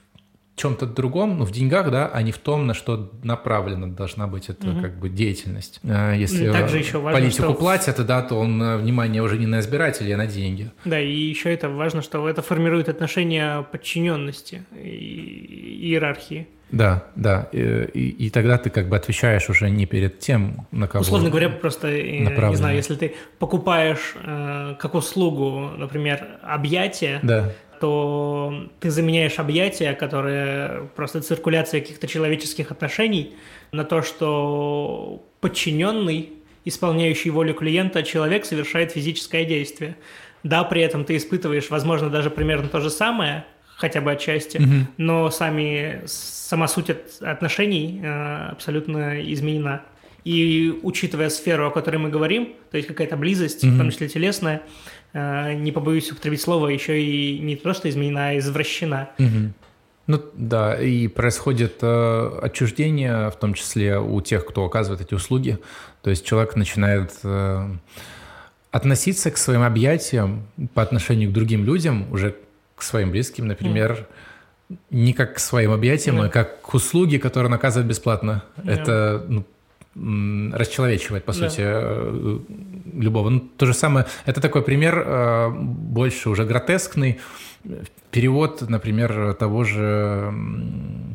чем-то 0.57 0.87
другом, 0.87 1.37
ну, 1.37 1.45
в 1.45 1.51
деньгах, 1.51 1.91
да, 1.91 2.07
а 2.11 2.21
не 2.23 2.31
в 2.31 2.39
том, 2.39 2.65
на 2.65 2.73
что 2.73 3.11
направлена 3.23 3.87
должна 3.87 4.25
быть 4.25 4.49
эта 4.49 4.71
угу. 4.71 4.81
как 4.81 4.99
бы 4.99 5.07
деятельность. 5.07 5.79
А 5.83 6.13
если 6.13 6.51
Также 6.51 6.79
еще 6.79 6.97
важно, 6.97 7.19
политику 7.19 7.43
что... 7.43 7.53
платят, 7.53 8.05
да, 8.05 8.23
то 8.23 8.39
он 8.39 8.61
э, 8.61 8.77
внимание 8.77 9.21
уже 9.21 9.37
не 9.37 9.45
на 9.45 9.59
избирателей, 9.59 10.13
а 10.13 10.17
на 10.17 10.25
деньги. 10.25 10.71
Да, 10.83 10.99
и 10.99 11.13
еще 11.13 11.53
это 11.53 11.69
важно, 11.69 12.01
что 12.01 12.27
это 12.27 12.41
формирует 12.41 12.89
отношение 12.89 13.67
подчиненности 13.71 14.63
и 14.75 15.77
иерархии. 15.83 16.47
Да, 16.71 17.05
да. 17.15 17.47
И, 17.51 17.59
и, 17.93 18.25
и 18.25 18.29
тогда 18.29 18.57
ты 18.57 18.69
как 18.71 18.89
бы 18.89 18.97
отвечаешь 18.97 19.49
уже 19.49 19.69
не 19.69 19.85
перед 19.85 20.19
тем, 20.19 20.67
на 20.71 20.87
кого 20.87 21.03
Условно 21.03 21.29
говоря, 21.29 21.49
просто, 21.49 21.87
э, 21.87 22.19
не 22.49 22.55
знаю, 22.55 22.75
если 22.75 22.95
ты 22.95 23.15
покупаешь 23.37 24.15
э, 24.15 24.75
как 24.79 24.95
услугу, 24.95 25.69
например, 25.77 26.25
объятия, 26.41 27.19
да 27.21 27.53
то 27.79 28.69
ты 28.79 28.89
заменяешь 28.89 29.39
объятия, 29.39 29.93
которые 29.93 30.89
просто 30.95 31.21
циркуляция 31.21 31.81
каких-то 31.81 32.07
человеческих 32.07 32.71
отношений, 32.71 33.35
на 33.71 33.83
то, 33.83 34.01
что 34.01 35.23
подчиненный, 35.41 36.33
исполняющий 36.65 37.29
волю 37.29 37.53
клиента, 37.53 38.03
человек 38.03 38.45
совершает 38.45 38.91
физическое 38.91 39.45
действие. 39.45 39.95
Да, 40.43 40.63
при 40.63 40.81
этом 40.81 41.05
ты 41.05 41.17
испытываешь, 41.17 41.69
возможно, 41.69 42.09
даже 42.09 42.29
примерно 42.29 42.69
то 42.69 42.79
же 42.79 42.89
самое, 42.89 43.45
хотя 43.77 44.01
бы 44.01 44.11
отчасти, 44.11 44.57
mm 44.57 44.85
но 44.97 45.29
сами, 45.29 46.01
сама 46.05 46.67
суть 46.67 46.89
отношений 47.21 48.01
э, 48.03 48.49
абсолютно 48.51 49.21
изменена. 49.33 49.83
И 50.23 50.77
учитывая 50.83 51.29
сферу, 51.29 51.67
о 51.67 51.71
которой 51.71 51.97
мы 51.97 52.09
говорим, 52.09 52.53
то 52.71 52.77
есть 52.77 52.87
какая-то 52.87 53.15
близость, 53.15 53.63
mm 53.63 53.69
в 53.69 53.77
том 53.77 53.91
числе 53.91 54.09
телесная, 54.09 54.61
не 55.13 55.71
побоюсь 55.71 56.11
употребить 56.11 56.41
слово, 56.41 56.67
еще 56.67 57.01
и 57.01 57.39
не 57.39 57.55
просто 57.55 57.89
изменена, 57.89 58.29
а 58.29 58.37
извращена. 58.37 59.09
Угу. 59.17 59.53
Ну 60.07 60.21
да, 60.35 60.81
и 60.81 61.09
происходит 61.09 61.79
э, 61.81 62.39
отчуждение, 62.41 63.29
в 63.29 63.35
том 63.35 63.53
числе 63.53 63.99
у 63.99 64.21
тех, 64.21 64.45
кто 64.45 64.63
оказывает 64.63 65.01
эти 65.01 65.13
услуги. 65.13 65.59
То 66.01 66.09
есть 66.09 66.25
человек 66.25 66.55
начинает 66.55 67.11
э, 67.23 67.69
относиться 68.71 69.31
к 69.31 69.37
своим 69.37 69.63
объятиям 69.63 70.47
по 70.73 70.81
отношению 70.81 71.29
к 71.29 71.33
другим 71.33 71.65
людям, 71.65 72.11
уже 72.13 72.35
к 72.75 72.83
своим 72.83 73.11
близким, 73.11 73.47
например, 73.47 74.07
mm. 74.69 74.77
не 74.91 75.13
как 75.13 75.35
к 75.35 75.39
своим 75.39 75.73
объятиям, 75.73 76.21
mm. 76.21 76.27
а 76.27 76.29
как 76.29 76.61
к 76.61 76.73
услуге, 76.73 77.19
которую 77.19 77.49
он 77.49 77.55
оказывает 77.55 77.89
бесплатно. 77.89 78.43
Yeah. 78.57 78.71
Это 78.71 79.25
ну, 79.27 79.43
расчеловечивает, 80.55 81.25
по 81.25 81.33
сути, 81.33 81.59
yeah. 81.59 82.76
Любого. 82.99 83.29
Ну, 83.29 83.39
то 83.39 83.65
же 83.65 83.73
самое, 83.73 84.05
это 84.25 84.41
такой 84.41 84.61
пример 84.61 85.03
э, 85.05 85.49
больше 85.49 86.29
уже 86.29 86.45
гротескный, 86.45 87.19
перевод, 88.11 88.61
например, 88.69 89.33
того 89.33 89.63
же, 89.63 90.33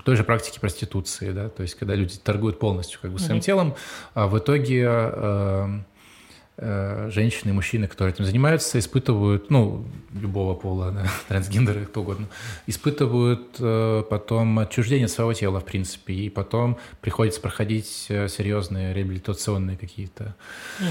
той 0.04 0.16
же 0.16 0.24
практики 0.24 0.58
проституции, 0.58 1.30
да, 1.30 1.48
то 1.48 1.62
есть 1.62 1.74
когда 1.76 1.94
люди 1.94 2.18
торгуют 2.18 2.58
полностью 2.58 3.00
как 3.00 3.12
бы 3.12 3.18
своим 3.18 3.40
mm-hmm. 3.40 3.44
телом, 3.44 3.74
а 4.14 4.26
в 4.26 4.38
итоге 4.38 4.86
э, 4.86 5.80
Э, 6.58 7.08
женщины 7.10 7.50
и 7.50 7.52
мужчины, 7.52 7.88
которые 7.88 8.12
этим 8.12 8.26
занимаются, 8.26 8.78
испытывают, 8.78 9.48
ну, 9.50 9.86
любого 10.12 10.54
пола, 10.54 10.92
да, 10.92 11.06
трансгендеры, 11.28 11.86
кто 11.86 12.02
угодно, 12.02 12.28
испытывают 12.66 13.56
э, 13.58 14.04
потом 14.08 14.58
отчуждение 14.58 15.08
своего 15.08 15.32
тела, 15.32 15.60
в 15.60 15.64
принципе, 15.64 16.12
и 16.12 16.28
потом 16.28 16.78
приходится 17.00 17.40
проходить 17.40 18.06
э, 18.10 18.28
серьезные 18.28 18.92
реабилитационные 18.92 19.78
какие-то 19.78 20.36
угу. 20.78 20.88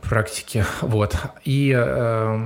Практики. 0.00 0.64
Вот. 0.80 1.16
И 1.44 1.74
э, 1.76 2.40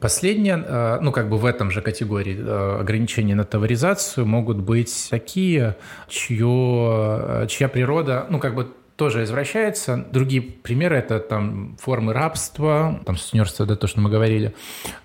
последнее, 0.00 0.62
э, 0.66 0.98
ну, 1.00 1.12
как 1.12 1.28
бы 1.28 1.38
в 1.38 1.44
этом 1.44 1.70
же 1.70 1.80
категории 1.80 2.36
э, 2.38 2.80
ограничения 2.80 3.34
на 3.34 3.44
товаризацию 3.44 4.26
могут 4.26 4.58
быть 4.58 5.08
такие, 5.10 5.76
чье, 6.08 7.46
чья 7.48 7.68
природа, 7.68 8.26
ну, 8.30 8.38
как 8.38 8.54
бы 8.54 8.68
тоже 8.96 9.24
извращается. 9.24 10.04
Другие 10.12 10.40
примеры– 10.40 10.96
это 10.98 11.18
там 11.18 11.76
формы 11.80 12.12
рабства, 12.12 13.00
там 13.04 13.16
сутенерство, 13.16 13.66
да, 13.66 13.74
то, 13.74 13.88
что 13.88 14.00
мы 14.00 14.08
говорили. 14.08 14.54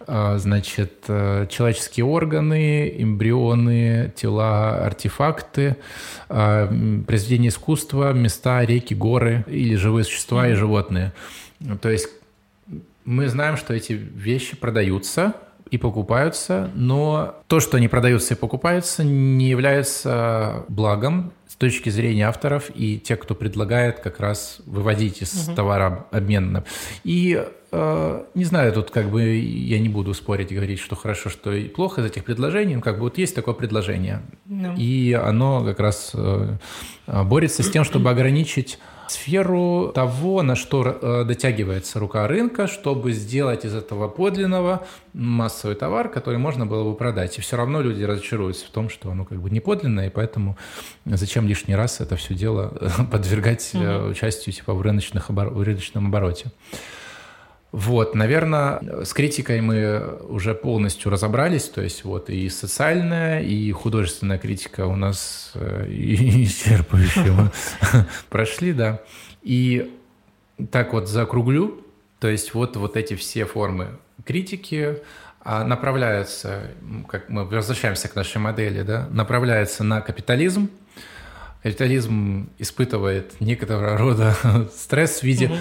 А, 0.06 0.38
значит, 0.38 1.06
э, 1.08 1.48
человеческие 1.50 2.06
органы, 2.06 2.94
эмбрионы, 2.98 4.14
тела, 4.16 4.86
артефакты, 4.86 5.78
произведения 6.28 7.50
искусства, 7.50 8.14
места, 8.14 8.64
реки, 8.64 8.94
горы 8.94 9.44
или 9.48 9.76
живые 9.76 10.04
существа 10.04 10.48
и 10.48 10.54
животные. 10.54 11.14
То 11.82 11.90
есть 11.90 12.10
мы 13.06 13.28
знаем, 13.28 13.58
что 13.58 13.74
эти 13.74 13.94
вещи 13.94 14.56
продаются– 14.56 15.34
и 15.72 15.78
покупаются, 15.78 16.72
но 16.74 17.36
то, 17.48 17.60
что 17.60 17.78
они 17.78 17.88
продаются 17.88 18.34
и 18.34 18.38
покупаются, 18.38 19.04
не 19.04 19.50
является 19.50 20.66
благом 20.68 21.32
с 21.48 21.56
точки 21.56 21.90
зрения 21.90 22.28
авторов 22.28 22.72
и 22.74 23.00
тех, 23.00 23.20
кто 23.20 23.36
предлагает 23.36 24.00
как 24.00 24.20
раз 24.20 24.62
выводить 24.66 25.22
из 25.22 25.48
угу. 25.48 25.56
товара 25.56 26.08
обмена. 26.12 26.64
И 27.04 27.44
э, 27.72 28.24
не 28.34 28.46
знаю, 28.46 28.74
тут 28.74 28.90
как 28.90 29.10
бы 29.12 29.36
я 29.36 29.80
не 29.80 29.90
буду 29.90 30.14
спорить 30.14 30.52
и 30.52 30.56
говорить, 30.56 30.80
что 30.80 30.96
хорошо, 30.96 31.30
что 31.30 31.52
и 31.52 31.68
плохо 31.68 32.02
из 32.02 32.06
этих 32.06 32.24
предложений, 32.24 32.78
но 32.78 32.82
как 32.82 32.96
бы 32.96 33.02
вот 33.02 33.18
есть 33.18 33.36
такое 33.36 33.54
предложение. 33.54 34.22
Ну. 34.46 34.76
И 34.76 35.14
оно 35.14 35.64
как 35.64 35.80
раз 35.80 36.12
э, 36.16 36.56
борется 37.06 37.62
с 37.62 37.70
тем, 37.70 37.84
чтобы 37.86 38.10
ограничить 38.10 38.80
сферу 39.12 39.92
того, 39.94 40.42
на 40.42 40.56
что 40.56 40.98
э, 41.02 41.24
дотягивается 41.26 42.00
рука 42.00 42.28
рынка, 42.28 42.68
чтобы 42.68 43.12
сделать 43.12 43.66
из 43.66 43.76
этого 43.76 44.08
подлинного 44.08 44.86
массовый 45.14 45.76
товар, 45.76 46.10
который 46.10 46.40
можно 46.40 46.66
было 46.66 46.90
бы 46.90 46.96
продать. 46.96 47.38
И 47.38 47.42
все 47.42 47.58
равно 47.58 47.82
люди 47.82 48.04
разочаруются 48.04 48.66
в 48.66 48.70
том, 48.70 48.90
что 48.90 49.12
оно 49.12 49.26
как 49.26 49.42
бы 49.42 49.50
не 49.50 49.60
подлинное, 49.60 50.08
и 50.08 50.10
поэтому 50.10 50.58
зачем 51.06 51.48
лишний 51.48 51.76
раз 51.76 52.02
это 52.02 52.16
все 52.16 52.34
дело 52.34 52.74
подвергать 53.12 53.72
угу. 53.74 54.10
участию 54.10 54.54
типа 54.54 54.74
в, 54.74 54.82
рыночных 54.82 55.30
обор... 55.30 55.50
в 55.50 55.62
рыночном 55.62 56.08
обороте. 56.08 56.52
Вот, 57.72 58.16
наверное, 58.16 58.82
с 59.04 59.14
критикой 59.14 59.62
мы 59.62 60.18
уже 60.28 60.56
полностью 60.56 61.12
разобрались, 61.12 61.66
то 61.66 61.82
есть 61.82 62.04
вот 62.04 62.30
и 62.30 62.50
социальная, 62.50 63.42
и 63.42 63.72
художественная 63.72 64.40
критика 64.40 64.88
у 64.88 64.96
нас 64.96 65.52
э, 65.54 65.86
исчерпывающе 65.90 67.52
прошли, 68.30 68.74
да. 68.74 69.02
И 69.44 69.96
так 70.72 70.94
вот 70.94 71.08
закруглю, 71.08 71.86
то 72.20 72.28
есть 72.28 72.56
вот, 72.56 72.76
вот 72.76 72.98
эти 72.98 73.16
все 73.16 73.46
формы 73.46 74.00
критики 74.26 74.98
а, 75.42 75.64
направляются, 75.64 76.72
как 77.08 77.30
мы 77.30 77.46
возвращаемся 77.46 78.08
к 78.08 78.16
нашей 78.16 78.40
модели, 78.40 78.82
да, 78.82 79.08
направляются 79.12 79.84
на 79.84 80.02
капитализм, 80.02 80.70
Капитализм 81.62 82.52
испытывает 82.58 83.42
некоторого 83.42 83.98
рода 83.98 84.34
стресс 84.74 85.20
в 85.20 85.24
виде 85.24 85.48
угу 85.48 85.56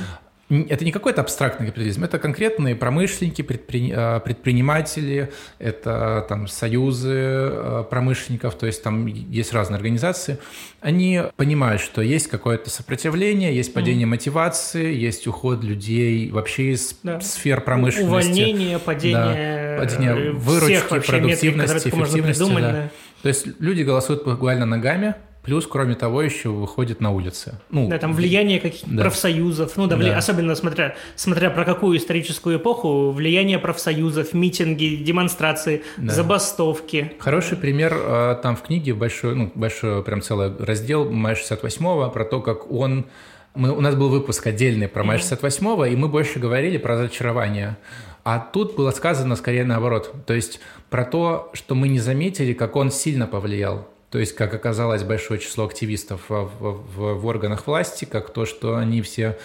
это 0.49 0.85
не 0.85 0.93
какой-то 0.93 1.21
абстрактный 1.21 1.67
капитализм, 1.67 2.05
это 2.05 2.19
конкретные 2.19 2.75
промышленники, 2.75 3.43
предпри... 3.43 3.93
А, 3.95 4.21
предприниматели, 4.21 5.31
это 5.59 6.25
там 6.29 6.49
союзы 6.49 7.13
а, 7.13 7.83
промышленников, 7.85 8.55
то 8.57 8.67
есть 8.67 8.83
там 8.83 9.07
есть 9.07 9.53
разные 9.53 9.77
организации. 9.77 10.39
Они 10.81 11.23
понимают, 11.37 11.83
что 11.83 12.01
есть 12.01 12.29
какое-то 12.29 12.71
сопротивление, 12.71 13.55
есть 13.55 13.75
падение 13.75 14.07
mm. 14.07 14.11
мотивации, 14.11 14.95
есть 14.95 15.27
уход 15.27 15.63
людей 15.63 16.31
вообще 16.31 16.73
из 16.73 16.99
да. 17.03 17.21
сфер 17.21 17.61
промышленности. 17.61 18.09
Увольнение, 18.09 18.79
падение, 18.79 19.77
да, 19.77 19.85
падение 19.85 20.33
выручки, 20.33 20.83
продуктивности, 20.89 21.47
метрик, 21.47 21.95
эффективности. 21.95 22.55
Да. 22.55 22.73
Да. 22.73 22.91
То 23.23 23.29
есть 23.29 23.47
люди 23.61 23.83
голосуют 23.83 24.25
буквально 24.25 24.65
ногами, 24.65 25.15
Плюс, 25.49 25.67
кроме 25.67 25.95
того, 25.95 26.21
еще 26.21 26.51
выходит 26.51 27.01
на 27.01 27.11
улицы. 27.11 27.59
Ну, 27.71 27.89
да, 27.89 27.97
там 27.97 28.13
влияние 28.13 28.61
каких-то 28.61 28.91
да. 28.91 29.03
профсоюзов, 29.05 29.79
ну 29.79 29.87
да, 29.87 29.97
вли... 29.97 30.11
да. 30.11 30.19
особенно 30.19 30.55
смотря, 30.55 30.95
смотря 31.17 31.49
про 31.49 31.65
какую 31.65 31.97
историческую 31.97 32.59
эпоху, 32.59 33.13
влияние 33.13 33.59
профсоюзов, 33.59 34.35
митинги, 34.35 34.97
демонстрации, 34.97 35.85
да. 35.97 36.13
забастовки. 36.13 37.13
Хороший 37.19 37.57
пример 37.57 37.95
а, 37.97 38.35
там 38.35 38.57
в 38.57 38.63
книге 38.63 38.93
большой, 38.93 39.35
ну, 39.35 39.51
большой 39.55 40.03
прям 40.03 40.21
целый 40.21 40.55
раздел 40.59 41.11
мая 41.11 41.35
68-го 41.35 42.11
про 42.11 42.25
то, 42.27 42.43
как 42.43 42.71
он 42.71 43.07
мы, 43.55 43.73
у 43.73 43.81
нас 43.81 43.95
был 43.95 44.11
выпуск 44.11 44.47
отдельный 44.47 44.87
про 44.87 45.03
мая 45.03 45.19
68-го, 45.19 45.87
и 45.87 45.97
мы 45.97 46.09
больше 46.09 46.39
говорили 46.39 46.77
про 46.77 46.95
разочарование. 46.95 47.79
А 48.23 48.39
тут 48.39 48.77
было 48.77 48.91
сказано 48.91 49.35
скорее 49.37 49.65
наоборот. 49.65 50.15
То 50.27 50.35
есть 50.35 50.61
про 50.91 51.07
то, 51.07 51.51
что 51.55 51.75
мы 51.75 51.89
не 51.89 51.99
заметили, 51.99 52.53
как 52.53 52.77
он 52.77 52.91
сильно 52.91 53.27
повлиял. 53.27 53.89
То 54.11 54.19
есть, 54.19 54.35
как 54.35 54.55
оказалось, 54.55 55.03
большое 55.03 55.39
число 55.39 55.67
активистов 55.67 56.23
в, 56.29 56.51
в, 56.61 57.15
в 57.15 57.27
органах 57.27 57.67
власти, 57.67 58.07
как 58.07 58.31
то, 58.31 58.47
что 58.47 58.77
они 58.77 59.03
все 59.03 59.37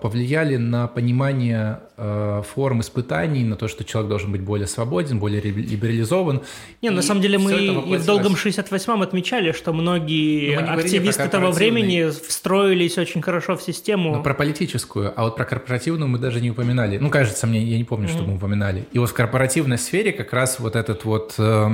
повлияли 0.00 0.56
на 0.56 0.86
понимание 0.86 1.80
э, 1.96 2.42
форм 2.54 2.82
испытаний, 2.82 3.42
на 3.42 3.56
то, 3.56 3.68
что 3.68 3.84
человек 3.84 4.10
должен 4.10 4.32
быть 4.32 4.42
более 4.42 4.66
свободен, 4.66 5.18
более 5.18 5.40
либерализован. 5.40 6.42
Не, 6.82 6.90
на 6.90 7.00
самом 7.00 7.22
деле 7.22 7.38
мы 7.38 7.52
и 7.54 7.96
в 7.96 8.04
долгом 8.04 8.34
68-м 8.34 9.00
отмечали, 9.00 9.52
что 9.52 9.72
многие 9.72 10.56
активисты 10.58 11.26
того 11.28 11.52
времени 11.52 12.10
встроились 12.10 12.98
очень 12.98 13.22
хорошо 13.22 13.56
в 13.56 13.62
систему. 13.62 14.16
Ну, 14.16 14.22
про 14.22 14.34
политическую, 14.34 15.12
а 15.16 15.24
вот 15.24 15.36
про 15.36 15.46
корпоративную 15.46 16.08
мы 16.08 16.18
даже 16.18 16.42
не 16.42 16.50
упоминали. 16.50 16.98
Ну, 16.98 17.08
кажется 17.08 17.46
мне, 17.46 17.62
я 17.62 17.78
не 17.78 17.84
помню, 17.84 18.08
mm-hmm. 18.08 18.12
что 18.12 18.22
мы 18.24 18.36
упоминали. 18.36 18.86
И 18.92 18.98
вот 18.98 19.08
в 19.08 19.14
корпоративной 19.14 19.78
сфере 19.78 20.12
как 20.12 20.34
раз 20.34 20.60
вот 20.60 20.76
этот 20.76 21.06
вот... 21.06 21.34
Э, 21.38 21.70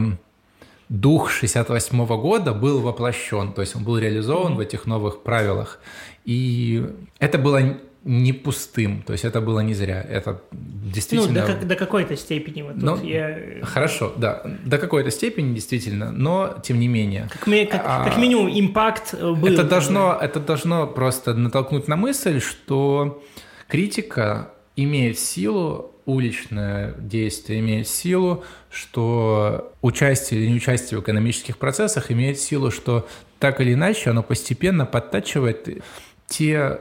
дух 0.91 1.31
68 1.31 2.07
года 2.07 2.53
был 2.53 2.81
воплощен, 2.81 3.53
то 3.53 3.63
есть 3.63 3.77
он 3.77 3.85
был 3.85 3.97
реализован 3.97 4.57
в 4.57 4.61
этих 4.61 4.87
новых 4.87 5.23
правилах. 5.23 5.79
И 6.25 6.85
это 7.21 7.39
было 7.39 7.79
не 8.03 8.33
пустым, 8.33 9.03
то 9.03 9.13
есть 9.13 9.25
это 9.25 9.41
было 9.41 9.61
не 9.61 9.75
зря, 9.75 10.03
это 10.03 10.43
действительно... 10.53 11.47
Ну, 11.47 11.61
до, 11.61 11.67
до 11.67 11.77
какой-то 11.77 12.17
степени. 12.17 12.63
Вот 12.63 12.77
ну, 12.77 13.01
я... 13.05 13.39
Хорошо, 13.63 14.13
да, 14.17 14.43
до 14.65 14.79
какой-то 14.79 15.11
степени 15.11 15.55
действительно, 15.55 16.11
но 16.11 16.57
тем 16.63 16.81
не 16.81 16.89
менее. 16.89 17.29
Как, 17.33 17.47
ми, 17.47 17.67
как, 17.67 17.83
а, 17.85 18.05
как 18.05 18.19
минимум 18.19 18.49
импакт 18.49 19.15
был. 19.15 19.47
Это 19.47 19.65
должно, 19.65 20.19
это 20.21 20.41
должно 20.41 20.87
просто 20.89 21.35
натолкнуть 21.35 21.89
на 21.89 21.97
мысль, 21.97 22.41
что 22.41 23.23
критика 23.69 24.51
имеет 24.77 25.19
силу 25.19 25.95
уличное 26.11 26.95
действие 26.99 27.61
имеет 27.61 27.89
силу, 27.89 28.45
что 28.71 29.73
участие 29.81 30.41
или 30.41 30.51
неучастие 30.51 30.99
в 30.99 31.03
экономических 31.03 31.59
процессах 31.59 32.11
имеет 32.11 32.39
силу, 32.39 32.71
что 32.71 33.09
так 33.39 33.61
или 33.61 33.75
иначе 33.75 34.11
оно 34.11 34.23
постепенно 34.23 34.87
подтачивает 34.87 35.83
те 36.27 36.81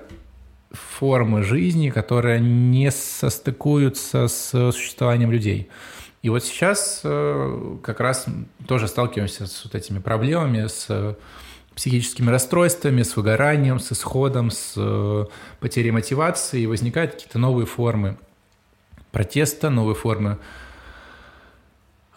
формы 0.71 1.43
жизни, 1.43 1.89
которые 1.89 2.39
не 2.39 2.91
состыкуются 2.91 4.27
с 4.27 4.71
существованием 4.71 5.31
людей. 5.31 5.69
И 6.21 6.29
вот 6.29 6.43
сейчас 6.43 7.01
э, 7.03 7.77
как 7.81 7.99
раз 8.01 8.25
тоже 8.67 8.87
сталкиваемся 8.87 9.47
с 9.47 9.63
вот 9.63 9.73
этими 9.73 9.99
проблемами, 9.99 10.67
с 10.67 11.17
психическими 11.75 12.29
расстройствами, 12.29 13.03
с 13.03 13.15
выгоранием, 13.15 13.79
с 13.79 13.93
исходом, 13.93 14.51
с 14.51 14.73
э, 14.75 15.25
потерей 15.61 15.91
мотивации, 15.91 16.61
и 16.61 16.67
возникают 16.67 17.13
какие-то 17.13 17.39
новые 17.39 17.65
формы 17.65 18.17
протеста, 19.11 19.69
новые 19.69 19.95
формы 19.95 20.37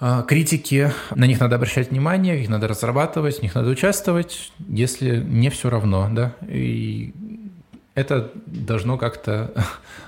а, 0.01 0.23
критики, 0.23 0.93
на 1.15 1.27
них 1.27 1.39
надо 1.39 1.57
обращать 1.57 1.91
внимание, 1.91 2.41
их 2.41 2.49
надо 2.49 2.67
разрабатывать, 2.67 3.39
в 3.39 3.43
них 3.43 3.55
надо 3.55 3.71
участвовать, 3.71 4.53
если 4.59 5.19
не 5.19 5.49
все 5.49 5.71
равно, 5.71 6.09
да, 6.11 6.35
и 6.49 7.15
это 7.95 8.33
должно 8.47 8.99
как-то 8.99 9.53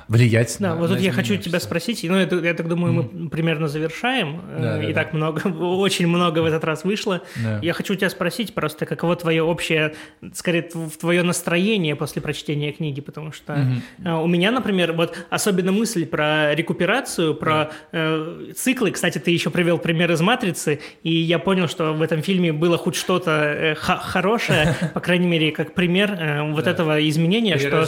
влиять 0.08 0.56
да, 0.58 0.70
на 0.70 0.76
вот 0.76 0.88
тут 0.88 1.00
я 1.00 1.12
хочу 1.12 1.36
тебя 1.36 1.60
спросить, 1.60 2.04
ну, 2.04 2.16
это, 2.16 2.36
я 2.36 2.54
так 2.54 2.68
думаю, 2.68 2.94
mm. 2.94 3.10
мы 3.12 3.30
примерно 3.30 3.68
завершаем, 3.68 4.40
да, 4.58 4.82
и 4.82 4.88
да, 4.88 5.02
так 5.02 5.12
да. 5.12 5.16
много, 5.16 5.48
очень 5.78 6.06
много 6.06 6.40
в 6.40 6.44
этот 6.44 6.64
раз 6.64 6.84
вышло. 6.84 7.22
Да. 7.36 7.58
Я 7.62 7.72
хочу 7.72 7.94
тебя 7.94 8.10
спросить 8.10 8.54
просто, 8.54 8.86
каково 8.86 9.16
твое 9.16 9.42
общее, 9.42 9.94
скорее, 10.34 10.62
твое 10.62 11.22
настроение 11.22 11.96
после 11.96 12.20
прочтения 12.20 12.72
книги, 12.72 13.00
потому 13.00 13.32
что 13.32 13.54
mm-hmm. 13.54 14.22
у 14.22 14.26
меня, 14.26 14.50
например, 14.50 14.92
вот 14.92 15.16
особенно 15.30 15.72
мысль 15.72 16.06
про 16.06 16.54
рекуперацию, 16.54 17.34
про 17.34 17.70
э, 17.92 18.52
циклы, 18.54 18.90
кстати, 18.90 19.18
ты 19.18 19.30
еще 19.30 19.50
привел 19.50 19.78
пример 19.78 20.12
из 20.12 20.20
«Матрицы», 20.20 20.80
и 21.02 21.14
я 21.14 21.38
понял, 21.38 21.68
что 21.68 21.92
в 21.92 22.02
этом 22.02 22.22
фильме 22.22 22.52
было 22.52 22.76
хоть 22.78 22.96
что-то 22.96 23.30
э, 23.30 23.74
хорошее, 23.74 24.74
по 24.94 25.00
крайней 25.00 25.26
мере, 25.26 25.50
как 25.52 25.74
пример 25.74 26.12
э, 26.12 26.52
вот 26.52 26.66
этого 26.66 27.06
изменения, 27.08 27.58
что 27.58 27.86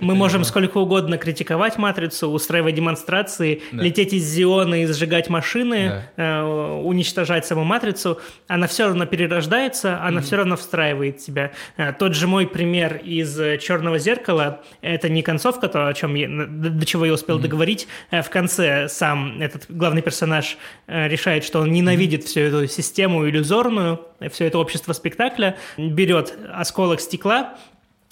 мы 0.00 0.14
можем 0.14 0.44
сколько 0.44 0.78
угодно 0.78 1.16
критиковать 1.16 1.53
критиковать 1.54 1.78
матрицу, 1.78 2.30
устраивать 2.30 2.74
демонстрации, 2.74 3.62
да. 3.72 3.82
лететь 3.82 4.12
из 4.12 4.24
Зиона 4.24 4.82
и 4.82 4.86
сжигать 4.86 5.28
машины, 5.30 6.04
да. 6.16 6.40
э, 6.40 6.42
уничтожать 6.82 7.46
саму 7.46 7.64
матрицу, 7.64 8.18
она 8.48 8.66
все 8.66 8.86
равно 8.86 9.06
перерождается, 9.06 10.02
она 10.02 10.20
mm-hmm. 10.20 10.22
все 10.24 10.36
равно 10.36 10.56
встраивает 10.56 11.20
себя. 11.20 11.52
Э, 11.76 11.92
тот 11.92 12.14
же 12.14 12.26
мой 12.26 12.46
пример 12.46 12.96
из 12.96 13.60
Черного 13.60 13.98
зеркала, 13.98 14.62
это 14.82 15.08
не 15.08 15.22
концовка, 15.22 15.68
то, 15.68 15.86
о 15.86 15.94
чем 15.94 16.16
я, 16.16 16.28
до 16.28 16.86
чего 16.86 17.06
я 17.06 17.12
успел 17.12 17.38
mm-hmm. 17.38 17.42
договорить. 17.42 17.88
Э, 18.10 18.22
в 18.22 18.30
конце 18.30 18.88
сам 18.88 19.40
этот 19.40 19.66
главный 19.68 20.02
персонаж 20.02 20.56
э, 20.88 21.08
решает, 21.08 21.44
что 21.44 21.60
он 21.60 21.70
ненавидит 21.70 22.22
mm-hmm. 22.22 22.26
всю 22.26 22.40
эту 22.40 22.66
систему 22.66 23.28
иллюзорную, 23.28 24.00
все 24.32 24.46
это 24.46 24.58
общество 24.58 24.92
спектакля, 24.92 25.56
берет 25.76 26.34
осколок 26.52 27.00
стекла 27.00 27.54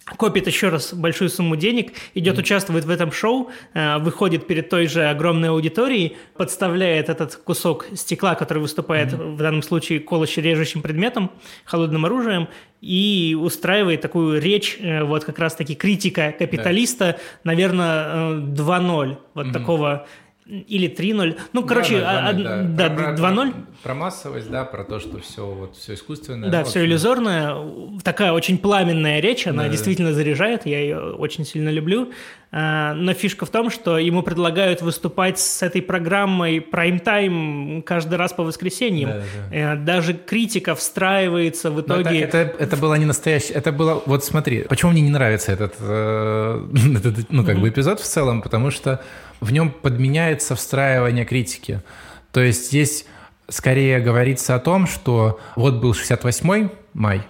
копит 0.05 0.47
еще 0.47 0.69
раз 0.69 0.93
большую 0.95 1.31
сумму 1.31 1.57
денег, 1.57 1.93
идет, 2.15 2.39
участвует 2.39 2.85
в 2.85 2.91
этом 2.91 3.13
шоу, 3.13 3.51
э, 3.75 3.99
выходит 3.99 4.47
перед 4.47 4.69
той 4.69 4.87
же 4.87 5.09
огромной 5.09 5.51
аудиторией, 5.51 6.17
подставляет 6.37 7.09
этот 7.09 7.37
кусок 7.37 7.87
стекла, 7.95 8.35
который 8.35 8.59
выступает 8.59 9.13
mm-hmm. 9.13 9.35
в 9.35 9.37
данном 9.39 9.63
случае 9.63 10.01
колоще-режущим 10.01 10.83
предметом, 10.83 11.31
холодным 11.65 12.05
оружием, 12.05 12.49
и 12.81 13.37
устраивает 13.41 14.01
такую 14.01 14.41
речь, 14.41 14.77
э, 14.81 15.05
вот 15.05 15.25
как 15.25 15.39
раз-таки 15.39 15.75
критика 15.75 16.35
капиталиста, 16.37 17.05
да. 17.05 17.19
наверное, 17.45 18.35
2.0, 18.41 19.13
э, 19.13 19.17
вот 19.35 19.47
mm-hmm. 19.47 19.53
такого 19.53 20.07
или 20.53 20.89
3.0. 20.89 21.39
Ну, 21.55 21.63
короче, 21.65 22.01
да, 22.01 22.33
да, 22.33 22.63
да, 22.63 22.89
да, 22.89 23.15
2.0. 23.15 23.53
Про, 23.53 23.55
про 23.83 23.95
массовость, 23.95 24.51
да, 24.51 24.65
про 24.65 24.85
то, 24.85 25.01
что 25.01 25.19
все, 25.19 25.47
вот, 25.47 25.77
все 25.77 25.95
искусственное. 25.95 26.51
Да, 26.51 26.65
все 26.65 26.85
иллюзорное. 26.85 27.57
Такая 28.03 28.33
очень 28.33 28.59
пламенная 28.59 29.21
речь, 29.21 29.47
она 29.47 29.65
да, 29.65 29.69
действительно 29.71 30.11
да. 30.11 30.15
заряжает, 30.15 30.67
я 30.67 30.81
ее 30.81 30.99
очень 31.15 31.47
сильно 31.47 31.71
люблю. 31.71 32.13
А, 32.55 32.93
но 32.93 33.15
фишка 33.15 33.47
в 33.47 33.51
том, 33.51 33.71
что 33.71 33.97
ему 33.97 34.23
предлагают 34.23 34.83
выступать 34.83 35.39
с 35.39 35.63
этой 35.63 35.81
программой 35.81 36.59
Prime 36.59 37.03
Time 37.03 37.81
каждый 37.81 38.17
раз 38.17 38.35
по 38.35 38.43
воскресеньям. 38.43 39.09
Да, 39.09 39.23
да. 39.51 39.57
Э, 39.57 39.77
даже 39.77 40.13
критика 40.13 40.75
встраивается 40.75 41.71
в 41.71 41.81
итоге... 41.81 42.21
Это, 42.21 42.37
это, 42.37 42.63
это 42.63 42.77
было 42.77 42.95
не 42.97 43.07
настоящее... 43.07 43.55
Это 43.55 43.73
было... 43.73 44.03
Вот 44.05 44.23
смотри, 44.23 44.65
почему 44.69 44.93
мне 44.93 45.01
не 45.01 45.09
нравится 45.09 45.51
этот, 45.51 45.77
э, 45.81 46.69
этот 46.97 47.31
ну, 47.31 47.43
как 47.43 47.57
mm-hmm. 47.57 47.61
бы 47.61 47.69
эпизод 47.71 48.01
в 48.01 48.05
целом, 48.05 48.43
потому 48.43 48.71
что 48.71 49.01
в 49.43 49.53
нем 49.53 49.71
подменяется 49.71 50.55
встраивание 50.55 51.25
критики. 51.25 51.83
То 52.31 52.41
есть 52.41 52.69
здесь 52.69 53.05
скорее 53.49 53.99
говорится 53.99 54.55
о 54.55 54.61
том, 54.61 54.87
что 54.87 55.41
вот 55.57 55.75
был 55.75 55.95
68 55.95 56.71
май, 56.95 57.23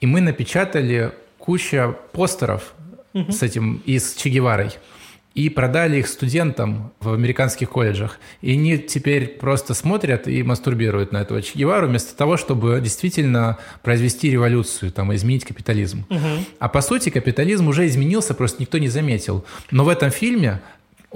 и 0.00 0.06
мы 0.06 0.20
напечатали 0.20 1.12
куча 1.38 1.94
постеров 2.12 2.74
угу. 3.12 3.30
с 3.30 3.42
этим 3.42 3.80
и 3.86 3.98
с 3.98 4.14
Че 4.14 4.30
Геварой 4.30 4.70
и 5.34 5.48
продали 5.48 5.98
их 5.98 6.06
студентам 6.06 6.92
в 7.00 7.12
американских 7.12 7.70
колледжах. 7.70 8.18
И 8.40 8.52
они 8.52 8.78
теперь 8.78 9.26
просто 9.26 9.74
смотрят 9.74 10.28
и 10.28 10.42
мастурбируют 10.42 11.12
на 11.12 11.18
этого 11.18 11.42
Че 11.42 11.58
Гевару 11.58 11.88
вместо 11.88 12.16
того, 12.16 12.36
чтобы 12.36 12.80
действительно 12.80 13.58
произвести 13.82 14.30
революцию, 14.30 14.92
там, 14.92 15.14
изменить 15.14 15.44
капитализм. 15.44 16.04
Угу. 16.08 16.44
А 16.58 16.68
по 16.68 16.80
сути 16.80 17.10
капитализм 17.10 17.68
уже 17.68 17.86
изменился, 17.86 18.34
просто 18.34 18.60
никто 18.60 18.78
не 18.78 18.88
заметил. 18.88 19.44
Но 19.70 19.84
в 19.84 19.88
этом 19.88 20.10
фильме 20.10 20.60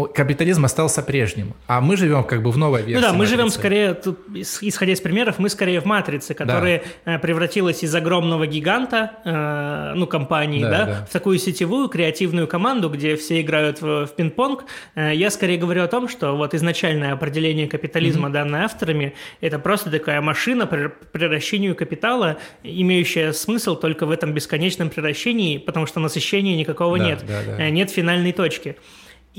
капитализм 0.06 0.64
остался 0.64 1.02
прежним, 1.02 1.54
а 1.66 1.80
мы 1.80 1.96
живем 1.96 2.22
как 2.22 2.42
бы 2.42 2.52
в 2.52 2.56
новой 2.56 2.82
версии. 2.82 2.94
Ну 2.94 3.00
да, 3.00 3.12
мы 3.12 3.18
матрицы. 3.18 3.36
живем 3.36 3.50
скорее, 3.50 3.94
тут, 3.94 4.20
исходя 4.34 4.92
из 4.92 5.00
примеров, 5.00 5.38
мы 5.38 5.48
скорее 5.48 5.80
в 5.80 5.86
матрице, 5.86 6.34
которая 6.34 6.82
да. 7.04 7.16
Э, 7.16 7.18
превратилась 7.18 7.82
из 7.82 7.92
огромного 7.94 8.46
гиганта, 8.46 9.12
э, 9.24 9.94
ну, 9.96 10.06
компании, 10.06 10.62
да, 10.62 10.70
да, 10.70 10.86
да, 10.86 11.06
в 11.06 11.12
такую 11.12 11.38
сетевую 11.38 11.88
креативную 11.88 12.46
команду, 12.46 12.88
где 12.90 13.16
все 13.16 13.40
играют 13.40 13.82
в, 13.82 14.06
в 14.06 14.14
пинг-понг. 14.14 14.64
Э, 14.94 15.12
я 15.14 15.30
скорее 15.30 15.58
говорю 15.58 15.82
о 15.82 15.88
том, 15.88 16.08
что 16.08 16.36
вот 16.36 16.54
изначальное 16.54 17.12
определение 17.12 17.66
капитализма, 17.66 18.28
mm-hmm. 18.28 18.32
данное 18.32 18.64
авторами, 18.64 19.14
это 19.40 19.58
просто 19.58 19.90
такая 19.90 20.20
машина 20.20 20.66
по 20.66 20.92
превращению 21.10 21.74
капитала, 21.74 22.38
имеющая 22.62 23.32
смысл 23.32 23.74
только 23.74 24.06
в 24.06 24.12
этом 24.12 24.32
бесконечном 24.32 24.90
превращении, 24.90 25.58
потому 25.58 25.86
что 25.86 25.98
насыщения 25.98 26.56
никакого 26.56 26.98
да, 26.98 27.04
нет, 27.04 27.24
да, 27.26 27.40
да. 27.56 27.70
Нет 27.70 27.90
финальной 27.90 28.32
точки. 28.32 28.76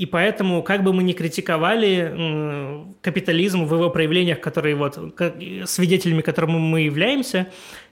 И 0.00 0.06
поэтому, 0.06 0.62
как 0.62 0.82
бы 0.82 0.94
мы 0.94 1.02
ни 1.02 1.12
критиковали 1.12 2.86
капитализм 3.02 3.66
в 3.66 3.74
его 3.74 3.90
проявлениях, 3.90 4.40
которые 4.40 4.74
вот, 4.74 4.98
свидетелями 5.66 6.22
которому 6.22 6.58
мы 6.58 6.80
являемся, 6.80 7.48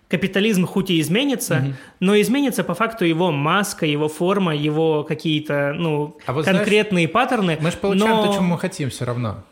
капитализм 0.09 0.65
хоть 0.65 0.89
и 0.89 1.03
изменится, 1.03 1.57
угу. 1.57 1.75
но 2.01 2.19
изменится 2.19 2.65
по 2.65 2.73
факту 2.73 3.05
его 3.05 3.31
маска, 3.31 3.85
его 3.85 4.09
форма, 4.09 4.57
его 4.57 5.05
какие-то 5.05 5.75
ну, 5.77 6.17
а 6.25 6.33
вот 6.33 6.47
конкретные 6.47 7.09
знаешь, 7.09 7.13
паттерны. 7.13 7.59
Мы 7.61 7.71
же 7.71 7.77
получаем 7.77 8.17
но... 8.17 8.27
то, 8.27 8.33
чем 8.33 8.45
мы 8.45 8.59
хотим 8.59 8.89
все 8.89 9.05
равно. 9.05 9.45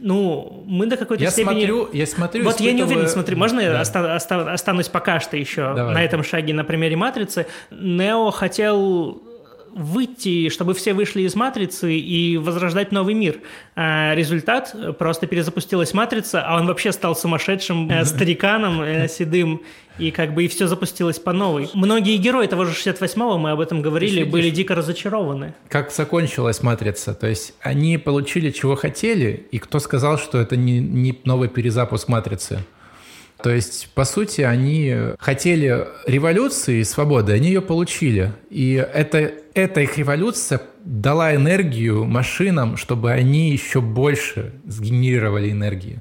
Ну, 0.00 0.62
мы 0.66 0.84
до 0.84 0.98
какой-то 0.98 1.24
я 1.24 1.30
степени... 1.30 1.64
Смотрю, 1.64 1.88
я 1.94 2.06
смотрю... 2.06 2.44
Вот 2.44 2.60
я 2.60 2.72
не 2.72 2.82
уверен, 2.82 3.08
смотри, 3.08 3.36
можно 3.36 3.62
да. 3.62 3.72
я 3.72 3.80
оста- 3.80 4.16
оста- 4.16 4.52
останусь 4.52 4.88
пока 4.88 5.18
что 5.20 5.38
еще 5.38 5.72
Давай. 5.74 5.94
на 5.94 6.04
этом 6.04 6.24
шаге 6.24 6.52
на 6.52 6.64
примере 6.64 6.96
«Матрицы»? 6.96 7.46
Нео 7.70 8.30
хотел 8.32 9.22
выйти, 9.74 10.48
чтобы 10.48 10.74
все 10.74 10.94
вышли 10.94 11.22
из 11.22 11.34
матрицы 11.34 11.94
и 11.94 12.36
возрождать 12.36 12.92
новый 12.92 13.14
мир. 13.14 13.40
А 13.76 14.14
результат– 14.14 14.74
просто 14.98 15.26
перезапустилась 15.26 15.94
матрица, 15.94 16.42
а 16.42 16.56
он 16.56 16.66
вообще 16.66 16.92
стал 16.92 17.16
сумасшедшим 17.16 17.90
э, 17.90 18.04
стариканом 18.04 18.82
э, 18.82 19.08
седым, 19.10 19.62
и 19.98 20.10
как 20.10 20.34
бы 20.34 20.44
и 20.44 20.48
все 20.48 20.66
запустилось 20.66 21.18
по 21.18 21.32
новой. 21.32 21.68
Многие 21.74 22.16
герои 22.16 22.46
того 22.46 22.64
же 22.64 22.72
68-го, 22.72 23.38
мы 23.38 23.50
об 23.50 23.60
этом 23.60 23.82
говорили, 23.82 24.24
были 24.24 24.50
дико 24.50 24.74
разочарованы. 24.74 25.54
Как 25.68 25.92
закончилась 25.92 26.62
матрица? 26.62 27.14
То 27.14 27.26
есть 27.26 27.54
они 27.60 27.98
получили, 27.98 28.50
чего 28.50 28.76
хотели, 28.76 29.46
и 29.50 29.58
кто 29.58 29.78
сказал, 29.78 30.18
что 30.18 30.38
это 30.38 30.56
не, 30.56 30.80
не 30.80 31.18
новый 31.24 31.48
перезапуск 31.48 32.08
матрицы? 32.08 32.64
То 33.42 33.50
есть, 33.50 33.88
по 33.94 34.04
сути, 34.04 34.42
они 34.42 34.94
хотели 35.18 35.86
революции 36.06 36.80
и 36.80 36.84
свободы, 36.84 37.32
они 37.32 37.48
ее 37.48 37.62
получили. 37.62 38.32
И 38.50 38.74
это, 38.74 39.32
эта 39.54 39.80
их 39.80 39.98
революция 39.98 40.60
дала 40.84 41.34
энергию 41.34 42.04
машинам, 42.04 42.76
чтобы 42.76 43.12
они 43.12 43.50
еще 43.50 43.80
больше 43.80 44.52
сгенерировали 44.66 45.50
энергии. 45.50 46.00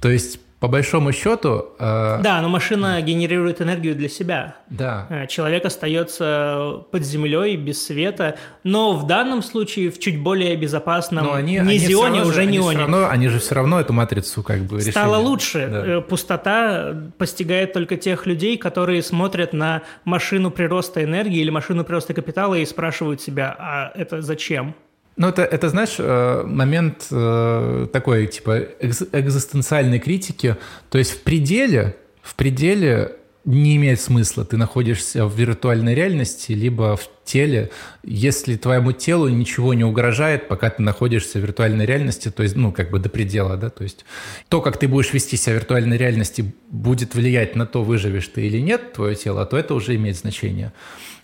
То 0.00 0.10
есть 0.10 0.40
по 0.62 0.68
большому 0.68 1.10
счету... 1.10 1.70
Э... 1.80 2.20
Да, 2.22 2.40
но 2.40 2.48
машина 2.48 3.02
генерирует 3.02 3.60
энергию 3.60 3.96
для 3.96 4.08
себя. 4.08 4.54
Да. 4.70 5.08
Э, 5.10 5.26
человек 5.26 5.64
остается 5.64 6.84
под 6.92 7.02
землей, 7.02 7.56
без 7.56 7.84
света, 7.84 8.36
но 8.62 8.92
в 8.92 9.08
данном 9.08 9.42
случае 9.42 9.90
в 9.90 9.98
чуть 9.98 10.22
более 10.22 10.54
безопасном 10.54 11.24
но 11.24 11.32
они, 11.32 11.58
не 11.58 11.78
зионе, 11.78 12.22
уже 12.22 12.44
не 12.46 12.58
они, 12.58 12.78
равно, 12.78 13.08
они 13.08 13.26
же 13.26 13.40
все 13.40 13.56
равно 13.56 13.80
эту 13.80 13.92
матрицу 13.92 14.44
как 14.44 14.60
бы 14.60 14.76
решили. 14.76 14.92
Стало 14.92 15.16
лучше. 15.16 15.68
Да. 15.68 15.84
Э, 15.84 16.00
пустота 16.00 16.94
постигает 17.18 17.72
только 17.72 17.96
тех 17.96 18.26
людей, 18.26 18.56
которые 18.56 19.02
смотрят 19.02 19.52
на 19.52 19.82
машину 20.04 20.52
прироста 20.52 21.02
энергии 21.02 21.40
или 21.40 21.50
машину 21.50 21.82
прироста 21.82 22.14
капитала 22.14 22.54
и 22.54 22.64
спрашивают 22.64 23.20
себя, 23.20 23.56
а 23.58 23.90
это 23.96 24.22
зачем? 24.22 24.76
Ну, 25.16 25.28
это, 25.28 25.42
это, 25.42 25.68
знаешь, 25.68 25.96
э, 25.98 26.42
момент 26.46 27.06
э, 27.10 27.86
такой, 27.92 28.26
типа, 28.26 28.60
экзистенциальной 28.80 29.98
критики. 29.98 30.56
То 30.90 30.98
есть 30.98 31.12
в 31.12 31.20
пределе, 31.22 31.96
в 32.22 32.34
пределе 32.34 33.16
не 33.44 33.76
имеет 33.76 34.00
смысла. 34.00 34.44
Ты 34.44 34.56
находишься 34.56 35.26
в 35.26 35.36
виртуальной 35.36 35.94
реальности, 35.94 36.52
либо 36.52 36.96
в 36.96 37.08
теле, 37.24 37.70
если 38.04 38.56
твоему 38.56 38.92
телу 38.92 39.28
ничего 39.28 39.74
не 39.74 39.84
угрожает, 39.84 40.48
пока 40.48 40.70
ты 40.70 40.82
находишься 40.82 41.38
в 41.38 41.42
виртуальной 41.42 41.84
реальности, 41.84 42.30
то 42.30 42.42
есть, 42.42 42.56
ну, 42.56 42.72
как 42.72 42.90
бы 42.90 42.98
до 42.98 43.08
предела, 43.08 43.56
да, 43.56 43.70
то 43.70 43.82
есть 43.82 44.04
то, 44.48 44.60
как 44.60 44.78
ты 44.78 44.86
будешь 44.86 45.12
вести 45.12 45.36
себя 45.36 45.54
в 45.54 45.58
виртуальной 45.58 45.96
реальности, 45.96 46.54
будет 46.68 47.14
влиять 47.14 47.56
на 47.56 47.66
то, 47.66 47.82
выживешь 47.82 48.28
ты 48.28 48.46
или 48.46 48.58
нет 48.58 48.92
твое 48.92 49.16
тело, 49.16 49.44
то 49.44 49.56
это 49.56 49.74
уже 49.74 49.96
имеет 49.96 50.16
значение. 50.16 50.72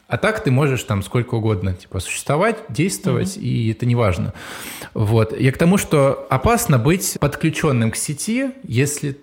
А 0.09 0.17
так 0.17 0.43
ты 0.43 0.51
можешь 0.51 0.83
там 0.85 1.03
сколько 1.03 1.35
угодно 1.35 1.75
типа 1.75 2.01
существовать, 2.01 2.57
действовать, 2.71 3.37
mm-hmm. 3.37 3.43
и 3.43 3.73
это 3.73 3.85
не 3.85 3.95
важно. 3.95 4.33
Вот. 4.95 5.39
Я 5.39 5.53
к 5.53 5.59
тому, 5.59 5.77
что 5.77 6.27
опасно 6.31 6.79
быть 6.79 7.19
подключенным 7.21 7.91
к 7.91 7.97
сети, 7.97 8.53
если 8.63 9.19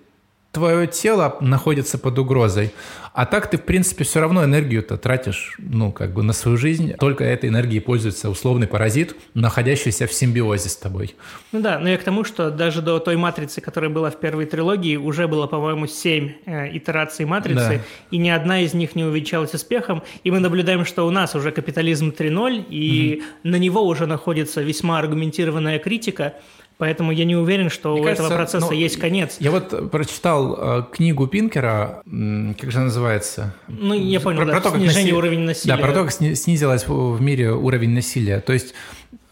твое 0.56 0.86
тело 0.86 1.36
находится 1.42 1.98
под 1.98 2.18
угрозой. 2.18 2.72
А 3.12 3.26
так 3.26 3.50
ты, 3.50 3.58
в 3.58 3.62
принципе, 3.62 4.04
все 4.04 4.20
равно 4.20 4.42
энергию-то 4.42 4.96
тратишь, 4.96 5.54
ну, 5.58 5.92
как 5.92 6.14
бы 6.14 6.22
на 6.22 6.32
свою 6.32 6.56
жизнь. 6.56 6.94
Только 6.98 7.24
этой 7.24 7.50
энергией 7.50 7.80
пользуется 7.80 8.30
условный 8.30 8.66
паразит, 8.66 9.16
находящийся 9.34 10.06
в 10.06 10.12
симбиозе 10.14 10.70
с 10.70 10.76
тобой. 10.76 11.14
Ну 11.52 11.60
да, 11.60 11.78
но 11.78 11.90
я 11.90 11.98
к 11.98 12.04
тому, 12.04 12.24
что 12.24 12.50
даже 12.50 12.80
до 12.80 12.98
той 12.98 13.16
матрицы, 13.16 13.60
которая 13.60 13.90
была 13.90 14.10
в 14.10 14.18
первой 14.18 14.46
трилогии, 14.46 14.96
уже 14.96 15.28
было, 15.28 15.46
по-моему, 15.46 15.86
семь 15.86 16.32
э, 16.46 16.74
итераций 16.74 17.26
матрицы, 17.26 17.68
да. 17.68 17.80
и 18.10 18.16
ни 18.16 18.30
одна 18.30 18.60
из 18.60 18.72
них 18.72 18.96
не 18.96 19.04
увенчалась 19.04 19.52
успехом. 19.52 20.02
И 20.24 20.30
мы 20.30 20.40
наблюдаем, 20.40 20.86
что 20.86 21.06
у 21.06 21.10
нас 21.10 21.34
уже 21.34 21.52
капитализм 21.52 22.14
3.0, 22.18 22.64
и 22.70 23.16
угу. 23.18 23.50
на 23.50 23.56
него 23.56 23.82
уже 23.86 24.06
находится 24.06 24.62
весьма 24.62 24.98
аргументированная 24.98 25.78
критика. 25.78 26.32
Поэтому 26.78 27.10
я 27.10 27.24
не 27.24 27.36
уверен, 27.36 27.70
что 27.70 27.92
Мне 27.92 28.02
у 28.02 28.04
кажется, 28.04 28.24
этого 28.24 28.36
процесса 28.36 28.66
ну, 28.66 28.72
есть 28.72 28.98
конец. 28.98 29.36
Я 29.40 29.50
вот 29.50 29.90
прочитал 29.90 30.56
э, 30.58 30.82
книгу 30.92 31.26
Пинкера, 31.26 32.02
как 32.04 32.70
же 32.70 32.76
она 32.76 32.86
называется? 32.86 33.54
Ну, 33.66 33.94
я 33.94 34.20
понял, 34.20 34.40
про, 34.40 34.46
да, 34.46 34.52
про 34.52 34.60
то, 34.60 34.70
как 34.72 34.80
снижение 34.80 35.04
наси... 35.04 35.16
уровня 35.16 35.46
насилия. 35.46 35.76
Да, 35.76 35.82
про 35.82 35.92
то, 35.92 36.04
как 36.04 36.12
снизилось 36.12 36.86
в 36.86 37.20
мире 37.22 37.52
уровень 37.52 37.90
насилия. 37.90 38.40
То 38.40 38.52
есть 38.52 38.74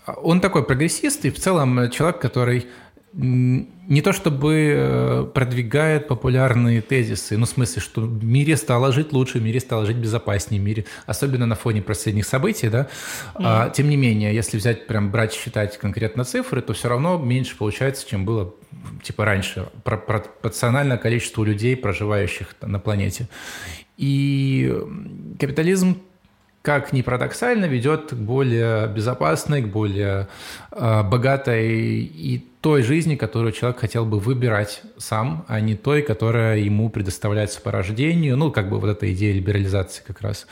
он 0.07 0.41
такой 0.41 0.65
прогрессист 0.65 1.27
и 1.27 1.31
в 1.31 1.39
целом 1.39 1.91
человек, 1.91 2.19
который 2.19 2.67
не 3.17 4.03
то 4.03 4.13
чтобы 4.13 4.75
э, 4.77 5.27
продвигает 5.33 6.09
популярные 6.09 6.81
тезисы, 6.81 7.39
ну, 7.39 7.47
в 7.47 7.49
смысле, 7.49 7.81
что 7.81 8.01
в 8.01 8.25
мире 8.25 8.57
стало 8.57 8.93
жить 8.93 9.13
лучше, 9.13 9.39
в 9.39 9.43
мире 9.43 9.61
стало 9.61 9.87
жить 9.87 9.97
безопаснее, 9.97 10.61
в 10.61 10.65
мире, 10.65 10.85
особенно 11.07 11.47
на 11.47 11.55
фоне 11.55 11.81
последних 11.81 12.27
событий, 12.27 12.69
да, 12.69 12.89
mm. 13.35 13.43
а, 13.45 13.71
тем 13.71 13.89
не 13.89 13.97
менее, 13.97 14.35
если 14.35 14.57
взять, 14.57 14.89
прям 14.89 15.13
брать, 15.13 15.33
считать 15.33 15.79
конкретно 15.79 16.25
цифры, 16.25 16.61
то 16.61 16.73
все 16.73 16.89
равно 16.89 17.17
меньше 17.19 17.57
получается, 17.57 18.09
чем 18.09 18.25
было, 18.25 18.53
типа, 19.03 19.25
раньше, 19.25 19.69
пропорционально 19.85 20.99
количеству 20.99 21.45
людей, 21.45 21.77
проживающих 21.77 22.57
на 22.63 22.81
планете. 22.81 23.29
И 23.97 24.75
капитализм 25.39 25.99
как 26.65 26.95
ни 26.95 27.03
парадоксально, 27.03 27.67
ведет 27.67 28.13
к 28.13 28.15
более 28.15 28.89
безопасной, 28.89 29.61
к 29.61 29.67
более 29.67 30.29
э, 30.73 31.03
богатой 31.03 32.01
и 32.01 32.43
той 32.63 32.83
жизни, 32.83 33.17
которую 33.17 33.53
человек 33.53 33.79
хотел 33.79 34.07
бы 34.07 34.19
выбирать 34.19 34.81
сам, 34.97 35.45
а 35.47 35.61
не 35.61 35.75
той, 35.75 36.01
которая 36.01 36.57
ему 36.57 36.89
предоставляется 36.89 37.61
по 37.61 37.71
рождению. 37.71 38.39
Ну, 38.39 38.51
как 38.51 38.71
бы 38.71 38.81
вот 38.81 38.89
эта 38.89 39.13
идея 39.13 39.35
либерализации 39.35 40.03
как 40.07 40.23
раз. 40.23 40.47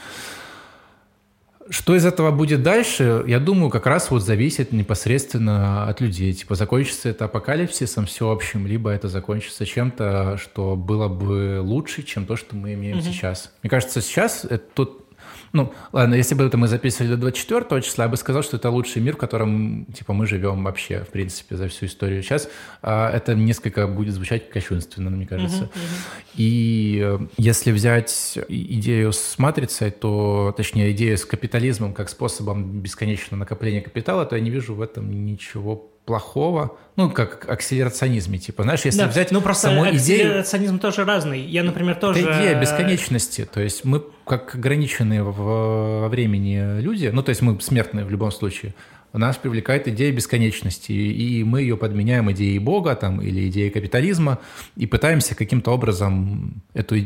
Что 1.71 1.97
из 1.97 2.05
этого 2.05 2.31
будет 2.31 2.63
дальше, 2.63 3.25
я 3.27 3.39
думаю, 3.39 3.71
как 3.71 3.87
раз 3.87 4.11
вот 4.11 4.23
зависит 4.23 4.71
непосредственно 4.71 5.89
от 5.89 6.03
людей. 6.03 6.35
Типа 6.35 6.57
закончится 6.57 7.09
это 7.09 7.25
апокалипсисом 7.25 8.05
всеобщим, 8.05 8.67
либо 8.67 8.91
это 8.91 9.09
закончится 9.09 9.65
чем-то, 9.65 10.37
что 10.37 10.77
было 10.77 11.09
бы 11.09 11.63
лучше, 11.63 12.03
чем 12.03 12.27
то, 12.27 12.37
что 12.37 12.55
мы 12.55 12.75
имеем 12.75 12.99
угу. 12.99 13.07
сейчас. 13.07 13.51
Мне 13.63 13.71
кажется, 13.71 14.03
сейчас 14.03 14.45
это 14.45 14.65
тот 14.75 15.02
ну, 15.53 15.73
ладно, 15.93 16.15
если 16.15 16.35
бы 16.35 16.45
это 16.45 16.57
мы 16.57 16.67
записывали 16.67 17.11
до 17.11 17.17
24 17.19 17.83
числа, 17.83 18.05
я 18.05 18.09
бы 18.09 18.17
сказал, 18.17 18.43
что 18.43 18.57
это 18.57 18.71
лучший 18.71 19.03
мир, 19.03 19.17
в 19.17 19.19
котором, 19.19 19.87
типа, 19.87 20.13
мы 20.13 20.27
живем 20.27 20.65
вообще, 20.65 21.01
в 21.01 21.09
принципе, 21.09 21.57
за 21.57 21.69
всю 21.69 21.87
историю. 21.87 22.23
Сейчас 22.23 22.49
а, 22.81 23.11
это 23.11 23.35
несколько 23.35 23.87
будет 23.87 24.15
звучать 24.15 24.49
кощунственно, 24.49 25.11
мне 25.11 25.27
кажется. 25.27 25.65
Uh-huh, 25.65 25.69
uh-huh. 25.69 26.27
И 26.37 27.01
э, 27.05 27.19
если 27.37 27.71
взять 27.71 28.39
идею 28.49 29.13
с 29.13 29.39
матрицей, 29.39 29.91
то, 29.91 30.55
точнее, 30.57 30.93
идею 30.93 31.19
с 31.19 31.25
капитализмом 31.27 31.93
как 31.93 32.09
способом 32.09 32.81
бесконечного 32.81 33.41
накопления 33.41 33.83
капитала, 33.83 34.25
то 34.25 34.37
я 34.37 34.43
не 34.43 34.51
вижу 34.51 34.75
в 34.75 34.81
этом 34.81 35.27
ничего 35.27 35.93
плохого, 36.05 36.77
ну, 36.97 37.11
как 37.11 37.49
акселерационизме, 37.49 38.39
типа, 38.39 38.65
знаешь, 38.65 38.85
если 38.85 39.01
да, 39.01 39.09
взять 39.09 39.31
ну, 39.31 39.41
просто 39.41 39.69
саму 39.69 39.85
идею... 39.85 39.97
акселерационизм 39.97 40.79
тоже 40.79 41.05
разный. 41.05 41.41
Я, 41.41 41.63
например, 41.63 41.95
тоже... 41.95 42.21
Это 42.21 42.41
идея 42.41 42.61
бесконечности, 42.61 43.49
то 43.51 43.61
есть 43.61 43.85
мы 43.85 44.03
как 44.33 44.55
ограниченные 44.55 45.23
во 45.23 46.09
времени 46.09 46.81
люди, 46.81 47.11
ну, 47.13 47.23
то 47.23 47.29
есть 47.29 47.43
мы 47.43 47.61
смертные 47.61 48.07
в 48.07 48.11
любом 48.11 48.33
случае, 48.33 48.75
нас 49.13 49.37
привлекает 49.37 49.89
идея 49.89 50.11
бесконечности, 50.11 50.93
и 50.93 51.45
мы 51.45 51.61
ее 51.61 51.77
подменяем 51.77 52.33
идеей 52.33 52.59
Бога 52.59 52.95
там, 52.95 53.21
или 53.21 53.49
идеей 53.49 53.69
капитализма, 53.69 54.39
и 54.75 54.87
пытаемся 54.87 55.35
каким-то 55.35 55.71
образом 55.71 56.63
эту 56.73 56.97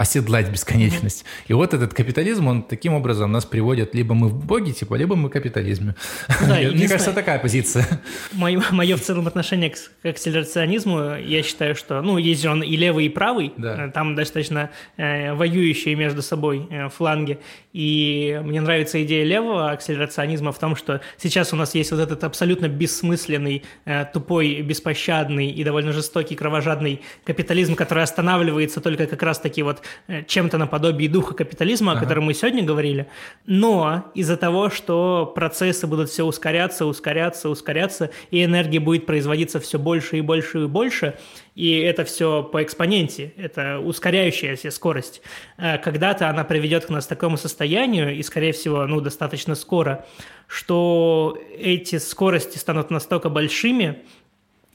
оседлать 0.00 0.48
бесконечность. 0.48 1.24
Mm-hmm. 1.24 1.44
И 1.48 1.52
вот 1.52 1.74
этот 1.74 1.92
капитализм, 1.92 2.48
он 2.48 2.62
таким 2.62 2.94
образом 2.94 3.32
нас 3.32 3.44
приводит, 3.44 3.94
либо 3.94 4.14
мы 4.14 4.28
в 4.28 4.46
боге, 4.46 4.72
типа, 4.72 4.94
либо 4.94 5.14
мы 5.14 5.28
в 5.28 5.30
капитализме. 5.30 5.94
Да, 6.40 6.56
Мне 6.72 6.88
кажется, 6.88 7.12
такая 7.12 7.38
позиция. 7.38 7.86
Мое, 8.32 8.62
мое 8.70 8.96
в 8.96 9.02
целом 9.02 9.26
отношение 9.26 9.68
к, 9.68 9.76
к 9.76 10.06
акселерационизму, 10.06 11.16
я 11.16 11.42
считаю, 11.42 11.74
что, 11.74 12.00
ну, 12.00 12.16
есть 12.16 12.40
же 12.40 12.48
он 12.48 12.62
и 12.62 12.76
левый, 12.76 13.06
и 13.06 13.08
правый, 13.10 13.52
да. 13.58 13.88
Э, 13.88 13.90
там 13.90 14.14
достаточно 14.14 14.70
э, 14.96 15.34
воюющие 15.34 15.94
между 15.96 16.22
собой 16.22 16.66
э, 16.70 16.88
фланги. 16.88 17.38
И 17.74 18.40
мне 18.42 18.62
нравится 18.62 19.04
идея 19.04 19.26
левого 19.26 19.70
акселерационизма 19.70 20.52
в 20.52 20.58
том, 20.58 20.76
что 20.76 21.02
сейчас 21.18 21.52
у 21.52 21.56
нас 21.56 21.74
есть 21.74 21.90
вот 21.90 22.00
этот 22.00 22.24
абсолютно 22.24 22.68
бессмысленный, 22.68 23.64
э, 23.84 24.06
тупой, 24.10 24.62
беспощадный 24.62 25.50
и 25.50 25.62
довольно 25.62 25.92
жестокий, 25.92 26.36
кровожадный 26.36 27.02
капитализм, 27.24 27.74
который 27.74 28.02
останавливается 28.02 28.80
только 28.80 29.06
как 29.06 29.22
раз-таки 29.22 29.62
вот 29.62 29.82
чем-то 30.26 30.58
наподобие 30.58 31.08
духа 31.08 31.34
капитализма, 31.34 31.92
ага. 31.92 32.00
о 32.00 32.02
котором 32.02 32.24
мы 32.24 32.34
сегодня 32.34 32.62
говорили, 32.62 33.06
но 33.46 34.10
из-за 34.14 34.36
того, 34.36 34.70
что 34.70 35.30
процессы 35.34 35.86
будут 35.86 36.10
все 36.10 36.24
ускоряться, 36.24 36.86
ускоряться, 36.86 37.48
ускоряться, 37.48 38.10
и 38.30 38.44
энергии 38.44 38.78
будет 38.78 39.06
производиться 39.06 39.60
все 39.60 39.78
больше 39.78 40.18
и 40.18 40.20
больше 40.20 40.64
и 40.64 40.66
больше, 40.66 41.14
и 41.54 41.78
это 41.78 42.04
все 42.04 42.42
по 42.42 42.62
экспоненте, 42.62 43.32
это 43.36 43.80
ускоряющаяся 43.80 44.70
скорость, 44.70 45.22
э, 45.58 45.78
когда-то 45.78 46.28
она 46.28 46.44
приведет 46.44 46.86
к 46.86 46.90
нас 46.90 47.06
к 47.06 47.08
такому 47.08 47.36
состоянию, 47.36 48.14
и, 48.16 48.22
скорее 48.22 48.52
всего, 48.52 48.86
ну, 48.86 49.00
достаточно 49.00 49.54
скоро, 49.54 50.06
что 50.46 51.38
эти 51.58 51.98
скорости 51.98 52.58
станут 52.58 52.90
настолько 52.90 53.28
большими, 53.28 54.02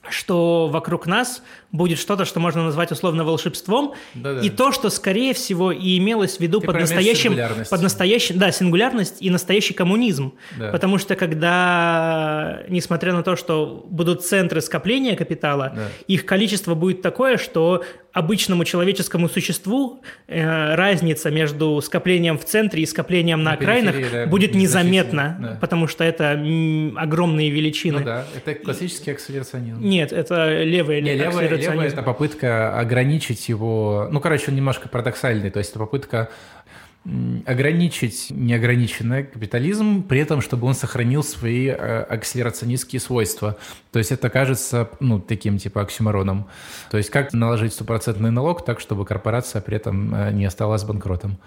что 0.09 0.67
вокруг 0.67 1.07
нас 1.07 1.41
будет 1.71 1.99
что-то, 1.99 2.25
что 2.25 2.39
можно 2.39 2.63
назвать 2.63 2.91
условно 2.91 3.23
волшебством, 3.23 3.93
Да-да. 4.13 4.41
и 4.41 4.49
то, 4.49 4.71
что, 4.71 4.89
скорее 4.89 5.33
всего, 5.33 5.71
и 5.71 5.97
имелось 5.97 6.37
в 6.37 6.39
виду 6.39 6.61
Ты 6.61 6.67
под 6.67 6.79
настоящим, 6.79 7.35
под 7.69 7.81
настоящим, 7.81 8.37
да, 8.37 8.51
сингулярность 8.51 9.17
и 9.19 9.29
настоящий 9.29 9.73
коммунизм. 9.73 10.33
Да. 10.57 10.71
Потому 10.71 10.97
что 10.97 11.15
когда, 11.15 12.61
несмотря 12.69 13.13
на 13.13 13.23
то, 13.23 13.35
что 13.35 13.85
будут 13.89 14.23
центры 14.23 14.61
скопления 14.61 15.15
капитала, 15.15 15.73
да. 15.75 15.87
их 16.07 16.25
количество 16.25 16.75
будет 16.75 17.01
такое, 17.01 17.37
что 17.37 17.83
обычному 18.15 18.63
человеческому 18.63 19.27
существу 19.27 20.01
э, 20.27 20.75
разница 20.75 21.29
между 21.29 21.81
скоплением 21.81 22.37
в 22.37 22.45
центре 22.45 22.81
и 22.81 22.85
скоплением 22.85 23.43
на, 23.43 23.51
на 23.51 23.57
окраинах 23.57 23.95
да, 24.09 24.25
будет 24.25 24.55
незаметна, 24.55 25.37
да. 25.37 25.57
потому 25.59 25.87
что 25.87 26.05
это 26.05 26.31
м, 26.31 26.97
огромные 26.97 27.49
величины. 27.49 27.99
Ну 27.99 28.05
да, 28.05 28.25
это 28.33 28.55
классический 28.55 29.11
акселерационизм. 29.11 29.81
Нет, 29.81 30.13
это 30.13 30.63
левый 30.63 31.01
Не, 31.01 31.13
левый, 31.13 31.49
левый 31.49 31.87
это 31.87 32.03
попытка 32.03 32.79
ограничить 32.79 33.49
его... 33.49 34.07
Ну, 34.09 34.21
короче, 34.21 34.45
он 34.47 34.55
немножко 34.55 34.87
парадоксальный, 34.87 35.51
то 35.51 35.59
есть 35.59 35.71
это 35.71 35.79
попытка 35.79 36.29
ограничить 37.45 38.27
неограниченный 38.31 39.23
капитализм, 39.23 40.03
при 40.03 40.19
этом, 40.19 40.41
чтобы 40.41 40.67
он 40.67 40.73
сохранил 40.73 41.23
свои 41.23 41.67
э, 41.67 42.01
акселерационистские 42.03 42.99
свойства. 42.99 43.57
То 43.91 43.99
есть 43.99 44.11
это 44.11 44.29
кажется, 44.29 44.89
ну, 44.99 45.19
таким 45.19 45.57
типа 45.57 45.81
оксюмороном. 45.81 46.47
То 46.89 46.97
есть 46.97 47.11
как 47.11 47.33
наложить 47.33 47.73
стопроцентный 47.73 48.31
налог 48.31 48.65
так, 48.65 48.79
чтобы 48.79 49.05
корпорация 49.05 49.61
при 49.61 49.77
этом 49.77 50.15
э, 50.15 50.31
не 50.31 50.45
осталась 50.45 50.83
банкротом. 50.83 51.37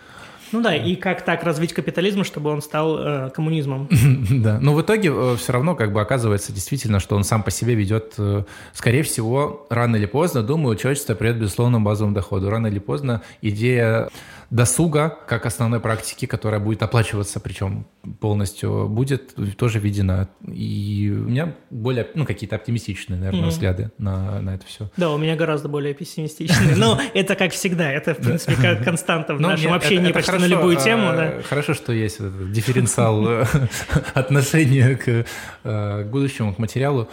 Ну 0.52 0.62
да, 0.62 0.74
и 0.74 0.96
как 0.96 1.24
так 1.24 1.42
развить 1.42 1.72
капитализм, 1.72 2.24
чтобы 2.24 2.50
он 2.50 2.62
стал 2.62 2.98
э, 2.98 3.30
коммунизмом. 3.30 3.88
да, 4.30 4.58
но 4.60 4.74
в 4.74 4.80
итоге 4.80 5.10
э, 5.12 5.36
все 5.36 5.52
равно 5.52 5.74
как 5.74 5.92
бы 5.92 6.00
оказывается 6.00 6.52
действительно, 6.52 7.00
что 7.00 7.16
он 7.16 7.24
сам 7.24 7.42
по 7.42 7.50
себе 7.50 7.74
ведет, 7.74 8.14
э, 8.18 8.44
скорее 8.72 9.02
всего, 9.02 9.66
рано 9.68 9.96
или 9.96 10.06
поздно, 10.06 10.42
думаю, 10.42 10.76
человечество 10.76 11.14
придет 11.14 11.38
безусловному 11.38 11.84
базовому 11.84 12.14
доходу. 12.14 12.48
Рано 12.48 12.68
или 12.68 12.78
поздно 12.78 13.22
идея 13.42 14.08
досуга 14.50 15.18
как 15.26 15.44
основной 15.44 15.80
практики, 15.80 16.26
которая 16.26 16.60
будет 16.60 16.82
оплачиваться, 16.82 17.38
причем 17.38 17.86
полностью, 18.20 18.88
будет 18.88 19.34
тоже 19.56 19.78
введена. 19.78 20.28
И 20.46 21.12
у 21.14 21.28
меня 21.28 21.54
более, 21.70 22.08
ну, 22.14 22.24
какие-то 22.24 22.56
оптимистичные, 22.56 23.18
наверное, 23.18 23.42
mm-hmm. 23.42 23.48
взгляды 23.48 23.90
на, 23.98 24.40
на 24.40 24.54
это 24.54 24.64
все. 24.64 24.90
Да, 24.96 25.10
у 25.10 25.18
меня 25.18 25.36
гораздо 25.36 25.68
более 25.68 25.92
пессимистичные. 25.92 26.76
Но 26.76 26.98
это 27.12 27.34
как 27.34 27.52
всегда, 27.52 27.92
это, 27.92 28.14
в 28.14 28.18
принципе, 28.18 28.54
как 28.54 28.84
константа 28.84 29.34
в 29.34 29.40
нашем 29.40 29.72
общении 29.72 30.12
почти 30.12 30.32
на 30.32 30.46
любую 30.46 30.76
тему. 30.76 31.08
А, 31.08 31.42
хорошо, 31.42 31.74
что 31.74 31.92
есть 31.92 32.18
дифференциал 32.52 33.26
э, 33.28 33.44
отношения 34.14 34.96
к 34.96 35.26
э, 35.64 36.04
будущему, 36.04 36.54
к 36.54 36.58
материалу, 36.58 37.08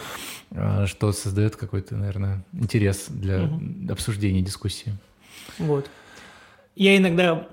э, 0.52 0.86
что 0.86 1.12
создает 1.12 1.56
какой-то, 1.56 1.96
наверное, 1.96 2.44
интерес 2.52 3.06
для 3.08 3.50
обсуждения, 3.90 4.40
дискуссии. 4.40 4.96
Вот. 5.58 5.86
Я 6.76 6.96
иногда... 6.96 7.48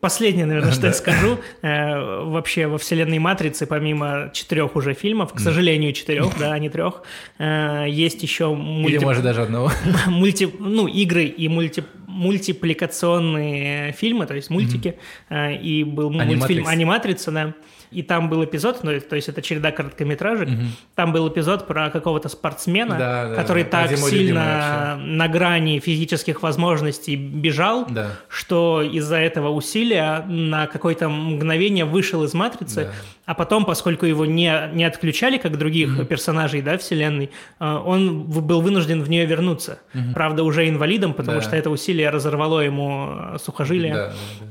Последнее, 0.00 0.46
наверное, 0.46 0.72
что 0.72 0.86
я 0.86 0.92
скажу. 0.92 1.38
Э, 1.62 2.24
вообще 2.24 2.66
во 2.66 2.78
вселенной 2.78 3.18
«Матрицы», 3.18 3.66
помимо 3.66 4.30
четырех 4.32 4.74
уже 4.74 4.94
фильмов, 4.94 5.32
к 5.34 5.38
сожалению, 5.38 5.92
четырех, 5.92 6.36
да, 6.38 6.52
а 6.52 6.58
не 6.58 6.68
трех, 6.68 7.02
э, 7.38 7.84
есть 7.88 8.22
еще... 8.22 8.54
Мульти... 8.54 8.96
Или, 8.96 9.04
может, 9.04 9.22
даже 9.22 9.42
одного. 9.42 9.70
Мульти... 10.06 10.48
Ну, 10.58 10.88
игры 10.88 11.24
и 11.26 11.48
мульти... 11.48 11.84
мультипликационные 12.06 13.92
фильмы, 13.92 14.26
то 14.26 14.34
есть 14.34 14.50
мультики. 14.50 14.96
Mm-hmm. 15.28 15.60
И 15.60 15.84
был 15.84 16.10
мультфильм 16.10 16.66
«Аниматрица», 16.66 17.30
да 17.30 17.54
и 17.90 18.02
там 18.02 18.28
был 18.28 18.44
эпизод, 18.44 18.80
ну, 18.82 18.98
то 19.00 19.16
есть 19.16 19.28
это 19.28 19.42
череда 19.42 19.70
короткометражек, 19.70 20.48
угу. 20.48 20.62
там 20.94 21.12
был 21.12 21.28
эпизод 21.28 21.66
про 21.66 21.90
какого-то 21.90 22.28
спортсмена, 22.28 22.98
да, 22.98 23.34
который 23.34 23.64
да, 23.64 23.86
так 23.86 23.96
сильно 23.96 24.98
на 25.00 25.28
грани 25.28 25.78
физических 25.78 26.42
возможностей 26.42 27.16
бежал, 27.16 27.86
да. 27.88 28.12
что 28.28 28.82
из-за 28.82 29.16
этого 29.16 29.50
усилия 29.50 30.24
на 30.26 30.66
какое-то 30.66 31.08
мгновение 31.08 31.84
вышел 31.84 32.24
из 32.24 32.34
матрицы, 32.34 32.84
да. 32.84 32.90
а 33.26 33.34
потом, 33.34 33.64
поскольку 33.64 34.06
его 34.06 34.26
не, 34.26 34.70
не 34.72 34.84
отключали, 34.84 35.38
как 35.38 35.58
других 35.58 35.96
угу. 35.96 36.04
персонажей 36.04 36.62
да, 36.62 36.78
вселенной, 36.78 37.30
э, 37.60 37.64
он 37.64 38.24
был 38.24 38.60
вынужден 38.60 39.02
в 39.02 39.10
нее 39.10 39.26
вернуться. 39.26 39.78
Угу. 39.94 40.14
Правда, 40.14 40.42
уже 40.42 40.68
инвалидом, 40.68 41.14
потому 41.14 41.38
да. 41.38 41.42
что 41.42 41.56
это 41.56 41.70
усилие 41.70 42.10
разорвало 42.10 42.60
ему 42.60 43.08
э, 43.10 43.36
сухожилие. 43.42 43.94
Да, 43.94 44.06
да, 44.08 44.14
да. 44.40 44.46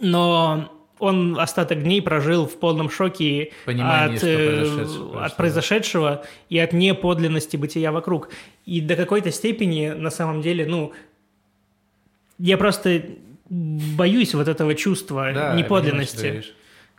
Но 0.00 0.72
он 1.02 1.38
остаток 1.38 1.82
дней 1.82 2.00
прожил 2.00 2.46
в 2.46 2.56
полном 2.58 2.88
шоке 2.88 3.50
Понимание, 3.66 4.16
от, 4.16 4.24
э, 4.24 5.24
от 5.24 5.36
произошедшего 5.36 6.24
и 6.48 6.58
от 6.58 6.72
неподлинности 6.72 7.56
бытия 7.56 7.90
вокруг. 7.90 8.28
И 8.66 8.80
до 8.80 8.94
какой-то 8.94 9.32
степени, 9.32 9.88
на 9.88 10.10
самом 10.10 10.42
деле, 10.42 10.64
ну, 10.64 10.92
я 12.38 12.56
просто 12.56 13.02
боюсь 13.50 14.32
вот 14.34 14.46
этого 14.46 14.76
чувства 14.76 15.32
да, 15.34 15.54
неподлинности. 15.54 16.26
Я, 16.26 16.42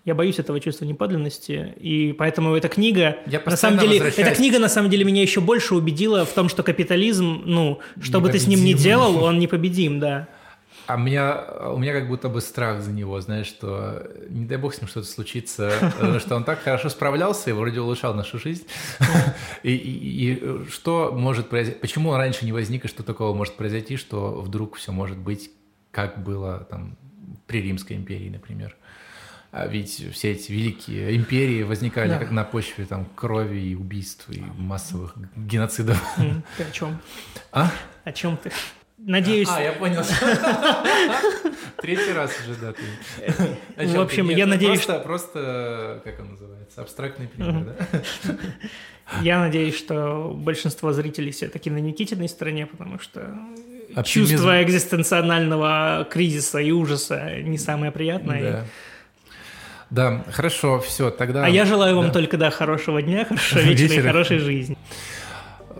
я 0.03 0.15
боюсь 0.15 0.37
этого 0.37 0.59
чувства 0.59 0.83
неподлинности, 0.83 1.73
и 1.79 2.11
поэтому 2.11 2.55
эта 2.55 2.67
книга, 2.67 3.17
я 3.25 3.41
на 3.45 3.55
самом 3.55 3.79
деле, 3.79 3.99
эта 3.99 4.35
книга 4.35 4.59
на 4.59 4.67
самом 4.67 4.89
деле 4.89 5.05
меня 5.05 5.21
еще 5.21 5.39
больше 5.39 5.75
убедила 5.75 6.25
в 6.25 6.33
том, 6.33 6.49
что 6.49 6.61
капитализм, 6.61 7.43
ну, 7.45 7.79
что 8.01 8.19
бы 8.19 8.29
ты 8.29 8.37
с 8.37 8.47
ним 8.47 8.65
ни 8.65 8.73
делал, 8.73 9.23
он 9.23 9.39
непобедим, 9.39 10.01
да. 10.01 10.27
А 10.85 10.97
меня, 10.97 11.45
у 11.71 11.77
меня 11.77 11.93
как 11.93 12.07
будто 12.07 12.27
бы 12.27 12.41
страх 12.41 12.81
за 12.81 12.91
него, 12.91 13.19
знаешь, 13.21 13.47
что 13.47 14.05
не 14.29 14.45
дай 14.45 14.57
бог 14.57 14.73
с 14.73 14.81
ним 14.81 14.89
что-то 14.89 15.07
случится, 15.07 15.71
потому 15.97 16.19
что 16.19 16.35
он 16.35 16.43
так 16.43 16.61
хорошо 16.61 16.89
справлялся 16.89 17.49
и 17.49 17.53
вроде 17.53 17.79
улучшал 17.79 18.13
нашу 18.13 18.39
жизнь. 18.39 18.65
И, 19.63 19.71
и, 19.71 20.33
и 20.33 20.69
что 20.69 21.13
может 21.13 21.47
произойти, 21.47 21.79
почему 21.79 22.13
раньше 22.17 22.43
не 22.43 22.51
возник, 22.51 22.83
и 22.83 22.89
что 22.89 23.01
такого 23.01 23.33
может 23.33 23.55
произойти, 23.55 23.95
что 23.95 24.41
вдруг 24.41 24.75
все 24.75 24.91
может 24.91 25.17
быть, 25.17 25.51
как 25.91 26.21
было 26.21 26.67
там 26.69 26.97
при 27.47 27.61
Римской 27.61 27.95
империи, 27.95 28.29
например. 28.29 28.75
А 29.53 29.67
ведь 29.67 30.03
все 30.13 30.31
эти 30.31 30.51
великие 30.51 31.15
империи 31.15 31.63
возникали 31.63 32.09
да. 32.09 32.19
как 32.19 32.31
на 32.31 32.43
почве 32.43 32.85
там 32.85 33.05
крови 33.15 33.59
и 33.59 33.75
убийств 33.75 34.25
и 34.29 34.41
массовых 34.57 35.15
геноцидов. 35.37 36.03
Ты 36.57 36.63
о 36.63 36.71
чем? 36.71 36.99
А? 37.53 37.71
О 38.03 38.11
чем 38.11 38.35
ты? 38.35 38.51
Надеюсь... 39.05 39.49
А, 39.51 39.61
я 39.61 39.73
понял. 39.73 40.01
Третий 41.81 42.13
раз 42.13 42.31
уже, 42.41 42.57
да. 42.59 42.73
Ты... 42.73 43.87
В 43.87 43.99
общем, 43.99 44.29
я 44.29 44.45
ну, 44.45 44.53
надеюсь... 44.53 44.85
Просто, 44.85 44.99
просто, 45.03 46.01
как 46.05 46.19
он 46.21 46.31
называется, 46.31 46.81
абстрактный 46.81 47.27
пример, 47.27 47.65
да? 47.65 48.35
Я 49.21 49.39
надеюсь, 49.39 49.77
что 49.77 50.31
большинство 50.33 50.93
зрителей 50.93 51.31
все-таки 51.31 51.69
на 51.69 51.79
Никитиной 51.79 52.29
стороне, 52.29 52.65
потому 52.65 52.99
что 52.99 53.37
Оптимизм. 53.93 54.31
чувство 54.31 54.63
экзистенционального 54.63 56.07
кризиса 56.09 56.59
и 56.59 56.71
ужаса 56.71 57.41
не 57.41 57.57
самое 57.57 57.91
приятное. 57.91 58.41
Да. 58.51 58.65
Да, 59.89 60.23
хорошо, 60.31 60.79
все, 60.79 61.11
тогда... 61.11 61.45
А 61.45 61.49
я 61.49 61.65
желаю 61.65 61.97
вам 61.97 62.11
только, 62.11 62.37
да, 62.37 62.49
хорошего 62.49 63.01
дня, 63.01 63.25
хорошего 63.25 63.59
вечера 63.63 63.99
и 63.99 64.01
хорошей 64.01 64.39
жизни. 64.39 64.77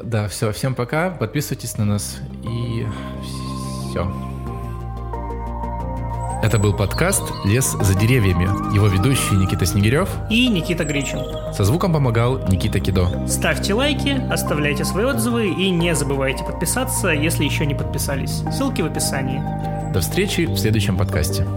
Да, 0.02 0.28
все, 0.28 0.52
всем 0.52 0.76
пока, 0.76 1.12
подписывайтесь 1.12 1.78
на 1.78 1.86
нас 1.86 2.18
и 2.44 2.86
все. 3.90 4.12
Это 6.44 6.60
был 6.60 6.76
подкаст 6.76 7.24
«Лес 7.46 7.72
за 7.72 7.98
деревьями». 7.98 8.44
Его 8.76 8.88
ведущие 8.88 9.40
Никита 9.40 9.66
Снегирев 9.66 10.10
и 10.30 10.50
Никита 10.50 10.84
Гричин. 10.84 11.20
Со 11.54 11.64
звуком 11.64 11.94
помогал 11.94 12.46
Никита 12.50 12.82
Кидо. 12.82 13.26
Ставьте 13.30 13.74
лайки, 13.74 14.22
оставляйте 14.30 14.84
свои 14.84 15.06
отзывы 15.06 15.48
и 15.48 15.70
не 15.70 15.96
забывайте 15.96 16.44
подписаться, 16.44 17.10
если 17.10 17.46
еще 17.46 17.66
не 17.66 17.76
подписались. 17.76 18.44
Ссылки 18.52 18.82
в 18.82 18.88
описании. 18.88 19.42
До 19.94 20.02
встречи 20.02 20.46
в 20.46 20.58
следующем 20.58 20.98
подкасте. 20.98 21.48